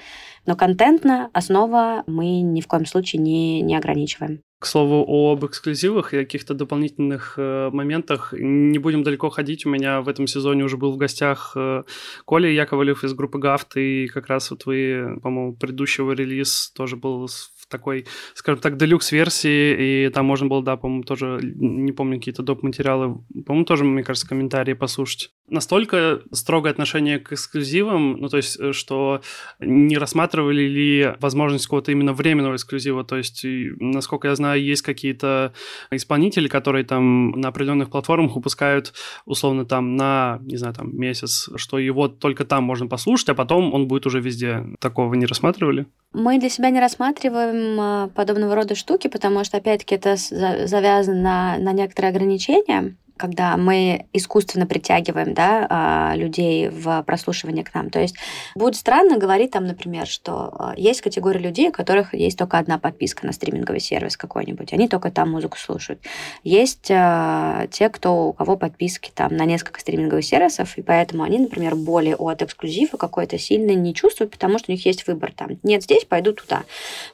Но 0.45 0.55
контентно 0.55 1.29
основа 1.33 2.03
мы 2.07 2.41
ни 2.41 2.61
в 2.61 2.67
коем 2.67 2.85
случае 2.85 3.21
не, 3.21 3.61
не 3.61 3.75
ограничиваем. 3.75 4.41
К 4.59 4.65
слову, 4.65 5.05
об 5.31 5.45
эксклюзивах 5.45 6.13
и 6.13 6.17
каких-то 6.17 6.53
дополнительных 6.53 7.35
э, 7.37 7.69
моментах 7.71 8.33
не 8.37 8.77
будем 8.77 9.03
далеко 9.03 9.29
ходить. 9.29 9.65
У 9.65 9.69
меня 9.69 10.01
в 10.01 10.09
этом 10.09 10.27
сезоне 10.27 10.65
уже 10.65 10.75
был 10.75 10.91
в 10.91 10.97
гостях 10.97 11.53
э, 11.55 11.83
Коля 12.25 12.51
Яковлев 12.51 13.05
из 13.05 13.13
группы 13.13 13.39
Гафт, 13.39 13.77
и 13.77 14.07
как 14.07 14.27
раз 14.27 14.51
вот 14.51 14.65
вы, 14.65 15.17
по-моему, 15.23 15.55
предыдущего 15.55 16.11
релиз 16.11 16.71
тоже 16.75 16.97
был 16.97 17.29
такой, 17.69 18.05
скажем 18.33 18.59
так, 18.59 18.77
делюкс-версии, 18.77 20.07
и 20.07 20.09
там 20.09 20.25
можно 20.25 20.47
было, 20.47 20.61
да, 20.61 20.75
по-моему, 20.75 21.03
тоже, 21.03 21.39
не 21.41 21.91
помню, 21.91 22.17
какие-то 22.17 22.43
доп. 22.43 22.63
материалы, 22.63 23.23
по-моему, 23.45 23.65
тоже, 23.65 23.85
мне 23.85 24.03
кажется, 24.03 24.27
комментарии 24.27 24.73
послушать. 24.73 25.31
Настолько 25.49 26.21
строгое 26.31 26.71
отношение 26.71 27.19
к 27.19 27.33
эксклюзивам, 27.33 28.13
ну, 28.13 28.29
то 28.29 28.37
есть, 28.37 28.59
э, 28.59 28.73
что 28.73 29.21
не 29.59 29.97
рассматривали 29.97 30.61
ли 30.61 31.13
возможность 31.19 31.65
какого-то 31.65 31.91
именно 31.91 32.13
временного 32.13 32.55
эксклюзива, 32.55 33.03
то 33.03 33.17
есть, 33.17 33.41
насколько 33.43 34.27
я 34.27 34.35
знаю, 34.35 34.63
есть 34.63 34.81
какие-то 34.81 35.53
исполнители, 35.91 36.47
которые 36.47 36.85
там 36.85 37.31
на 37.31 37.49
определенных 37.49 37.89
платформах 37.89 38.35
выпускают, 38.35 38.93
условно, 39.25 39.65
там 39.65 39.95
на, 39.95 40.39
не 40.41 40.57
знаю, 40.57 40.73
там 40.73 40.95
месяц, 40.97 41.49
что 41.55 41.79
его 41.79 42.07
только 42.07 42.45
там 42.45 42.63
можно 42.63 42.87
послушать, 42.87 43.29
а 43.29 43.35
потом 43.35 43.73
он 43.73 43.87
будет 43.87 44.05
уже 44.05 44.19
везде. 44.19 44.65
Такого 44.79 45.13
не 45.13 45.25
рассматривали? 45.25 45.85
Мы 46.13 46.39
для 46.39 46.49
себя 46.49 46.69
не 46.69 46.79
рассматриваем 46.79 47.79
а, 47.79 48.07
подобного 48.09 48.55
рода 48.55 48.75
штуки, 48.75 49.07
потому 49.07 49.43
что, 49.43 49.57
опять-таки, 49.57 49.95
это 49.95 50.15
завязано 50.17 51.21
на, 51.21 51.57
на 51.59 51.73
некоторые 51.73 52.09
ограничения. 52.09 52.95
Когда 53.19 53.57
мы 53.57 54.05
искусственно 54.13 54.65
притягиваем 54.65 55.33
да, 55.33 55.67
а, 55.69 56.13
людей 56.15 56.69
в 56.69 57.03
прослушивание 57.03 57.63
к 57.63 57.73
нам. 57.73 57.89
То 57.89 57.99
есть 57.99 58.15
будет 58.55 58.75
странно 58.75 59.17
говорить 59.17 59.51
там, 59.51 59.67
например, 59.67 60.07
что 60.07 60.53
а, 60.57 60.73
есть 60.77 61.01
категория 61.01 61.39
людей, 61.39 61.69
у 61.69 61.71
которых 61.71 62.13
есть 62.13 62.37
только 62.37 62.57
одна 62.57 62.79
подписка 62.79 63.25
на 63.25 63.33
стриминговый 63.33 63.81
сервис 63.81 64.15
какой-нибудь, 64.15 64.73
они 64.73 64.87
только 64.87 65.11
там 65.11 65.31
музыку 65.31 65.57
слушают. 65.57 65.99
Есть 66.43 66.83
те, 66.83 67.89
кто, 67.91 68.27
у 68.27 68.33
кого 68.33 68.55
подписки 68.55 69.11
там 69.13 69.35
на 69.35 69.45
несколько 69.45 69.81
стриминговых 69.81 70.23
сервисов, 70.23 70.77
и 70.77 70.81
поэтому 70.81 71.23
они, 71.23 71.39
например, 71.39 71.75
более 71.75 72.15
от 72.15 72.41
эксклюзива 72.41 72.97
какой-то 72.97 73.37
сильно 73.37 73.71
не 73.71 73.93
чувствуют, 73.93 74.31
потому 74.31 74.59
что 74.59 74.71
у 74.71 74.75
них 74.75 74.85
есть 74.85 75.05
выбор 75.07 75.33
там. 75.35 75.59
Нет, 75.63 75.83
здесь 75.83 76.05
пойду 76.05 76.31
туда. 76.31 76.63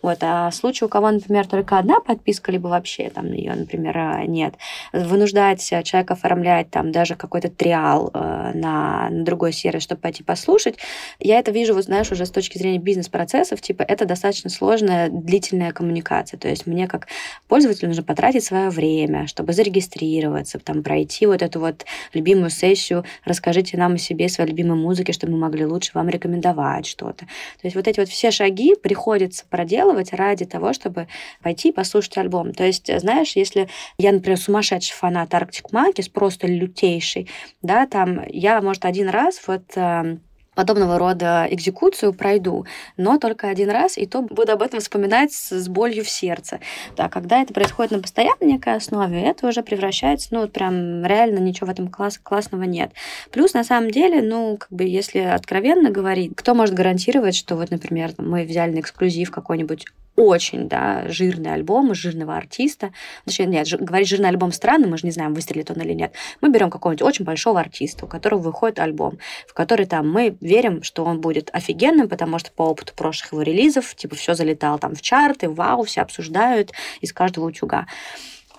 Вот. 0.01 0.19
А 0.21 0.51
случае, 0.51 0.85
у 0.85 0.89
кого, 0.89 1.09
например, 1.09 1.47
только 1.47 1.79
одна 1.79 1.99
подписка, 1.99 2.51
либо 2.51 2.67
вообще 2.67 3.09
там 3.09 3.31
ее, 3.31 3.55
например, 3.55 4.27
нет, 4.27 4.53
вынуждать 4.93 5.65
человека 5.83 5.94
оформлять 6.03 6.69
там 6.69 6.91
даже 6.91 7.15
какой-то 7.15 7.49
триал 7.49 8.11
э, 8.13 8.51
на, 8.53 9.09
на 9.09 9.23
другой 9.23 9.53
сервис, 9.53 9.83
чтобы 9.83 10.01
пойти 10.01 10.23
послушать, 10.23 10.77
я 11.19 11.39
это 11.39 11.51
вижу, 11.51 11.73
вот 11.73 11.85
знаешь, 11.85 12.11
уже 12.11 12.25
с 12.25 12.31
точки 12.31 12.57
зрения 12.57 12.79
бизнес-процессов, 12.79 13.61
типа 13.61 13.83
это 13.83 14.05
достаточно 14.05 14.49
сложная, 14.49 15.09
длительная 15.09 15.71
коммуникация. 15.71 16.37
То 16.37 16.47
есть 16.47 16.67
мне 16.67 16.87
как 16.87 17.07
пользователю 17.47 17.89
нужно 17.89 18.03
потратить 18.03 18.43
свое 18.43 18.69
время, 18.69 19.27
чтобы 19.27 19.53
зарегистрироваться, 19.53 20.59
там 20.59 20.83
пройти 20.83 21.25
вот 21.25 21.41
эту 21.41 21.59
вот 21.59 21.85
любимую 22.13 22.49
сессию, 22.49 23.05
расскажите 23.23 23.77
нам 23.77 23.93
о 23.93 23.97
себе, 23.97 24.29
своей 24.29 24.49
любимой 24.49 24.77
музыке, 24.77 25.13
чтобы 25.13 25.33
мы 25.33 25.39
могли 25.39 25.65
лучше 25.65 25.91
вам 25.93 26.09
рекомендовать 26.09 26.85
что-то. 26.85 27.25
То 27.25 27.63
есть 27.63 27.75
вот 27.75 27.87
эти 27.87 27.99
вот 27.99 28.09
все 28.09 28.31
шаги 28.31 28.75
приходится 28.75 29.45
проделывать 29.49 30.13
ради 30.13 30.45
того, 30.45 30.73
чтобы 30.73 31.07
пойти 31.41 31.71
послушать 31.71 32.17
альбом. 32.17 32.53
То 32.53 32.65
есть, 32.65 32.89
знаешь, 32.99 33.35
если 33.35 33.67
я, 33.97 34.11
например, 34.11 34.39
сумасшедший 34.39 34.95
фанат 34.95 35.33
Arctic 35.33 35.71
Monkeys, 35.71 35.84
просто 36.13 36.47
лютейший, 36.47 37.29
да, 37.61 37.87
там 37.87 38.21
я, 38.27 38.61
может, 38.61 38.85
один 38.85 39.09
раз 39.09 39.41
вот 39.47 39.63
эм, 39.75 40.21
подобного 40.55 40.97
рода 40.97 41.47
экзекуцию 41.49 42.13
пройду, 42.13 42.65
но 42.97 43.19
только 43.19 43.49
один 43.49 43.69
раз, 43.69 43.97
и 43.97 44.05
то 44.05 44.21
буду 44.21 44.53
об 44.53 44.61
этом 44.61 44.79
вспоминать 44.79 45.33
с, 45.33 45.51
с 45.51 45.67
болью 45.67 46.03
в 46.03 46.09
сердце. 46.09 46.59
Да, 46.95 47.09
когда 47.09 47.41
это 47.41 47.53
происходит 47.53 47.91
на 47.91 47.99
постоянной 47.99 48.53
некой 48.53 48.75
основе, 48.75 49.21
это 49.21 49.47
уже 49.47 49.61
превращается, 49.61 50.29
ну, 50.31 50.41
вот 50.41 50.53
прям 50.53 51.05
реально 51.05 51.39
ничего 51.39 51.67
в 51.67 51.69
этом 51.71 51.89
класс, 51.89 52.17
классного 52.17 52.63
нет. 52.63 52.91
Плюс, 53.31 53.53
на 53.53 53.63
самом 53.63 53.91
деле, 53.91 54.21
ну, 54.21 54.57
как 54.57 54.71
бы, 54.71 54.85
если 54.85 55.19
откровенно 55.19 55.91
говорить, 55.91 56.33
кто 56.35 56.55
может 56.55 56.73
гарантировать, 56.73 57.35
что 57.35 57.55
вот, 57.55 57.69
например, 57.69 58.13
мы 58.17 58.43
взяли 58.43 58.71
на 58.73 58.79
эксклюзив 58.79 59.31
какой-нибудь 59.31 59.85
очень, 60.15 60.67
да, 60.67 61.07
жирный 61.07 61.53
альбом 61.53 61.93
жирного 61.93 62.35
артиста. 62.35 62.91
Точнее, 63.25 63.45
нет, 63.45 63.67
говорить 63.79 64.07
жирный 64.07 64.29
альбом 64.29 64.51
странно, 64.51 64.87
мы 64.87 64.97
же 64.97 65.05
не 65.05 65.11
знаем, 65.11 65.33
выстрелит 65.33 65.71
он 65.71 65.81
или 65.81 65.93
нет. 65.93 66.13
Мы 66.41 66.49
берем 66.49 66.69
какого-нибудь 66.69 67.05
очень 67.05 67.25
большого 67.25 67.59
артиста, 67.59 68.05
у 68.05 68.07
которого 68.07 68.39
выходит 68.39 68.79
альбом, 68.79 69.17
в 69.47 69.53
который 69.53 69.85
там 69.85 70.09
мы 70.09 70.37
верим, 70.41 70.83
что 70.83 71.03
он 71.03 71.21
будет 71.21 71.49
офигенным, 71.53 72.07
потому 72.09 72.39
что 72.39 72.51
по 72.51 72.63
опыту 72.63 72.93
прошлых 72.95 73.33
его 73.33 73.41
релизов, 73.41 73.95
типа, 73.95 74.15
все 74.15 74.33
залетало 74.33 74.79
там 74.79 74.95
в 74.95 75.01
чарты, 75.01 75.49
вау, 75.49 75.83
все 75.83 76.01
обсуждают 76.01 76.71
из 77.01 77.13
каждого 77.13 77.45
утюга 77.45 77.87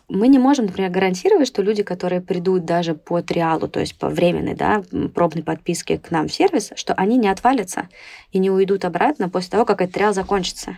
мы 0.09 0.29
не 0.29 0.39
можем, 0.39 0.67
например, 0.67 0.91
гарантировать, 0.91 1.49
что 1.49 1.63
люди, 1.63 1.83
которые 1.83 2.21
придут 2.21 2.65
даже 2.65 2.95
по 2.95 3.23
триалу, 3.23 3.67
то 3.67 3.81
есть 3.81 3.99
по 3.99 4.09
временной 4.09 4.55
да, 4.55 4.83
пробной 5.15 5.43
подписке 5.43 5.99
к 5.99 6.11
нам 6.11 6.29
в 6.29 6.33
сервис, 6.33 6.71
что 6.77 6.95
они 6.95 7.17
не 7.17 7.29
отвалятся 7.29 7.89
и 8.31 8.39
не 8.39 8.51
уйдут 8.51 8.85
обратно 8.85 9.29
после 9.29 9.51
того, 9.51 9.65
как 9.65 9.81
этот 9.81 9.95
триал 9.95 10.15
закончится. 10.15 10.77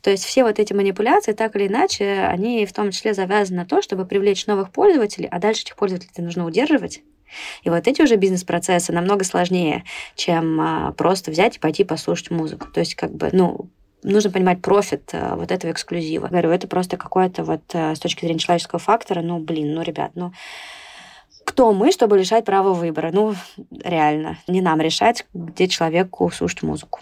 То 0.00 0.10
есть 0.10 0.24
все 0.24 0.44
вот 0.44 0.58
эти 0.58 0.72
манипуляции, 0.72 1.32
так 1.32 1.56
или 1.56 1.66
иначе, 1.66 2.26
они 2.28 2.64
в 2.64 2.72
том 2.72 2.90
числе 2.90 3.12
завязаны 3.12 3.58
на 3.58 3.66
то, 3.66 3.82
чтобы 3.82 4.06
привлечь 4.06 4.46
новых 4.46 4.70
пользователей, 4.70 5.28
а 5.30 5.38
дальше 5.38 5.62
этих 5.62 5.76
пользователей 5.76 6.24
нужно 6.24 6.46
удерживать. 6.46 7.02
И 7.62 7.70
вот 7.70 7.86
эти 7.86 8.02
уже 8.02 8.16
бизнес-процессы 8.16 8.92
намного 8.92 9.24
сложнее, 9.24 9.84
чем 10.16 10.60
а, 10.60 10.92
просто 10.92 11.30
взять 11.30 11.56
и 11.56 11.60
пойти 11.60 11.84
послушать 11.84 12.30
музыку. 12.30 12.66
То 12.72 12.80
есть, 12.80 12.96
как 12.96 13.12
бы, 13.14 13.28
ну, 13.32 13.70
нужно 14.02 14.30
понимать 14.30 14.62
профит 14.62 15.10
э, 15.12 15.34
вот 15.34 15.50
этого 15.50 15.72
эксклюзива. 15.72 16.28
Говорю, 16.28 16.50
это 16.50 16.66
просто 16.66 16.96
какое-то 16.96 17.44
вот 17.44 17.62
э, 17.72 17.94
с 17.94 17.98
точки 17.98 18.24
зрения 18.24 18.38
человеческого 18.38 18.78
фактора, 18.78 19.22
ну, 19.22 19.38
блин, 19.38 19.74
ну, 19.74 19.82
ребят, 19.82 20.12
ну, 20.14 20.32
кто 21.44 21.72
мы, 21.72 21.90
чтобы 21.90 22.18
решать 22.18 22.44
право 22.44 22.72
выбора? 22.72 23.10
Ну, 23.12 23.34
реально, 23.82 24.38
не 24.46 24.60
нам 24.60 24.80
решать, 24.80 25.26
где 25.34 25.68
человеку 25.68 26.30
слушать 26.30 26.62
музыку. 26.62 27.00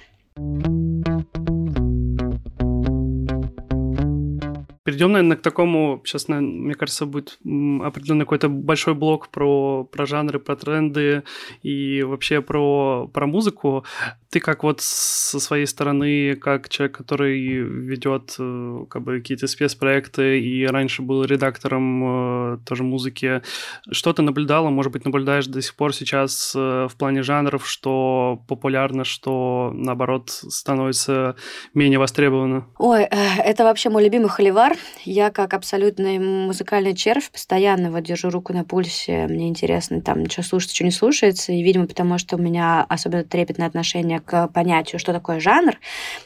Перейдем, 4.89 5.13
наверное, 5.13 5.37
к 5.37 5.43
такому, 5.43 6.01
сейчас, 6.07 6.29
мне 6.29 6.73
кажется, 6.73 7.05
будет 7.05 7.39
определенный 7.43 8.25
какой-то 8.25 8.49
большой 8.49 8.95
блок 8.95 9.29
про, 9.29 9.85
про 9.85 10.07
жанры, 10.07 10.39
про 10.39 10.57
тренды 10.57 11.25
и 11.63 12.03
вообще 12.03 12.41
про, 12.41 13.07
про 13.13 13.27
музыку. 13.27 13.85
Ты 14.31 14.41
как 14.41 14.63
вот 14.63 14.81
со 14.81 15.41
своей 15.41 15.67
стороны, 15.67 16.37
как 16.37 16.71
человек, 16.71 16.97
который 16.97 17.39
ведет 17.61 18.37
э, 18.39 18.85
как 18.89 19.03
бы 19.03 19.19
какие-то 19.19 19.47
спецпроекты 19.47 20.41
и 20.41 20.67
раньше 20.67 21.03
был 21.03 21.25
редактором 21.25 22.55
э, 22.55 22.59
тоже 22.67 22.83
музыки, 22.83 23.43
что 23.91 24.13
ты 24.15 24.23
наблюдала, 24.23 24.71
может 24.71 24.93
быть, 24.93 25.05
наблюдаешь 25.05 25.47
до 25.47 25.61
сих 25.61 25.75
пор 25.75 25.95
сейчас 25.95 26.55
э, 26.55 26.89
в 26.91 26.97
плане 26.97 27.23
жанров, 27.23 27.69
что 27.69 28.43
популярно, 28.49 29.05
что, 29.05 29.71
наоборот, 29.75 30.31
становится 30.31 31.37
менее 31.75 31.99
востребовано? 31.99 32.67
Ой, 32.79 33.03
это 33.03 33.65
вообще 33.65 33.89
мой 33.91 34.05
любимый 34.05 34.29
холивар. 34.29 34.78
Я 35.05 35.31
как 35.31 35.55
абсолютный 35.55 36.19
музыкальный 36.19 36.95
червь 36.95 37.31
постоянно 37.31 37.91
вот 37.91 38.03
держу 38.03 38.31
руку 38.31 38.53
на 38.53 38.65
пульсе. 38.65 39.27
Мне 39.27 39.49
интересно 39.49 40.01
там, 40.01 40.29
что 40.29 40.43
слушается, 40.43 40.77
что 40.77 40.85
не 40.85 40.91
слушается. 40.91 41.53
И, 41.53 41.63
видимо, 41.63 41.87
потому 41.87 42.19
что 42.19 42.37
у 42.37 42.39
меня 42.39 42.85
особенно 42.89 43.25
трепетное 43.25 43.67
отношение 43.67 44.21
к 44.21 44.49
понятию, 44.49 44.99
что 44.99 45.13
такое 45.13 45.41
жанр. 45.41 45.79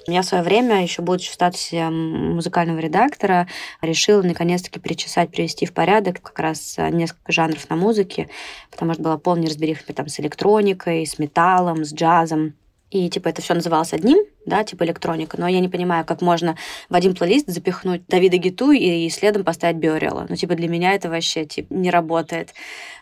Я 0.07 0.23
в 0.23 0.25
свое 0.25 0.43
время, 0.43 0.83
еще 0.83 1.03
будучи 1.03 1.31
в 1.31 1.35
статусе 1.35 1.89
музыкального 1.91 2.79
редактора, 2.79 3.49
решила 3.81 4.23
наконец-таки 4.23 4.81
причесать, 4.81 5.31
привести 5.31 5.67
в 5.67 5.73
порядок 5.73 6.21
как 6.21 6.39
раз 6.39 6.77
несколько 6.91 7.31
жанров 7.33 7.69
на 7.71 7.77
музыке, 7.77 8.29
потому 8.71 8.95
что 8.95 9.03
была 9.03 9.19
полная 9.19 9.49
разбериха 9.49 9.93
там, 9.93 10.09
с 10.09 10.19
электроникой, 10.21 11.07
с 11.07 11.19
металлом, 11.19 11.85
с 11.85 11.93
джазом. 11.93 12.55
И 12.91 13.09
типа 13.09 13.29
это 13.29 13.41
все 13.41 13.55
называлось 13.55 13.95
одним, 13.95 14.19
да, 14.47 14.65
типа 14.65 14.85
электроника, 14.85 15.39
но 15.39 15.47
я 15.49 15.61
не 15.61 15.69
понимаю, 15.69 16.05
как 16.05 16.21
можно 16.21 16.57
в 16.89 16.95
один 16.95 17.15
плейлист 17.15 17.49
запихнуть 17.49 18.07
Давида 18.09 18.37
Гиту 18.37 18.73
и 18.73 19.09
следом 19.11 19.45
поставить 19.45 19.77
Биорела. 19.77 20.27
Ну, 20.29 20.37
типа, 20.37 20.55
для 20.55 20.69
меня 20.69 20.95
это 20.95 21.09
вообще, 21.09 21.45
типа, 21.45 21.73
не 21.73 21.91
работает. 21.91 22.55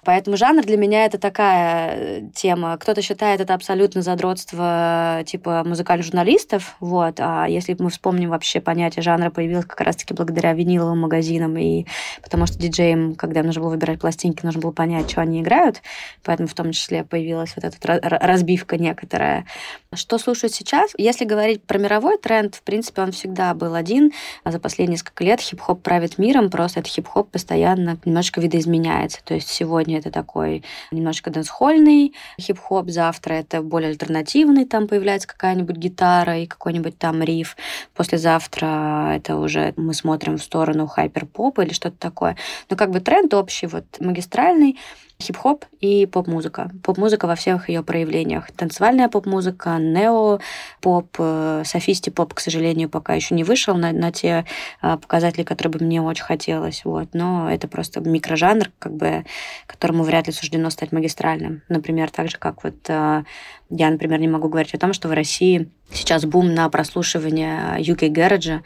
Поэтому 0.05 0.37
жанр 0.37 0.65
для 0.65 0.77
меня 0.77 1.05
это 1.05 1.19
такая 1.19 1.93
э, 1.95 2.23
тема. 2.35 2.77
Кто-то 2.79 3.03
считает 3.03 3.41
это 3.41 3.55
абсолютно 3.55 4.03
задротство, 4.03 5.23
типа, 5.27 5.63
музыкальных 5.65 6.07
журналистов, 6.07 6.77
вот, 6.81 7.17
а 7.19 7.47
если 7.47 7.77
мы 7.79 7.91
вспомним 7.91 8.31
вообще 8.31 8.61
понятие 8.61 9.03
жанра 9.03 9.31
появилось 9.31 9.67
как 9.67 9.81
раз-таки 9.81 10.15
благодаря 10.15 10.53
виниловым 10.53 11.01
магазинам, 11.01 11.57
и 11.59 11.87
потому 12.23 12.47
что 12.47 12.59
диджеям, 12.59 13.15
когда 13.15 13.41
им 13.41 13.47
нужно 13.47 13.63
было 13.63 13.71
выбирать 13.71 14.01
пластинки, 14.01 14.45
нужно 14.45 14.61
было 14.61 14.73
понять, 14.73 15.11
что 15.11 15.21
они 15.21 15.43
играют, 15.43 15.83
поэтому 16.25 16.49
в 16.49 16.55
том 16.55 16.73
числе 16.73 17.05
появилась 17.05 17.53
вот 17.57 17.65
эта 17.65 18.01
разбивка 18.03 18.79
некоторая. 18.79 19.45
Что 19.93 20.19
слушают 20.19 20.55
сейчас? 20.55 20.93
Если 20.97 21.25
говорить 21.31 21.63
про 21.63 21.79
мировой 21.79 22.19
тренд, 22.19 22.57
в 22.57 22.63
принципе, 22.63 23.03
он 23.03 23.13
всегда 23.13 23.55
был 23.55 23.75
один. 23.75 24.13
А 24.43 24.51
за 24.51 24.59
последние 24.59 24.97
несколько 24.97 25.23
лет 25.23 25.41
хип-хоп 25.41 25.81
правит 25.83 26.19
миром, 26.19 26.51
просто 26.51 26.81
этот 26.81 26.93
хип-хоп 26.93 27.31
постоянно 27.31 27.99
немножко 28.05 28.41
видоизменяется. 28.41 29.21
То 29.25 29.35
есть 29.35 29.49
сегодня 29.49 29.99
это 29.99 30.11
такой 30.11 30.65
немножко 30.91 31.31
дэнс-хольный 31.31 32.15
хип-хоп, 32.41 32.91
завтра 32.91 33.35
это 33.35 33.63
более 33.63 33.91
альтернативный, 33.91 34.65
там 34.65 34.89
появляется 34.89 35.29
какая-нибудь 35.29 35.77
гитара 35.77 36.39
и 36.39 36.47
какой-нибудь 36.47 36.99
там 36.99 37.23
риф. 37.23 37.57
Послезавтра 37.95 39.13
это 39.15 39.37
уже 39.37 39.73
мы 39.77 39.95
смотрим 39.95 40.37
в 40.37 40.43
сторону 40.43 40.89
хайпер-попа 40.89 41.63
или 41.63 41.73
что-то 41.73 41.97
такое. 41.99 42.37
Но 42.69 42.77
как 42.77 42.91
бы 42.91 43.01
тренд 43.01 43.33
общий, 43.35 43.69
вот 43.69 43.85
магистральный, 44.01 44.79
хип-хоп 45.21 45.65
и 45.81 46.07
поп-музыка. 46.07 46.71
Поп-музыка 46.83 47.27
во 47.27 47.35
всех 47.35 47.69
ее 47.69 47.83
проявлениях. 47.83 48.51
Танцевальная 48.53 49.09
поп-музыка, 49.09 49.77
нео-поп, 49.79 51.09
э, 51.19 51.63
софисти-поп, 51.65 52.35
к 52.35 52.41
сожалению, 52.41 52.89
пока 52.89 53.15
еще 53.15 53.35
не 53.35 53.45
вышел 53.45 53.77
на, 53.77 53.93
на 53.93 54.13
те 54.13 54.45
э, 54.83 54.97
показатели, 54.97 55.43
которые 55.45 55.73
бы 55.73 55.85
мне 55.85 56.03
очень 56.03 56.25
хотелось. 56.25 56.85
Вот. 56.85 57.09
Но 57.13 57.51
это 57.51 57.69
просто 57.69 58.01
микрожанр, 58.01 58.71
как 58.79 58.95
бы, 58.95 59.25
которому 59.67 60.03
вряд 60.03 60.27
ли 60.27 60.33
суждено 60.33 60.71
стать 60.71 60.93
магистральным. 60.93 61.63
Например, 61.69 62.11
так 62.11 62.31
же, 62.31 62.39
как 62.39 62.65
вот 62.65 62.77
э, 62.89 63.25
я, 63.71 63.91
например, 63.91 64.21
не 64.21 64.29
могу 64.29 64.49
говорить 64.49 64.75
о 64.75 64.79
том, 64.79 64.93
что 64.93 65.09
в 65.09 65.13
России 65.13 65.71
сейчас 65.93 66.25
бум 66.25 66.55
на 66.55 66.69
прослушивание 66.69 67.79
UK 67.79 68.09
Garage, 68.09 68.61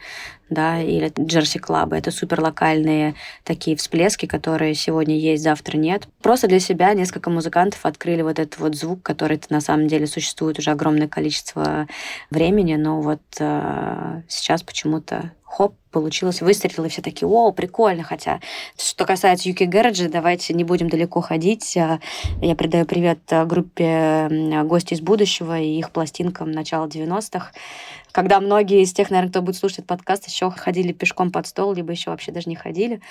да, 0.49 0.81
или 0.81 1.11
Джерси 1.19 1.59
Клаба. 1.59 1.95
Это 1.95 2.11
супер 2.11 2.41
локальные 2.41 3.15
такие 3.43 3.77
всплески, 3.77 4.25
которые 4.25 4.73
сегодня 4.73 5.17
есть, 5.17 5.43
завтра 5.43 5.77
нет. 5.77 6.07
Просто 6.21 6.47
для 6.47 6.59
себя 6.59 6.93
несколько 6.93 7.29
музыкантов 7.29 7.85
открыли 7.85 8.23
вот 8.23 8.39
этот 8.39 8.59
вот 8.59 8.75
звук, 8.75 9.03
который 9.03 9.39
на 9.49 9.61
самом 9.61 9.87
деле 9.87 10.07
существует 10.07 10.59
уже 10.59 10.71
огромное 10.71 11.07
количество 11.07 11.87
времени, 12.31 12.75
но 12.75 13.01
вот 13.01 13.21
э, 13.39 14.21
сейчас 14.27 14.63
почему-то 14.63 15.31
хоп, 15.43 15.75
получилось, 15.95 16.41
выстрелило, 16.41 16.87
и 16.87 16.89
все 16.89 17.01
такие, 17.01 17.25
о, 17.25 17.53
прикольно, 17.53 18.03
хотя 18.03 18.41
что 18.77 19.05
касается 19.05 19.47
Юки 19.47 19.63
Гэраджи, 19.63 20.09
давайте 20.09 20.53
не 20.53 20.65
будем 20.65 20.89
далеко 20.89 21.21
ходить. 21.21 21.73
Я 21.77 21.99
передаю 22.41 22.85
привет 22.85 23.19
группе 23.45 24.27
«Гости 24.65 24.93
из 24.93 24.99
будущего» 24.99 25.57
и 25.57 25.79
их 25.79 25.91
пластинкам 25.91 26.51
начала 26.51 26.87
90-х 26.87 27.51
когда 28.15 28.39
многие 28.39 28.81
из 28.81 28.93
тех, 28.93 29.09
наверное, 29.09 29.29
кто 29.29 29.41
будет 29.41 29.57
слушать 29.57 29.79
этот 29.79 29.89
подкаст, 29.89 30.25
еще 30.25 30.49
ходили 30.49 30.93
пешком 30.93 31.33
под 31.33 31.47
стол, 31.47 31.73
либо 31.73 31.91
еще 31.91 32.11
вообще 32.11 32.31
даже 32.31 32.47
не 32.47 32.55
ходили. 32.55 33.01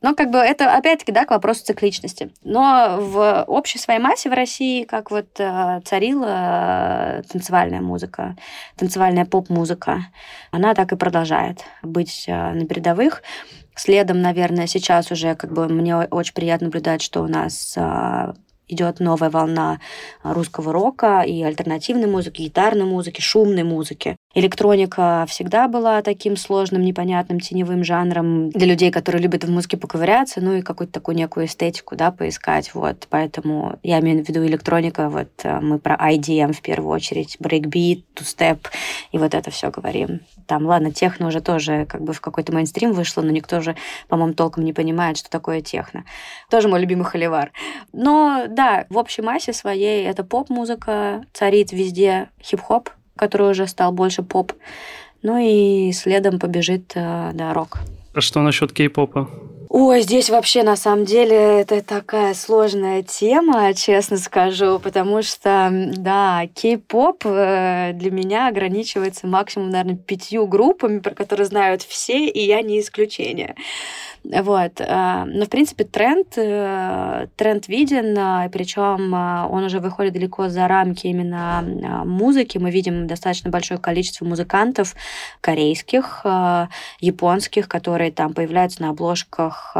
Но 0.00 0.14
как 0.14 0.30
бы 0.30 0.38
это, 0.38 0.74
опять-таки, 0.74 1.12
да, 1.12 1.26
к 1.26 1.30
вопросу 1.30 1.62
цикличности. 1.62 2.32
Но 2.42 2.96
в 2.98 3.44
общей 3.48 3.78
своей 3.78 4.00
массе 4.00 4.30
в 4.30 4.32
России, 4.32 4.84
как 4.84 5.10
вот 5.10 5.26
э, 5.38 5.82
царила 5.84 7.22
танцевальная 7.30 7.82
музыка, 7.82 8.34
танцевальная 8.76 9.26
поп-музыка, 9.26 10.06
она 10.52 10.72
так 10.72 10.90
и 10.90 10.96
продолжает 10.96 11.62
быть 11.82 12.25
э, 12.26 12.52
на 12.52 12.66
передовых. 12.66 13.22
Следом, 13.74 14.22
наверное, 14.22 14.66
сейчас 14.66 15.10
уже 15.10 15.34
как 15.34 15.52
бы 15.52 15.68
мне 15.68 15.96
очень 15.96 16.34
приятно 16.34 16.66
наблюдать, 16.66 17.02
что 17.02 17.22
у 17.22 17.26
нас 17.26 17.76
идет 18.68 19.00
новая 19.00 19.30
волна 19.30 19.80
русского 20.22 20.72
рока 20.72 21.22
и 21.22 21.42
альтернативной 21.42 22.08
музыки, 22.08 22.42
гитарной 22.42 22.84
музыки, 22.84 23.20
шумной 23.20 23.62
музыки. 23.62 24.16
Электроника 24.34 25.24
всегда 25.28 25.66
была 25.66 26.02
таким 26.02 26.36
сложным, 26.36 26.82
непонятным, 26.82 27.40
теневым 27.40 27.84
жанром 27.84 28.50
для 28.50 28.66
людей, 28.66 28.90
которые 28.90 29.22
любят 29.22 29.44
в 29.44 29.50
музыке 29.50 29.76
поковыряться, 29.76 30.40
ну 30.40 30.54
и 30.54 30.62
какую-то 30.62 30.92
такую 30.92 31.16
некую 31.16 31.46
эстетику, 31.46 31.96
да, 31.96 32.10
поискать, 32.10 32.74
вот. 32.74 33.06
Поэтому 33.08 33.78
я 33.82 34.00
имею 34.00 34.24
в 34.24 34.28
виду 34.28 34.44
электроника, 34.44 35.08
вот 35.08 35.30
э, 35.42 35.60
мы 35.60 35.78
про 35.78 35.94
IDM 35.94 36.52
в 36.52 36.60
первую 36.60 36.92
очередь, 36.92 37.36
брейкбит, 37.38 38.04
тустеп, 38.14 38.68
и 39.12 39.18
вот 39.18 39.34
это 39.34 39.50
все 39.50 39.70
говорим. 39.70 40.20
Там, 40.46 40.66
ладно, 40.66 40.92
техно 40.92 41.28
уже 41.28 41.40
тоже 41.40 41.86
как 41.86 42.02
бы 42.02 42.12
в 42.12 42.20
какой-то 42.20 42.52
мейнстрим 42.52 42.92
вышло, 42.92 43.22
но 43.22 43.30
никто 43.30 43.60
же, 43.60 43.74
по-моему, 44.08 44.34
толком 44.34 44.64
не 44.64 44.72
понимает, 44.72 45.16
что 45.16 45.30
такое 45.30 45.62
техно. 45.62 46.04
Тоже 46.50 46.68
мой 46.68 46.80
любимый 46.80 47.04
холивар. 47.04 47.52
Но 47.92 48.46
да, 48.56 48.86
в 48.90 48.96
общей 48.96 49.22
массе 49.22 49.52
своей 49.52 50.04
это 50.04 50.24
поп-музыка, 50.24 51.24
царит 51.32 51.70
везде 51.70 52.30
хип-хоп, 52.42 52.90
который 53.14 53.50
уже 53.50 53.66
стал 53.68 53.92
больше 53.92 54.22
поп. 54.22 54.52
Ну 55.22 55.38
и 55.38 55.92
следом 55.92 56.38
побежит, 56.38 56.92
э, 56.94 57.30
да, 57.32 57.52
рок. 57.52 57.78
А 58.14 58.20
что 58.20 58.40
насчет 58.40 58.72
кей-попа? 58.72 59.28
Ой, 59.68 60.00
здесь 60.02 60.30
вообще 60.30 60.62
на 60.62 60.76
самом 60.76 61.04
деле 61.04 61.36
это 61.36 61.82
такая 61.82 62.34
сложная 62.34 63.02
тема, 63.02 63.74
честно 63.74 64.16
скажу, 64.16 64.78
потому 64.78 65.22
что, 65.22 65.70
да, 65.96 66.46
кей-поп 66.54 67.26
э, 67.26 67.90
для 67.92 68.10
меня 68.10 68.48
ограничивается 68.48 69.26
максимум, 69.26 69.70
наверное, 69.70 69.96
пятью 69.96 70.46
группами, 70.46 71.00
про 71.00 71.14
которые 71.14 71.46
знают 71.46 71.82
все, 71.82 72.26
и 72.26 72.46
я 72.46 72.62
не 72.62 72.80
исключение. 72.80 73.54
Вот. 74.32 74.80
Э, 74.80 75.24
но, 75.24 75.44
в 75.44 75.48
принципе, 75.48 75.84
тренд, 75.84 76.26
э, 76.36 77.26
тренд 77.36 77.68
виден, 77.68 78.16
э, 78.18 78.48
причем 78.50 79.14
он 79.14 79.64
уже 79.64 79.78
выходит 79.78 80.14
далеко 80.14 80.48
за 80.48 80.66
рамки 80.66 81.06
именно 81.06 82.02
музыки. 82.04 82.58
Мы 82.58 82.70
видим 82.70 83.06
достаточно 83.06 83.50
большое 83.50 83.78
количество 83.78 84.24
музыкантов 84.24 84.94
корейских, 85.40 86.24
японских, 87.00 87.68
которые 87.68 88.10
там 88.10 88.32
появляются 88.34 88.82
на 88.82 88.90
обложках 88.90 89.76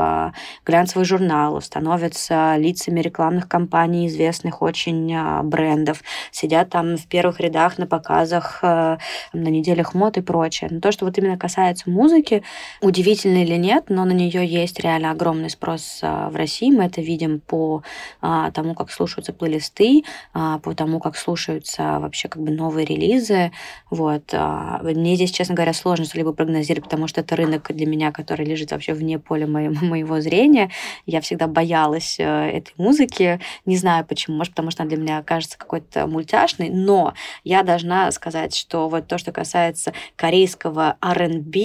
глянцевых 0.64 1.06
журналов, 1.06 1.64
становятся 1.64 2.56
лицами 2.56 3.00
рекламных 3.00 3.48
кампаний 3.48 4.06
известных 4.06 4.62
очень 4.62 5.42
брендов, 5.42 6.02
сидят 6.30 6.70
там 6.70 6.96
в 6.96 7.06
первых 7.06 7.40
рядах 7.40 7.78
на 7.78 7.86
показах, 7.86 8.62
на 8.62 8.98
неделях 9.32 9.94
мод 9.94 10.18
и 10.18 10.22
прочее. 10.22 10.68
Но 10.72 10.80
то, 10.80 10.92
что 10.92 11.04
вот 11.04 11.18
именно 11.18 11.38
касается 11.38 11.90
музыки, 11.90 12.42
удивительно 12.80 13.42
или 13.42 13.56
нет, 13.56 13.84
но 13.88 14.04
на 14.04 14.12
нее 14.12 14.35
нее 14.36 14.46
есть 14.46 14.80
реально 14.80 15.10
огромный 15.10 15.50
спрос 15.50 16.00
а, 16.02 16.30
в 16.30 16.36
России. 16.36 16.70
Мы 16.70 16.84
это 16.84 17.00
видим 17.00 17.40
по 17.40 17.82
а, 18.20 18.50
тому, 18.50 18.74
как 18.74 18.90
слушаются 18.90 19.32
плейлисты, 19.32 20.04
а, 20.32 20.58
по 20.58 20.74
тому, 20.74 21.00
как 21.00 21.16
слушаются 21.16 21.98
вообще 22.00 22.28
как 22.28 22.42
бы 22.42 22.50
новые 22.50 22.84
релизы. 22.84 23.52
Вот. 23.90 24.34
Мне 24.82 25.16
здесь, 25.16 25.30
честно 25.30 25.54
говоря, 25.54 25.72
сложно 25.72 26.04
что-либо 26.04 26.32
прогнозировать, 26.32 26.84
потому 26.84 27.06
что 27.06 27.20
это 27.20 27.36
рынок 27.36 27.70
для 27.72 27.86
меня, 27.86 28.12
который 28.12 28.46
лежит 28.46 28.72
вообще 28.72 28.94
вне 28.94 29.18
поля 29.18 29.46
моего, 29.46 29.74
моего 29.86 30.20
зрения. 30.20 30.70
Я 31.06 31.20
всегда 31.20 31.46
боялась 31.46 32.16
э, 32.18 32.24
этой 32.24 32.72
музыки. 32.76 33.40
Не 33.64 33.76
знаю 33.76 34.04
почему. 34.04 34.36
Может, 34.36 34.52
потому 34.52 34.70
что 34.70 34.82
она 34.82 34.90
для 34.90 34.98
меня 34.98 35.22
кажется 35.22 35.58
какой-то 35.58 36.06
мультяшной. 36.06 36.70
Но 36.70 37.14
я 37.44 37.62
должна 37.62 38.10
сказать, 38.12 38.54
что 38.54 38.88
вот 38.88 39.06
то, 39.06 39.18
что 39.18 39.32
касается 39.32 39.92
корейского 40.16 40.96
R&B 41.00 41.60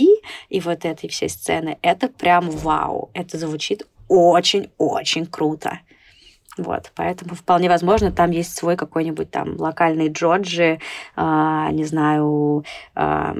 и 0.49 0.59
вот 0.59 0.85
этой 0.85 1.09
всей 1.09 1.29
сцены, 1.29 1.77
это 1.81 2.07
прям 2.07 2.49
вау, 2.61 3.09
это 3.13 3.37
звучит 3.37 3.87
очень-очень 4.07 5.25
круто. 5.25 5.79
Вот, 6.57 6.91
поэтому 6.95 7.33
вполне 7.33 7.69
возможно, 7.69 8.11
там 8.11 8.31
есть 8.31 8.55
свой 8.55 8.75
какой-нибудь 8.75 9.31
там 9.31 9.55
локальный 9.57 10.09
Джорджи, 10.09 10.79
э, 11.15 11.67
не 11.71 11.85
знаю, 11.85 12.65
э, 12.93 13.33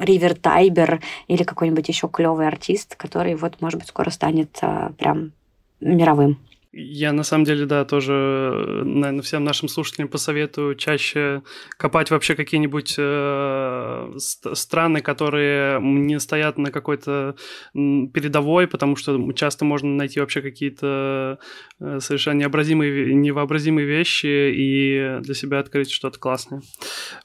Ривер 0.00 0.34
Тайбер 0.34 1.00
или 1.26 1.42
какой-нибудь 1.42 1.86
еще 1.86 2.08
клевый 2.08 2.48
артист, 2.48 2.96
который 2.96 3.34
вот, 3.34 3.60
может 3.60 3.78
быть, 3.78 3.88
скоро 3.88 4.08
станет 4.08 4.58
э, 4.62 4.90
прям 4.96 5.32
мировым. 5.80 6.38
Я 6.70 7.12
на 7.12 7.22
самом 7.22 7.44
деле, 7.44 7.64
да, 7.64 7.84
тоже, 7.86 8.82
наверное, 8.84 9.22
всем 9.22 9.42
нашим 9.42 9.68
слушателям 9.68 10.08
посоветую 10.08 10.74
чаще 10.74 11.42
копать 11.78 12.10
вообще 12.10 12.34
какие-нибудь 12.34 12.94
э, 12.98 14.12
страны, 14.18 15.00
которые 15.00 15.80
не 15.80 16.20
стоят 16.20 16.58
на 16.58 16.70
какой-то 16.70 17.36
передовой, 17.72 18.68
потому 18.68 18.96
что 18.96 19.32
часто 19.32 19.64
можно 19.64 19.88
найти 19.88 20.20
вообще 20.20 20.42
какие-то 20.42 21.38
э, 21.80 22.00
совершенно 22.00 22.40
необразимые, 22.40 23.14
невообразимые 23.14 23.86
вещи 23.86 24.26
и 24.26 25.20
для 25.20 25.34
себя 25.34 25.60
открыть 25.60 25.90
что-то 25.90 26.18
классное. 26.18 26.60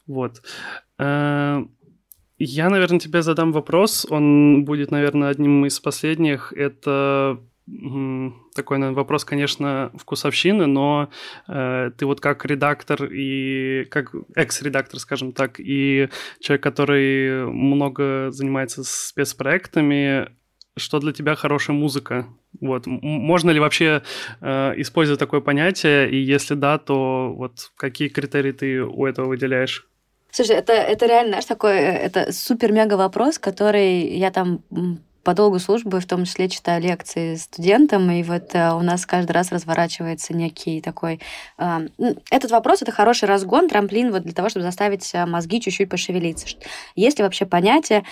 Вот. 0.08 0.42
Э, 0.98 1.64
я, 2.38 2.70
наверное, 2.70 3.00
тебе 3.00 3.22
задам 3.22 3.52
вопрос. 3.52 4.08
Он 4.10 4.64
будет, 4.64 4.90
наверное, 4.90 5.30
одним 5.30 5.66
из 5.66 5.80
последних. 5.80 6.54
Это 6.54 7.40
такой 7.66 8.78
наверное, 8.78 8.98
вопрос, 8.98 9.24
конечно, 9.24 9.92
вкусовщины, 9.96 10.66
но 10.66 11.10
э, 11.48 11.92
ты 11.98 12.06
вот 12.06 12.20
как 12.20 12.46
редактор 12.46 13.06
и 13.06 13.86
как 13.86 14.14
экс-редактор, 14.36 15.00
скажем 15.00 15.32
так, 15.32 15.60
и 15.60 16.10
человек, 16.42 16.62
который 16.62 17.46
много 17.46 18.32
занимается 18.32 18.84
спецпроектами, 18.84 20.30
что 20.76 21.00
для 21.00 21.14
тебя 21.14 21.36
хорошая 21.36 21.76
музыка? 21.76 22.28
Вот. 22.60 22.86
Можно 22.86 23.52
ли 23.52 23.60
вообще 23.60 24.02
э, 24.42 24.74
использовать 24.78 25.20
такое 25.20 25.40
понятие? 25.40 26.10
И 26.10 26.18
если 26.18 26.56
да, 26.56 26.78
то 26.78 27.34
вот 27.34 27.72
какие 27.78 28.10
критерии 28.10 28.52
ты 28.52 28.84
у 28.84 29.06
этого 29.06 29.28
выделяешь? 29.28 29.88
Слушай, 30.32 30.56
это, 30.56 30.74
это 30.74 31.06
реально, 31.06 31.30
знаешь, 31.30 31.46
такой, 31.46 31.78
э, 31.78 31.98
это 31.98 32.32
супер-мега 32.32 32.96
вопрос, 32.96 33.38
который 33.38 34.18
я 34.18 34.32
там 34.32 34.64
по 35.24 35.34
долгу 35.34 35.60
службы 35.60 36.00
в 36.00 36.06
том 36.06 36.26
числе 36.26 36.50
читаю 36.50 36.82
лекции 36.82 37.36
студентам, 37.36 38.12
и 38.12 38.24
вот 38.24 38.54
э, 38.54 38.74
у 38.74 38.82
нас 38.82 39.06
каждый 39.06 39.32
раз 39.32 39.52
разворачивается 39.52 40.34
некий 40.36 40.82
такой... 40.82 41.22
Э, 41.58 41.88
этот 42.30 42.52
вопрос— 42.52 42.82
это 42.82 42.92
хороший 42.92 43.28
разгон, 43.28 43.70
трамплин 43.70 44.12
вот 44.12 44.24
для 44.24 44.34
того, 44.34 44.50
чтобы 44.50 44.64
заставить 44.64 45.10
э, 45.14 45.26
мозги 45.26 45.62
чуть-чуть 45.62 45.90
пошевелиться. 45.90 46.48
Есть 46.96 47.20
ли 47.20 47.24
вообще 47.24 47.46
понятие 47.46 48.04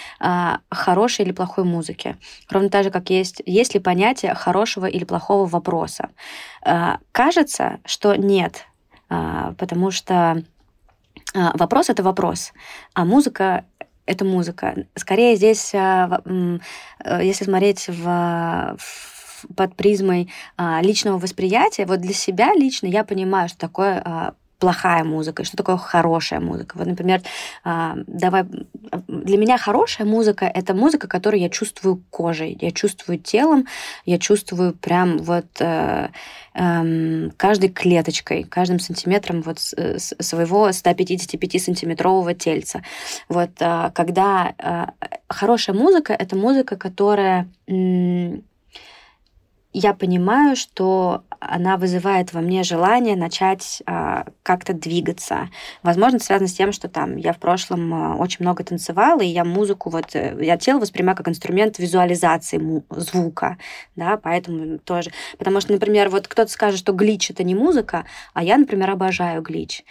хорошей 0.70 1.26
или 1.26 1.32
плохой 1.32 1.64
музыки? 1.64 2.18
Ровно 2.49 2.70
так 2.70 2.84
же, 2.84 2.91
как 2.91 3.09
есть, 3.09 3.41
есть 3.45 3.74
ли 3.74 3.80
понятие 3.80 4.34
хорошего 4.34 4.86
или 4.86 5.03
плохого 5.03 5.45
вопроса? 5.45 6.09
Кажется, 7.12 7.80
что 7.86 8.16
нет, 8.16 8.66
потому 9.09 9.91
что 9.91 10.43
вопрос— 11.34 11.89
это 11.89 12.03
вопрос, 12.03 12.53
а 12.93 13.05
музыка 13.05 13.66
это 14.12 14.26
музыка. 14.26 14.86
Скорее 14.95 15.36
здесь, 15.36 15.74
а, 15.74 16.22
э, 16.26 17.20
если 17.24 17.45
смотреть 17.45 17.88
в, 17.88 18.78
под 19.55 19.76
призмой 19.76 20.30
а, 20.57 20.82
личного 20.82 21.18
восприятия, 21.18 21.86
вот 21.86 22.01
для 22.01 22.14
себя 22.14 22.53
лично 22.53 22.88
я 22.88 23.03
понимаю, 23.03 23.49
что 23.49 23.57
такое 23.57 24.01
а, 24.03 24.34
плохая 24.62 25.03
музыка, 25.03 25.43
что 25.43 25.57
такое 25.57 25.76
хорошая 25.76 26.39
музыка. 26.39 26.78
Вот, 26.78 26.86
например, 26.86 27.22
а, 27.64 27.95
давай, 28.05 28.45
для 29.07 29.38
меня 29.38 29.57
хорошая 29.57 30.05
музыка— 30.05 30.45
это 30.53 30.76
музыка, 30.76 31.07
которую 31.07 31.41
я 31.41 31.49
чувствую 31.49 32.03
кожей, 32.12 32.55
я 32.62 32.72
чувствую 32.72 33.18
телом, 33.18 33.66
я 34.05 34.20
чувствую 34.20 34.74
прям 34.74 35.18
вот 35.18 35.47
э, 35.59 36.09
эм, 36.53 37.32
каждой 37.38 37.70
клеточкой, 37.70 38.43
каждым 38.43 38.80
сантиметром 38.80 39.41
вот 39.41 39.57
своего 39.59 40.70
155-сантиметрового 40.70 42.36
тельца. 42.36 42.84
Вот 43.30 43.49
а, 43.62 43.89
когда 43.89 44.53
а, 44.59 44.93
хорошая 45.28 45.76
музыка— 45.76 46.14
это 46.20 46.36
музыка, 46.36 46.78
которая 46.78 47.47
я 49.74 49.94
понимаю, 49.94 50.56
что 50.56 51.24
она 51.40 51.78
вызывает 51.78 52.34
во 52.34 52.42
мне 52.42 52.64
желание 52.64 53.16
начать 53.16 53.82
а, 53.86 54.26
как-то 54.44 54.74
двигаться. 54.74 55.50
Возможно, 55.82 56.18
это 56.18 56.26
связано 56.26 56.48
с 56.48 56.54
тем, 56.54 56.72
что 56.72 56.88
там 56.88 57.16
я 57.16 57.34
в 57.34 57.40
прошлом 57.40 57.94
а, 57.94 58.16
очень 58.16 58.38
много 58.42 58.64
танцевала, 58.64 59.22
и 59.22 59.28
я 59.28 59.44
музыку 59.44 59.90
вот 59.90 60.14
э, 60.14 60.38
я 60.42 60.58
тело 60.58 60.80
воспринимаю 60.80 61.18
как 61.18 61.30
инструмент 61.30 61.80
визуализации 61.80 62.84
звука, 62.92 63.58
да, 63.96 64.18
поэтому 64.18 64.78
тоже, 64.80 65.12
потому 65.38 65.62
что, 65.62 65.72
например, 65.72 66.10
вот 66.10 66.28
кто-то 66.28 66.52
скажет, 66.52 66.80
что 66.80 66.94
глич 66.94 67.32
это 67.32 67.44
не 67.44 67.56
музыка, 67.56 68.06
а 68.34 68.44
я, 68.44 68.58
например, 68.58 68.92
обожаю 68.92 69.42
глич. 69.42 69.84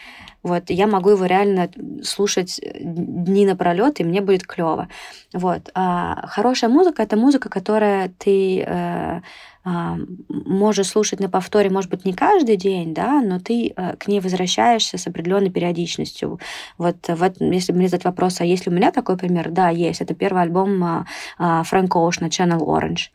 Вот, 0.43 0.71
я 0.71 0.87
могу 0.87 1.11
его 1.11 1.27
реально 1.27 1.71
слушать 2.03 2.59
э, 2.59 2.79
дни 2.81 3.45
напролет, 3.45 4.01
и 4.01 4.05
мне 4.05 4.21
будет 4.21 4.47
клево. 4.47 4.89
Вот. 5.33 5.71
А 5.75 6.27
хорошая 6.29 6.71
музыка 6.71 7.03
это 7.03 7.17
музыка, 7.17 7.49
которая 7.49 8.11
ты 8.19 8.65
э, 8.67 9.21
можешь 9.65 10.89
слушать 10.89 11.21
на 11.21 11.29
повторе, 11.29 11.69
может 11.71 11.91
быть, 11.91 12.05
не 12.05 12.15
каждый 12.15 12.57
день, 12.57 12.95
да, 12.95 13.21
но 13.21 13.39
ты 13.39 13.73
э, 13.77 13.97
к 13.97 14.09
ней 14.09 14.21
возвращаешься 14.21 14.97
с 14.97 15.07
определенной 15.07 15.51
периодичностью. 15.51 16.41
Вот, 16.79 16.97
вот 17.09 17.41
если 17.41 17.73
мне 17.73 17.89
задать 17.89 18.05
вопрос, 18.05 18.41
а 18.41 18.45
есть 18.45 18.67
ли 18.67 18.73
у 18.73 18.75
меня 18.75 18.91
такой 18.91 19.19
пример? 19.19 19.51
Да, 19.51 19.69
есть. 19.69 20.01
Это 20.01 20.15
первый 20.15 20.43
альбом 20.43 20.83
а, 20.83 21.07
а, 21.39 21.63
Фрэнка 21.65 21.99
Оушна 21.99 22.27
«Channel 22.27 22.61
Orange» 22.61 23.11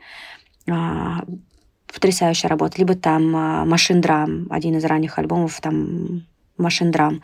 потрясающая 1.93 2.49
работа. 2.49 2.77
Либо 2.79 2.95
там 2.95 3.35
Machine 3.71 4.01
Drum, 4.01 4.47
один 4.49 4.75
из 4.75 4.83
ранних 4.83 5.17
альбомов, 5.17 5.61
там 5.61 6.25
Machine 6.57 6.91
Drum 6.91 7.21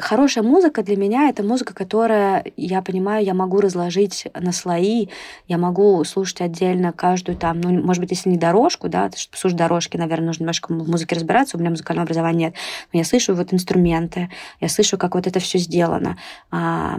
хорошая 0.00 0.42
музыка 0.42 0.82
для 0.82 0.96
меня 0.96 1.28
это 1.28 1.42
музыка, 1.42 1.72
которая, 1.72 2.44
я 2.56 2.82
понимаю, 2.82 3.24
я 3.24 3.34
могу 3.34 3.60
разложить 3.60 4.26
на 4.34 4.52
слои, 4.52 5.08
я 5.46 5.58
могу 5.58 6.02
слушать 6.04 6.40
отдельно 6.40 6.92
каждую 6.92 7.36
там, 7.36 7.60
ну, 7.60 7.70
может 7.82 8.00
быть, 8.00 8.10
если 8.10 8.30
не 8.30 8.36
дорожку, 8.36 8.88
да, 8.88 9.10
слушать 9.32 9.56
дорожки, 9.56 9.96
наверное, 9.96 10.28
нужно 10.28 10.42
немножко 10.42 10.72
в 10.72 10.88
музыке 10.88 11.14
разбираться, 11.14 11.56
у 11.56 11.60
меня 11.60 11.70
музыкального 11.70 12.04
образования 12.04 12.36
нет, 12.36 12.54
но 12.92 12.98
я 12.98 13.04
слышу 13.04 13.34
вот 13.34 13.54
инструменты, 13.54 14.28
я 14.60 14.68
слышу, 14.68 14.98
как 14.98 15.14
вот 15.14 15.26
это 15.26 15.40
все 15.40 15.58
сделано. 15.58 16.18
А, 16.50 16.98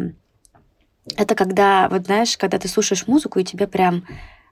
это 1.16 1.36
когда, 1.36 1.88
вот 1.90 2.06
знаешь, 2.06 2.38
когда 2.38 2.58
ты 2.58 2.68
слушаешь 2.68 3.08
музыку, 3.08 3.40
и 3.40 3.44
тебе 3.44 3.68
прям 3.68 4.04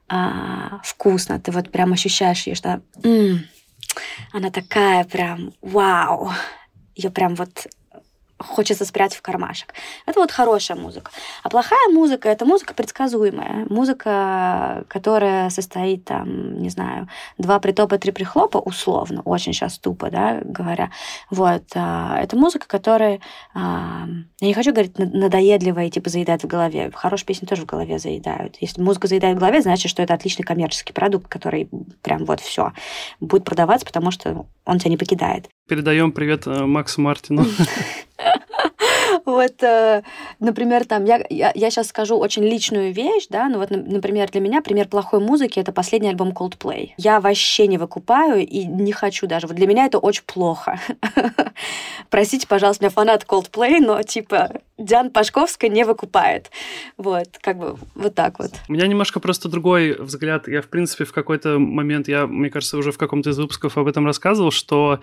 а, 0.07 0.79
вкусно, 0.83 1.39
ты 1.39 1.51
вот 1.51 1.71
прям 1.71 1.93
ощущаешь 1.93 2.45
ее, 2.47 2.55
что 2.55 2.81
м-м, 3.03 3.45
она 4.31 4.51
такая 4.51 5.05
прям 5.05 5.53
вау, 5.61 6.31
ее 6.95 7.09
прям 7.09 7.35
вот 7.35 7.67
хочется 8.37 8.85
спрятать 8.85 9.17
в 9.17 9.21
кармашек. 9.21 9.73
Это 10.05 10.19
вот 10.19 10.31
хорошая 10.31 10.77
музыка. 10.77 11.11
А 11.43 11.49
плохая 11.49 11.89
музыка— 11.91 12.29
это 12.29 12.45
музыка 12.45 12.73
предсказуемая. 12.73 13.65
Музыка, 13.69 14.83
которая 14.89 15.49
состоит 15.49 16.05
там, 16.05 16.61
не 16.61 16.69
знаю, 16.69 17.07
два 17.37 17.59
притопа, 17.59 17.97
три 17.97 18.11
прихлопа, 18.11 18.57
условно, 18.57 19.21
очень 19.23 19.53
сейчас 19.53 19.77
тупо, 19.79 20.09
да, 20.09 20.41
говоря. 20.43 20.91
Вот. 21.29 21.63
А, 21.75 22.19
это 22.19 22.35
музыка, 22.35 22.67
которая, 22.67 23.21
а, 23.53 24.05
я 24.41 24.47
не 24.47 24.53
хочу 24.53 24.71
говорить 24.71 24.97
надоедливая 24.97 25.89
типа 25.89 26.09
заедает 26.09 26.43
в 26.43 26.47
голове. 26.47 26.91
Хорошие 26.93 27.25
песни 27.27 27.45
тоже 27.45 27.61
в 27.61 27.65
голове 27.65 27.99
заедают. 27.99 28.57
Если 28.59 28.81
музыка 28.81 29.07
заедает 29.07 29.37
в 29.37 29.39
голове, 29.39 29.61
значит, 29.61 29.89
что 29.89 30.03
это 30.03 30.13
отличный 30.13 30.43
коммерческий 30.43 30.93
продукт, 30.93 31.27
который 31.27 31.69
прям 32.01 32.25
вот 32.25 32.41
все 32.41 32.73
будет 33.21 33.45
продаваться, 33.45 33.85
потому 33.85 34.11
что 34.11 34.45
он 34.65 34.79
тебя 34.79 34.91
не 34.91 34.97
покидает. 34.97 35.49
Передаем 35.67 36.11
привет 36.11 36.45
э, 36.45 36.65
Максу 36.65 37.01
Мартину. 37.01 37.43
Вот, 39.25 39.63
э, 39.63 40.03
например, 40.39 40.85
там, 40.85 41.03
я, 41.05 41.19
я, 41.31 41.51
я 41.55 41.71
сейчас 41.71 41.87
скажу 41.87 42.15
очень 42.15 42.43
личную 42.43 42.93
вещь, 42.93 43.25
да, 43.29 43.49
ну 43.49 43.57
вот, 43.57 43.71
например, 43.71 44.29
для 44.29 44.39
меня 44.39 44.61
пример 44.61 44.87
плохой 44.87 45.19
музыки— 45.19 45.59
это 45.61 45.71
последний 45.71 46.09
альбом 46.09 46.29
Coldplay. 46.29 46.91
Я 46.97 47.19
вообще 47.19 47.65
не 47.65 47.79
выкупаю 47.79 48.45
и 48.45 48.65
не 48.65 48.91
хочу 48.91 49.25
даже. 49.25 49.47
Вот 49.47 49.55
для 49.55 49.65
меня 49.65 49.85
это 49.85 49.97
очень 49.97 50.23
плохо. 50.25 50.79
Простите, 52.11 52.45
пожалуйста, 52.45 52.83
меня 52.83 52.91
фанат 52.91 53.23
Coldplay, 53.23 53.79
но, 53.79 54.03
типа, 54.03 54.51
Диана 54.77 55.09
Пашковская 55.09 55.69
не 55.69 55.85
выкупает. 55.85 56.51
Вот, 56.97 57.27
как 57.41 57.57
бы 57.57 57.77
вот 57.95 58.13
так 58.13 58.39
вот. 58.39 58.51
У 58.67 58.73
меня 58.73 58.87
немножко 58.87 59.21
просто 59.21 59.47
другой 59.47 59.95
взгляд. 59.97 60.49
Я, 60.49 60.61
в 60.61 60.67
принципе, 60.67 61.05
в 61.05 61.13
какой-то 61.13 61.59
момент, 61.59 62.09
я, 62.09 62.27
мне 62.27 62.49
кажется, 62.49 62.77
уже 62.77 62.91
в 62.91 62.97
каком-то 62.97 63.29
из 63.29 63.37
выпусков 63.37 63.77
об 63.77 63.87
этом 63.87 64.05
рассказывал, 64.05 64.51
что 64.51 64.99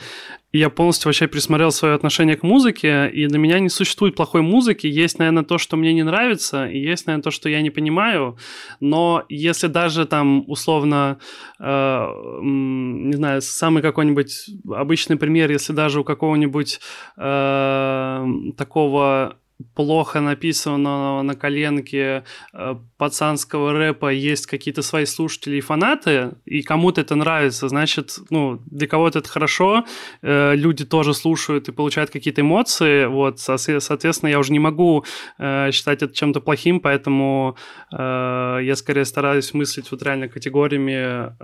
я 0.52 0.68
полностью 0.68 1.08
вообще 1.08 1.26
пересмотрел 1.26 1.72
свое 1.72 1.94
отношение 1.94 2.36
к 2.36 2.42
музыке, 2.42 3.08
и 3.08 3.26
для 3.26 3.38
меня 3.38 3.58
не 3.60 3.70
существует 3.70 4.14
плохой 4.14 4.42
музыки. 4.42 4.86
Есть, 4.86 5.18
наверное, 5.18 5.44
то, 5.44 5.56
что 5.56 5.78
мне 5.78 5.94
не 5.94 6.02
нравится, 6.02 6.66
и 6.66 6.78
есть, 6.78 7.06
наверное, 7.06 7.22
то, 7.24 7.30
что 7.30 7.48
я 7.48 7.62
не 7.62 7.70
понимаю. 7.70 8.36
Но 8.80 9.24
если 9.30 9.68
даже 9.68 10.04
там, 10.04 10.44
условно, 10.48 11.18
э, 11.58 12.06
не 12.42 13.14
знаю, 13.14 13.40
самый 13.40 13.82
какой-нибудь 13.82 14.50
обычный 14.70 15.16
пример, 15.16 15.50
если 15.50 15.72
даже 15.72 16.00
у 16.00 16.04
какого-нибудь 16.04 16.80
э, 17.16 18.26
такого 18.58 19.38
плохо 19.74 20.20
написанного 20.20 21.22
на 21.22 21.34
коленке 21.34 22.24
э, 22.52 22.74
пацанского 22.98 23.72
рэпа 23.72 24.12
есть 24.12 24.46
какие-то 24.46 24.82
свои 24.82 25.06
слушатели 25.06 25.56
и 25.56 25.60
фанаты, 25.60 26.32
и 26.44 26.62
кому-то 26.62 27.00
это 27.00 27.14
нравится, 27.14 27.68
значит, 27.68 28.18
ну, 28.30 28.60
для 28.66 28.86
кого-то 28.86 29.20
это 29.20 29.28
хорошо, 29.28 29.84
э, 30.22 30.54
люди 30.54 30.84
тоже 30.84 31.14
слушают 31.14 31.68
и 31.68 31.72
получают 31.72 32.10
какие-то 32.10 32.40
эмоции, 32.40 33.06
вот, 33.06 33.38
соответственно, 33.38 34.30
я 34.30 34.38
уже 34.38 34.52
не 34.52 34.58
могу 34.58 35.04
э, 35.38 35.70
считать 35.72 36.02
это 36.02 36.14
чем-то 36.14 36.40
плохим, 36.40 36.80
поэтому 36.80 37.56
я 37.90 38.72
скорее 38.76 39.04
стараюсь 39.04 39.54
мыслить 39.54 39.90
вот 39.90 40.02
реально 40.02 40.28
категориями, 40.28 41.34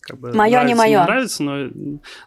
как 0.00 0.18
бы, 0.18 0.32
мое 0.32 0.64
не 0.64 0.74
мое. 0.74 1.04
нравится, 1.04 1.42
но, 1.42 1.70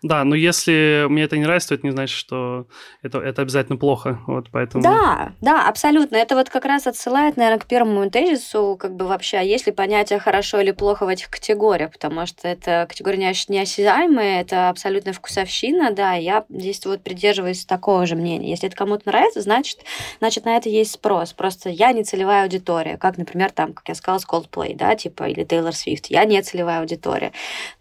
да, 0.01 0.24
но 0.24 0.36
если 0.36 1.05
мне 1.09 1.24
это 1.24 1.38
не 1.38 1.43
нравится, 1.43 1.70
то 1.70 1.76
это 1.76 1.88
не 1.88 1.91
значит, 1.91 2.18
что 2.18 2.68
это, 3.01 3.20
это 3.20 3.41
обязательно 3.41 3.78
плохо, 3.78 4.20
вот, 4.28 4.49
поэтому... 4.51 4.84
Да, 4.84 5.11
да, 5.41 5.68
абсолютно. 5.68 6.18
Это 6.18 6.36
вот 6.36 6.49
как 6.49 6.66
раз 6.66 6.88
отсылает, 6.88 7.38
наверное, 7.38 7.59
к 7.59 7.66
первому 7.66 8.09
тезису, 8.09 8.78
как 8.80 8.95
бы 8.95 9.05
вообще, 9.05 9.38
а 9.38 9.41
есть 9.41 9.68
ли 9.68 9.72
понятие 9.72 10.20
хорошо 10.20 10.59
или 10.59 10.72
плохо 10.72 11.05
в 11.05 11.09
этих 11.09 11.30
категориях, 11.30 11.91
потому 11.91 12.26
что 12.26 12.47
это 12.47 12.86
категории 12.89 13.18
неосязаемые, 13.18 14.41
это 14.41 14.70
абсолютно 14.70 15.14
вкусовщина, 15.14 15.91
да, 15.91 16.14
я 16.14 16.45
здесь 16.49 16.86
вот 16.86 17.01
придерживаюсь 17.01 17.66
такого 17.66 18.05
же 18.05 18.16
мнения. 18.16 18.49
Если 18.49 18.68
это 18.68 18.76
кому-то 18.76 19.03
нравится, 19.05 19.41
значит, 19.41 19.80
значит, 20.20 20.45
на 20.45 20.57
это 20.57 20.70
есть 20.70 20.91
спрос. 20.91 21.34
Просто 21.34 21.70
я 21.70 21.91
не 21.91 22.03
целевая 22.03 22.43
аудитория, 22.43 22.97
как, 22.97 23.18
например, 23.18 23.51
там, 23.51 23.74
как 23.74 23.88
я 23.89 23.95
сказала, 23.95 24.20
с 24.20 24.26
Coldplay, 24.26 24.76
да, 24.76 24.95
типа, 24.95 25.24
или 25.24 25.45
Taylor 25.45 25.72
Swift. 25.72 26.05
Я 26.09 26.26
не 26.26 26.41
целевая 26.41 26.80
аудитория. 26.80 27.32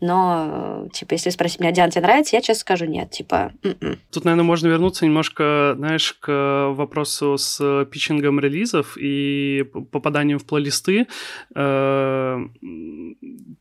Но, 0.01 0.87
типа, 0.93 1.15
если 1.15 1.31
спросить 1.31 1.61
меня, 1.61 1.73
Диана, 1.73 1.91
тебе 1.91 2.03
нравится, 2.03 2.37
я 2.37 2.43
честно 2.43 2.61
скажу 2.61 2.85
нет, 2.87 3.11
типа, 3.11 3.53
м-м. 3.63 3.99
Тут, 4.11 4.25
наверное, 4.25 4.45
можно 4.45 4.69
вернуться 4.69 5.05
немножко, 5.05 5.75
знаешь, 5.77 6.13
к 6.21 6.73
вопросу 6.75 7.10
вопросу 7.11 7.37
с 7.39 7.85
питчингом 7.91 8.41
релизов 8.41 8.97
и 8.97 9.65
попаданием 9.91 10.39
в 10.39 10.45
плейлисты. 10.45 11.07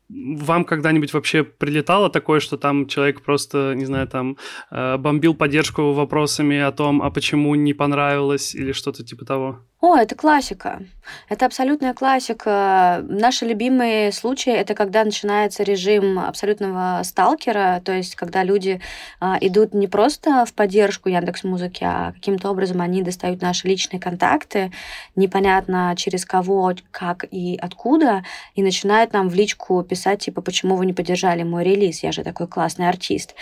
Вам 0.09 0.65
когда-нибудь 0.65 1.13
вообще 1.13 1.43
прилетало 1.43 2.09
такое, 2.09 2.39
что 2.39 2.57
там 2.57 2.87
человек 2.87 3.21
просто, 3.21 3.73
не 3.75 3.85
знаю, 3.85 4.07
там 4.07 4.37
э, 4.71 4.97
бомбил 4.97 5.35
поддержку 5.35 5.93
вопросами 5.93 6.57
о 6.59 6.71
том, 6.71 7.03
а 7.03 7.11
почему 7.11 7.53
не 7.53 7.73
понравилось 7.73 8.55
или 8.55 8.71
что-то 8.71 9.03
типа 9.03 9.25
того? 9.25 9.59
О, 9.81 9.95
это 9.95 10.13
классика. 10.13 10.81
Это 11.29 11.45
абсолютная 11.45 11.93
классика. 11.93 12.99
Наши 13.07 13.45
любимые 13.45 14.11
случаи 14.11 14.51
это 14.51 14.75
когда 14.75 15.05
начинается 15.05 15.63
режим 15.63 16.19
абсолютного 16.19 17.01
сталкера, 17.03 17.81
то 17.85 17.93
есть 17.93 18.15
когда 18.15 18.43
люди 18.43 18.81
а, 19.21 19.37
идут 19.39 19.73
не 19.73 19.87
просто 19.87 20.45
в 20.45 20.53
поддержку 20.53 21.07
Яндекс 21.07 21.45
Музыки, 21.45 21.85
а 21.85 22.11
каким-то 22.11 22.49
образом 22.49 22.81
они 22.81 23.03
достают 23.03 23.41
наши 23.41 23.69
личные 23.69 24.01
контакты, 24.01 24.73
непонятно 25.15 25.93
через 25.95 26.25
кого, 26.25 26.73
как 26.91 27.23
и 27.31 27.57
откуда, 27.61 28.25
и 28.55 28.63
начинают 28.63 29.13
нам 29.13 29.29
в 29.29 29.33
личку 29.33 29.81
писать 29.83 29.98
типа, 30.19 30.41
почему 30.41 30.75
вы 30.75 30.85
не 30.85 30.93
поддержали 30.93 31.43
мой 31.43 31.63
релиз, 31.63 32.03
я 32.03 32.11
же 32.11 32.23
такой 32.23 32.47
классный 32.47 32.87
артист. 32.87 33.35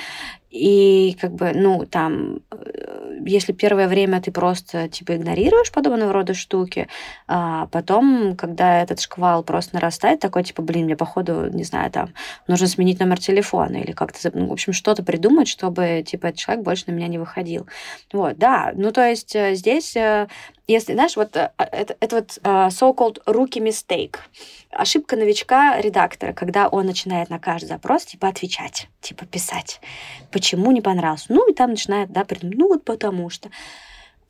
И 0.50 1.18
как 1.20 1.34
бы, 1.34 1.52
ну, 1.54 1.86
там, 1.86 2.40
э, 2.52 3.20
если 3.26 3.52
первое 3.52 3.88
время 3.88 4.22
ты 4.22 4.32
просто, 4.32 4.88
типа, 4.88 5.16
игнорируешь 5.16 5.72
подобного 5.72 6.14
рода 6.14 6.34
штуки, 6.34 6.88
а 7.28 7.68
потом, 7.68 8.36
когда 8.38 8.82
этот 8.82 9.02
шквал 9.02 9.44
просто 9.44 9.76
нарастает, 9.76 10.20
такой, 10.20 10.44
типа, 10.44 10.62
блин, 10.62 10.86
мне, 10.86 10.96
походу, 10.96 11.50
не 11.50 11.64
знаю, 11.64 11.92
там, 11.92 12.14
нужно 12.48 12.68
сменить 12.68 13.00
номер 13.00 13.20
телефона 13.20 13.78
или 13.78 13.92
как-то, 13.92 14.32
ну, 14.34 14.48
в 14.48 14.54
общем, 14.54 14.72
что-то 14.72 15.04
придумать, 15.04 15.50
чтобы, 15.50 16.04
типа, 16.06 16.28
этот 16.28 16.40
человек 16.40 16.64
больше 16.64 16.86
на 16.88 16.92
меня 16.92 17.08
не 17.08 17.18
выходил. 17.18 17.68
Вот, 18.14 18.38
да, 18.38 18.72
ну, 18.74 18.92
то 18.92 19.06
есть 19.06 19.36
э, 19.36 19.54
здесь 19.54 19.98
э, 19.98 20.28
если, 20.68 20.94
знаешь, 20.94 21.16
вот 21.16 21.36
это, 21.36 21.96
это 22.00 22.16
вот 22.18 22.40
so-called 22.44 23.24
rookie 23.26 23.64
mistake, 23.64 24.18
ошибка 24.70 25.16
новичка-редактора, 25.16 26.34
когда 26.34 26.68
он 26.68 26.86
начинает 26.86 27.30
на 27.30 27.40
каждый 27.40 27.68
запрос, 27.68 28.04
типа, 28.04 28.28
отвечать, 28.28 28.90
типа, 29.00 29.26
писать 29.26 29.80
почему 30.38 30.72
не 30.72 30.82
понравился. 30.82 31.26
Ну, 31.30 31.50
и 31.50 31.54
там 31.56 31.72
начинает, 31.72 32.12
да, 32.12 32.24
придумать, 32.24 32.58
ну, 32.60 32.68
вот 32.68 32.84
потому 32.84 33.32
что. 33.32 33.50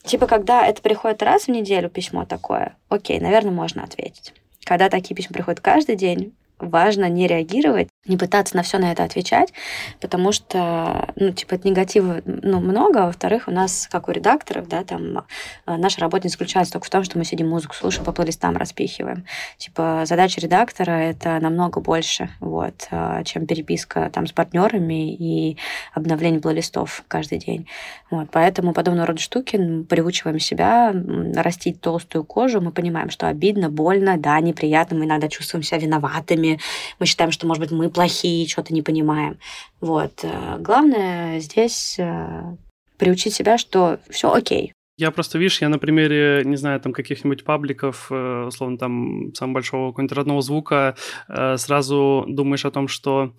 Типа, 0.03 0.25
когда 0.25 0.65
это 0.65 0.81
приходит 0.81 1.21
раз 1.21 1.43
в 1.43 1.47
неделю 1.49 1.89
письмо 1.89 2.25
такое, 2.25 2.77
окей, 2.87 3.19
наверное, 3.19 3.51
можно 3.51 3.83
ответить. 3.83 4.33
Когда 4.63 4.87
такие 4.87 5.15
письма 5.15 5.33
приходят 5.33 5.59
каждый 5.59 5.97
день, 5.97 6.33
важно 6.59 7.09
не 7.09 7.27
реагировать, 7.27 7.89
не 8.07 8.17
пытаться 8.17 8.55
на 8.55 8.63
все 8.63 8.77
на 8.77 8.91
это 8.91 9.03
отвечать, 9.03 9.53
потому 9.99 10.31
что, 10.31 11.09
ну, 11.15 11.31
типа, 11.31 11.55
это 11.55 11.67
негатива, 11.67 12.21
ну, 12.25 12.59
много, 12.59 13.03
а 13.03 13.05
во-вторых, 13.07 13.47
у 13.47 13.51
нас, 13.51 13.87
как 13.91 14.07
у 14.07 14.11
редакторов, 14.11 14.67
да, 14.67 14.83
там, 14.83 15.25
а, 15.65 15.77
наша 15.77 16.01
работа 16.01 16.27
заключается 16.29 16.73
только 16.73 16.87
в 16.87 16.89
том, 16.89 17.03
что 17.03 17.17
мы 17.17 17.25
сидим 17.25 17.49
музыку 17.49 17.75
слушаем, 17.75 18.05
по 18.05 18.11
плейлистам 18.11 18.57
распихиваем. 18.57 19.25
Типа, 19.57 20.03
задача 20.05 20.41
редактора— 20.41 20.91
это 20.91 21.39
намного 21.39 21.81
больше, 21.81 22.29
вот, 22.39 22.87
а, 22.91 23.23
чем 23.23 23.45
переписка 23.45 24.09
там 24.13 24.27
с 24.27 24.31
партнерами 24.31 25.13
и 25.13 25.57
обновление 25.93 26.41
плейлистов 26.41 27.03
каждый 27.07 27.39
день. 27.39 27.67
Вот, 28.09 28.29
поэтому 28.31 28.73
подобного 28.73 29.07
рода 29.07 29.21
штуки 29.21 29.83
приучиваем 29.83 30.39
себя 30.39 30.93
растить 31.35 31.81
толстую 31.81 32.23
кожу, 32.23 32.61
мы 32.61 32.71
понимаем, 32.71 33.09
что 33.09 33.27
обидно, 33.27 33.69
больно, 33.69 34.17
да, 34.17 34.39
неприятно, 34.39 34.97
мы 34.97 35.05
иногда 35.05 35.27
чувствуем 35.27 35.63
себя 35.63 35.79
виноватыми, 35.79 36.59
мы 36.99 37.05
считаем, 37.05 37.31
что, 37.31 37.47
может 37.47 37.61
быть, 37.61 37.71
мы 37.71 37.89
плохие, 37.97 38.47
что-то 38.47 38.75
не 38.75 38.83
понимаем. 38.83 39.39
Вот. 39.81 40.23
Э, 40.23 40.59
главное 40.59 41.39
здесь 41.39 41.95
э, 41.97 42.55
приучить 42.99 43.33
себя, 43.33 43.57
что 43.57 43.97
все 44.07 44.31
окей. 44.31 44.71
Я 44.97 45.09
просто, 45.09 45.39
видишь, 45.39 45.61
я 45.61 45.69
на 45.69 45.79
примере, 45.79 46.43
не 46.45 46.57
знаю, 46.57 46.79
там 46.79 46.93
каких-нибудь 46.93 47.43
пабликов, 47.43 48.07
э, 48.11 48.45
условно, 48.47 48.77
там, 48.77 49.33
самого 49.33 49.55
большого 49.55 49.89
какого-нибудь 49.89 50.15
родного 50.15 50.41
звука, 50.43 50.95
сразу 51.27 52.25
думаешь 52.27 52.65
о 52.65 52.71
том, 52.71 52.87
что 52.87 53.33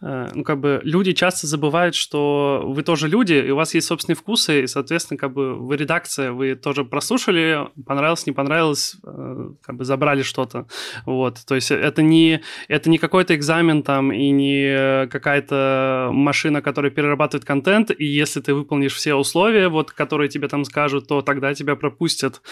ну, 0.00 0.44
как 0.44 0.60
бы 0.60 0.80
люди 0.84 1.12
часто 1.12 1.46
забывают, 1.46 1.94
что 1.94 2.62
вы 2.64 2.82
тоже 2.82 3.08
люди, 3.08 3.32
и 3.32 3.50
у 3.50 3.56
вас 3.56 3.74
есть 3.74 3.88
собственные 3.88 4.16
вкусы, 4.16 4.62
и, 4.62 4.66
соответственно, 4.66 5.18
как 5.18 5.32
бы 5.32 5.54
вы 5.54 5.76
редакция, 5.76 6.32
вы 6.32 6.54
тоже 6.54 6.84
прослушали, 6.84 7.68
понравилось, 7.84 8.26
не 8.26 8.32
понравилось, 8.32 8.96
э, 9.04 9.50
как 9.60 9.76
бы 9.76 9.84
забрали 9.84 10.22
что-то, 10.22 10.66
вот, 11.04 11.38
то 11.46 11.54
есть 11.54 11.70
это 11.70 12.02
не, 12.02 12.42
это 12.68 12.90
не 12.90 12.98
какой-то 12.98 13.34
экзамен 13.34 13.82
там 13.82 14.12
и 14.12 14.30
не 14.30 15.06
какая-то 15.08 16.10
машина, 16.12 16.62
которая 16.62 16.92
перерабатывает 16.92 17.44
контент, 17.44 17.90
и 17.90 18.04
если 18.04 18.40
ты 18.40 18.54
выполнишь 18.54 18.94
все 18.94 19.14
условия, 19.14 19.68
вот, 19.68 19.90
которые 19.90 20.28
тебе 20.28 20.48
там 20.48 20.64
скажут, 20.64 21.08
то 21.08 21.22
тогда 21.22 21.54
тебя 21.54 21.74
пропустят, 21.74 22.42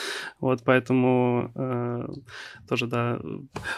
вот, 0.41 0.63
поэтому 0.65 1.53
э, 1.55 2.09
тоже, 2.69 2.87
да, 2.87 3.21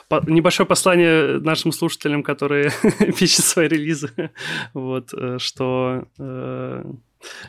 по, 0.09 0.23
небольшое 0.27 0.67
послание 0.67 1.39
нашим 1.41 1.73
слушателям, 1.73 2.23
которые 2.23 2.71
пишут 3.19 3.45
свои 3.59 3.69
релизы, 3.69 4.11
вот, 4.75 5.11
э, 5.13 5.39
что 5.39 6.05
э, 6.19 6.85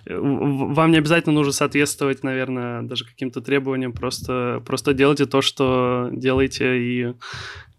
вам 0.07 0.91
не 0.91 0.97
обязательно 0.97 1.36
нужно 1.36 1.53
соответствовать, 1.53 2.24
наверное, 2.24 2.82
даже 2.82 3.05
каким-то 3.05 3.41
требованиям, 3.41 3.93
просто, 3.93 4.64
просто 4.66 4.93
делайте 4.93 5.26
то, 5.26 5.41
что 5.41 6.10
делаете, 6.12 6.80
и 6.80 7.14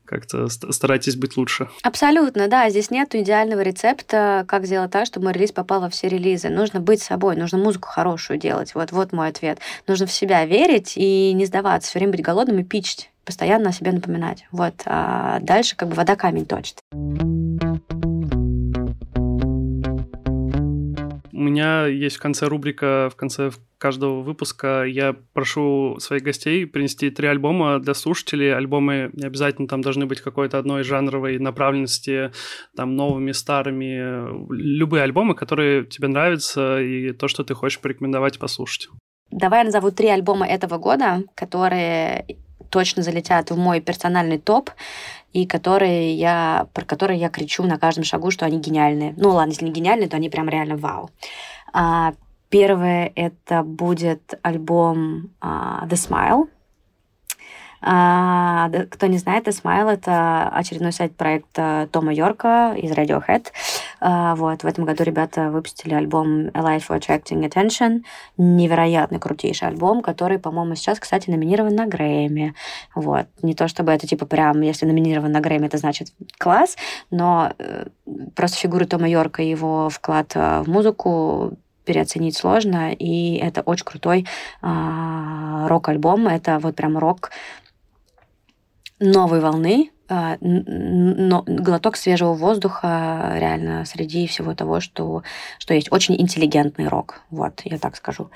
как-то 0.04 0.48
старайтесь 0.48 1.16
быть 1.16 1.36
лучше. 1.36 1.68
Абсолютно, 1.82 2.48
да. 2.48 2.68
Здесь 2.68 2.90
нет 2.90 3.14
идеального 3.14 3.60
рецепта, 3.60 4.44
как 4.48 4.66
сделать 4.66 4.90
так, 4.90 5.06
чтобы 5.06 5.24
мой 5.24 5.32
релиз 5.32 5.52
попал 5.52 5.80
во 5.80 5.88
все 5.88 6.08
релизы. 6.08 6.48
Нужно 6.48 6.80
быть 6.80 7.00
собой, 7.00 7.36
нужно 7.36 7.58
музыку 7.58 7.88
хорошую 7.88 8.38
делать. 8.38 8.74
Вот, 8.74 8.90
вот 8.90 9.12
мой 9.12 9.28
ответ. 9.28 9.60
Нужно 9.86 10.06
в 10.06 10.12
себя 10.12 10.44
верить 10.44 10.94
и 10.96 11.32
не 11.32 11.46
сдаваться, 11.46 11.90
все 11.90 12.00
время 12.00 12.12
быть 12.12 12.22
голодным 12.22 12.58
и 12.58 12.64
пичить, 12.64 13.10
постоянно 13.24 13.70
о 13.70 13.72
себе 13.72 13.92
напоминать. 13.92 14.46
Вот. 14.50 14.74
А 14.84 15.38
дальше 15.40 15.76
как 15.76 15.88
бы 15.88 15.94
вода 15.94 16.16
камень 16.16 16.46
точит. 16.46 16.80
Меня 21.40 21.86
есть 21.86 22.16
в 22.16 22.20
конце 22.20 22.46
рубрика, 22.46 23.10
в 23.12 23.16
конце 23.16 23.50
каждого 23.78 24.20
выпуска 24.20 24.84
я 24.84 25.16
прошу 25.32 25.98
своих 25.98 26.22
гостей 26.22 26.66
принести 26.66 27.10
три 27.10 27.28
альбома 27.28 27.78
для 27.78 27.94
слушателей. 27.94 28.54
Альбомы 28.54 29.10
не 29.14 29.26
обязательно 29.26 29.66
там 29.66 29.80
должны 29.80 30.06
быть 30.06 30.20
какой-то 30.20 30.58
одной 30.58 30.84
жанровой 30.84 31.38
направленности, 31.38 32.30
там 32.76 32.94
новыми, 32.94 33.32
старыми. 33.32 34.52
Любые 34.52 35.02
альбомы, 35.02 35.34
которые 35.34 35.84
тебе 35.84 36.08
нравятся 36.08 36.80
и 36.80 37.12
то, 37.12 37.26
что 37.26 37.42
ты 37.42 37.54
хочешь 37.54 37.80
порекомендовать 37.80 38.38
послушать. 38.38 38.88
Давай 39.30 39.60
я 39.60 39.64
назову 39.64 39.90
три 39.90 40.08
альбома 40.08 40.46
этого 40.46 40.78
года, 40.78 41.22
которые 41.34 42.26
точно 42.70 43.02
залетят 43.02 43.50
в 43.50 43.56
мой 43.56 43.80
персональный 43.80 44.38
топ 44.38 44.70
и 45.32 45.46
которые 45.46 46.14
я, 46.14 46.66
про 46.72 46.84
которые 46.84 47.18
я 47.18 47.28
кричу 47.28 47.62
на 47.62 47.78
каждом 47.78 48.04
шагу, 48.04 48.30
что 48.30 48.46
они 48.46 48.58
гениальные. 48.58 49.14
Ну 49.16 49.30
ладно, 49.30 49.52
если 49.52 49.64
не 49.64 49.72
гениальные, 49.72 50.08
то 50.08 50.16
они 50.16 50.28
прям 50.28 50.48
реально 50.48 50.76
вау. 50.76 51.10
А, 51.72 52.14
первое 52.48 53.12
это 53.14 53.62
будет 53.62 54.38
альбом 54.42 55.30
а, 55.40 55.86
The 55.86 55.94
Smile 55.94 56.48
а, 57.82 58.68
кто 58.90 59.06
не 59.06 59.16
знает, 59.16 59.48
Smile— 59.48 59.90
это 59.92 60.50
очередной 60.50 60.92
сайт-проект 60.92 61.58
Тома 61.90 62.12
Йорка 62.12 62.74
из 62.76 62.90
Radiohead. 62.90 63.46
А, 64.00 64.34
вот, 64.34 64.62
в 64.62 64.66
этом 64.66 64.84
году 64.84 65.04
ребята 65.04 65.50
выпустили 65.50 65.94
альбом 65.94 66.48
A 66.54 66.60
Life 66.60 66.84
for 66.88 66.98
Attracting 66.98 67.48
Attention. 67.48 68.02
Невероятно 68.36 69.18
крутейший 69.18 69.68
альбом, 69.68 70.02
который, 70.02 70.38
по-моему, 70.38 70.74
сейчас, 70.74 70.98
кстати, 70.98 71.30
номинирован 71.30 71.74
на 71.74 71.86
Грэмми. 71.86 72.54
Вот. 72.94 73.26
Не 73.42 73.54
то 73.54 73.68
чтобы 73.68 73.92
это, 73.92 74.06
типа, 74.06 74.26
прям, 74.26 74.60
если 74.62 74.86
номинирован 74.86 75.32
на 75.32 75.40
Грэмми, 75.40 75.66
это 75.66 75.78
значит 75.78 76.08
класс, 76.38 76.76
но 77.10 77.52
э, 77.58 77.86
просто 78.34 78.58
фигуры 78.58 78.86
Тома 78.86 79.08
Йорка 79.08 79.42
и 79.42 79.50
его 79.50 79.90
вклад 79.90 80.32
э, 80.34 80.62
в 80.62 80.68
музыку 80.68 81.58
переоценить 81.84 82.36
сложно, 82.36 82.92
и 82.92 83.36
это 83.36 83.62
очень 83.62 83.84
крутой 83.84 84.26
а, 84.62 85.66
рок-альбом. 85.66 86.28
Это 86.28 86.58
вот 86.60 86.76
прям 86.76 86.96
рок 86.96 87.30
новой 89.00 89.40
волны, 89.40 89.90
но 90.40 91.42
глоток 91.46 91.96
свежего 91.96 92.32
воздуха 92.34 93.32
реально 93.36 93.84
среди 93.84 94.26
всего 94.26 94.54
того, 94.54 94.80
что, 94.80 95.22
что 95.58 95.74
есть. 95.74 95.92
Очень 95.92 96.20
интеллигентный 96.20 96.88
рок, 96.88 97.22
вот, 97.30 97.60
я 97.64 97.78
так 97.78 97.96
скажу. 97.96 98.30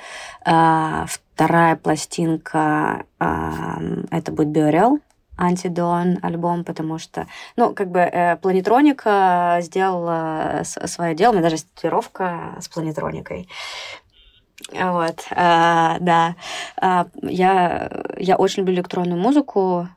А, 0.44 1.06
вторая 1.08 1.76
пластинка 1.76 3.04
а, 3.18 3.78
это 4.10 4.32
будет 4.32 4.48
Биорел, 4.48 5.00
Антидон 5.36 6.18
альбом, 6.22 6.64
потому 6.64 6.98
что, 6.98 7.26
ну, 7.56 7.74
как 7.74 7.90
бы 7.90 7.98
э, 7.98 8.36
Планетроника 8.36 9.58
сделала 9.62 10.62
свое 10.64 11.14
дело, 11.14 11.32
у 11.32 11.34
меня 11.34 11.50
даже 11.50 11.64
татуировка 11.64 12.56
с 12.60 12.68
Планетроникой. 12.68 13.48
Вот, 14.72 15.26
а, 15.30 15.98
да. 16.00 16.36
А, 16.80 17.06
я, 17.22 17.90
я 18.16 18.36
очень 18.36 18.60
люблю 18.60 18.74
электронную 18.76 19.20
музыку, 19.20 19.88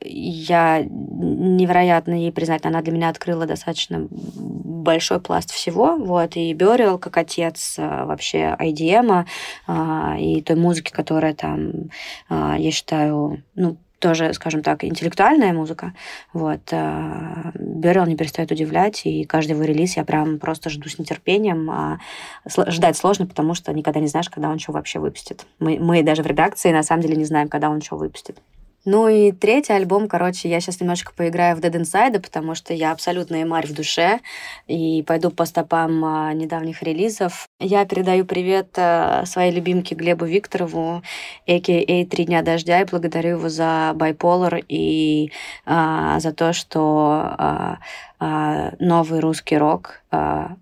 я 0.00 0.82
невероятно 0.82 2.14
ей 2.14 2.32
признательна. 2.32 2.70
Она 2.70 2.82
для 2.82 2.92
меня 2.92 3.08
открыла 3.08 3.46
достаточно 3.46 4.06
большой 4.10 5.20
пласт 5.20 5.50
всего. 5.50 5.96
Вот. 5.96 6.36
И 6.36 6.52
Бёрил, 6.54 6.98
как 6.98 7.16
отец 7.16 7.76
а, 7.78 8.06
вообще 8.06 8.56
IDM 8.58 9.26
а, 9.66 10.16
и 10.18 10.42
той 10.42 10.56
музыки, 10.56 10.90
которая 10.90 11.34
там, 11.34 11.90
а, 12.28 12.56
я 12.58 12.70
считаю, 12.70 13.42
ну, 13.54 13.76
тоже, 13.98 14.32
скажем 14.32 14.62
так, 14.62 14.82
интеллектуальная 14.82 15.52
музыка. 15.52 15.92
Вот. 16.32 16.72
Бёрил 16.72 18.06
не 18.06 18.16
перестает 18.16 18.50
удивлять, 18.50 19.02
и 19.04 19.24
каждый 19.24 19.52
его 19.52 19.62
релиз 19.62 19.98
я 19.98 20.04
прям 20.04 20.38
просто 20.38 20.70
жду 20.70 20.88
с 20.88 20.98
нетерпением. 20.98 21.70
А 21.70 21.98
ждать 22.46 22.96
сложно, 22.96 23.26
потому 23.26 23.52
что 23.52 23.74
никогда 23.74 24.00
не 24.00 24.06
знаешь, 24.06 24.30
когда 24.30 24.48
он 24.48 24.58
что 24.58 24.72
вообще 24.72 25.00
выпустит. 25.00 25.44
Мы, 25.58 25.78
мы 25.78 26.02
даже 26.02 26.22
в 26.22 26.26
редакции 26.26 26.72
на 26.72 26.82
самом 26.82 27.02
деле 27.02 27.16
не 27.16 27.26
знаем, 27.26 27.48
когда 27.48 27.68
он 27.68 27.82
что 27.82 27.96
выпустит. 27.96 28.38
Ну 28.86 29.08
и 29.08 29.30
третий 29.30 29.74
альбом, 29.74 30.08
короче, 30.08 30.48
я 30.48 30.60
сейчас 30.60 30.80
немножко 30.80 31.12
поиграю 31.14 31.54
в 31.54 31.60
Dead 31.60 31.72
Inside, 31.72 32.18
потому 32.20 32.54
что 32.54 32.72
я 32.72 32.92
абсолютно 32.92 33.42
эмарь 33.42 33.66
в 33.66 33.74
душе 33.74 34.20
и 34.68 35.04
пойду 35.06 35.30
по 35.30 35.44
стопам 35.44 36.02
а, 36.02 36.32
недавних 36.32 36.82
релизов. 36.82 37.46
Я 37.58 37.84
передаю 37.84 38.24
привет 38.24 38.70
а, 38.78 39.26
своей 39.26 39.52
любимке 39.52 39.94
Глебу 39.94 40.24
Викторову, 40.24 41.02
а.к.а. 41.46 42.06
«Три 42.06 42.24
дня 42.24 42.40
дождя», 42.42 42.80
и 42.80 42.86
благодарю 42.86 43.36
его 43.36 43.50
за 43.50 43.92
Bipolar 43.94 44.64
и 44.66 45.30
а, 45.66 46.18
за 46.20 46.32
то, 46.32 46.54
что 46.54 47.34
а, 47.36 47.78
а, 48.18 48.72
новый 48.78 49.20
русский 49.20 49.58
рок 49.58 50.00
а, 50.10 50.56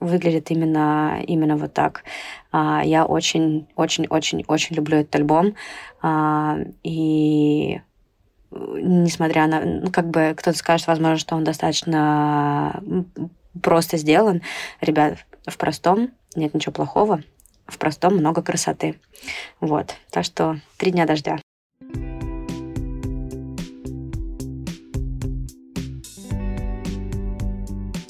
выглядит 0.00 0.50
именно, 0.50 1.22
именно 1.26 1.56
вот 1.56 1.72
так. 1.72 2.04
А, 2.50 2.82
я 2.84 3.04
очень, 3.04 3.68
очень, 3.76 4.06
очень, 4.08 4.44
очень 4.48 4.76
люблю 4.76 4.98
этот 4.98 5.14
альбом. 5.14 5.54
А, 6.02 6.58
и 6.82 7.80
несмотря 8.50 9.46
на, 9.46 9.60
ну, 9.60 9.90
как 9.90 10.08
бы 10.08 10.34
кто-то 10.36 10.56
скажет, 10.56 10.86
возможно, 10.86 11.18
что 11.18 11.36
он 11.36 11.44
достаточно 11.44 12.82
просто 13.62 13.96
сделан. 13.96 14.42
Ребят, 14.80 15.18
в 15.46 15.56
простом 15.56 16.10
нет 16.34 16.54
ничего 16.54 16.72
плохого, 16.72 17.22
в 17.66 17.78
простом 17.78 18.16
много 18.16 18.42
красоты. 18.42 18.98
Вот. 19.60 19.94
Так 20.10 20.24
что 20.24 20.58
три 20.78 20.90
дня 20.90 21.06
дождя. 21.06 21.38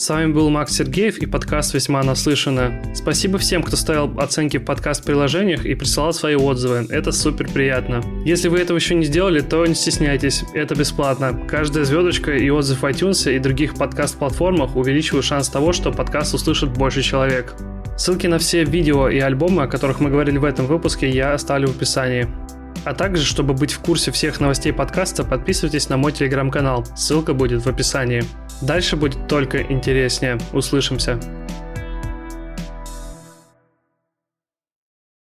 С 0.01 0.09
вами 0.09 0.33
был 0.33 0.49
Макс 0.49 0.75
Сергеев 0.75 1.19
и 1.19 1.27
подкаст 1.27 1.75
«Весьма 1.75 2.03
наслышано». 2.03 2.83
Спасибо 2.95 3.37
всем, 3.37 3.63
кто 3.63 3.77
ставил 3.77 4.19
оценки 4.19 4.57
в 4.57 4.65
подкаст-приложениях 4.65 5.67
и 5.67 5.75
присылал 5.75 6.15
свои 6.15 6.37
отзывы. 6.37 6.87
Это 6.89 7.13
супер 7.13 7.51
приятно. 7.51 8.03
Если 8.25 8.49
вы 8.49 8.61
этого 8.61 8.79
еще 8.79 8.95
не 8.95 9.05
сделали, 9.05 9.43
то 9.43 9.67
не 9.67 9.75
стесняйтесь, 9.75 10.43
это 10.55 10.75
бесплатно. 10.75 11.39
Каждая 11.47 11.85
звездочка 11.85 12.35
и 12.35 12.49
отзыв 12.49 12.81
в 12.81 12.85
iTunes 12.87 13.31
и 13.31 13.39
других 13.39 13.75
подкаст-платформах 13.75 14.75
увеличивают 14.75 15.27
шанс 15.27 15.51
того, 15.51 15.75
что 15.75 15.93
подкаст 15.93 16.33
услышит 16.33 16.71
больше 16.71 17.03
человек. 17.03 17.55
Ссылки 17.99 18.27
на 18.27 18.39
все 18.39 18.65
видео 18.65 19.11
и 19.11 19.19
альбомы, 19.19 19.65
о 19.65 19.67
которых 19.67 20.01
мы 20.01 20.09
говорили 20.09 20.39
в 20.39 20.47
этом 20.47 20.65
выпуске, 20.65 21.11
я 21.11 21.35
оставлю 21.35 21.69
в 21.69 21.77
описании. 21.77 22.27
А 22.85 22.95
также, 22.95 23.25
чтобы 23.25 23.55
быть 23.55 23.73
в 23.73 23.81
курсе 23.81 24.11
всех 24.11 24.41
новостей 24.41 24.73
подкаста, 24.73 25.25
подписывайтесь 25.25 25.89
на 25.89 25.97
мой 25.97 26.13
телеграм-канал. 26.13 26.87
Ссылка 26.97 27.35
будет 27.35 27.65
в 27.65 27.69
описании. 27.69 28.25
Дальше 28.63 28.97
будет 28.97 29.29
только 29.29 29.63
интереснее. 29.63 30.39
Услышимся. 30.53 31.21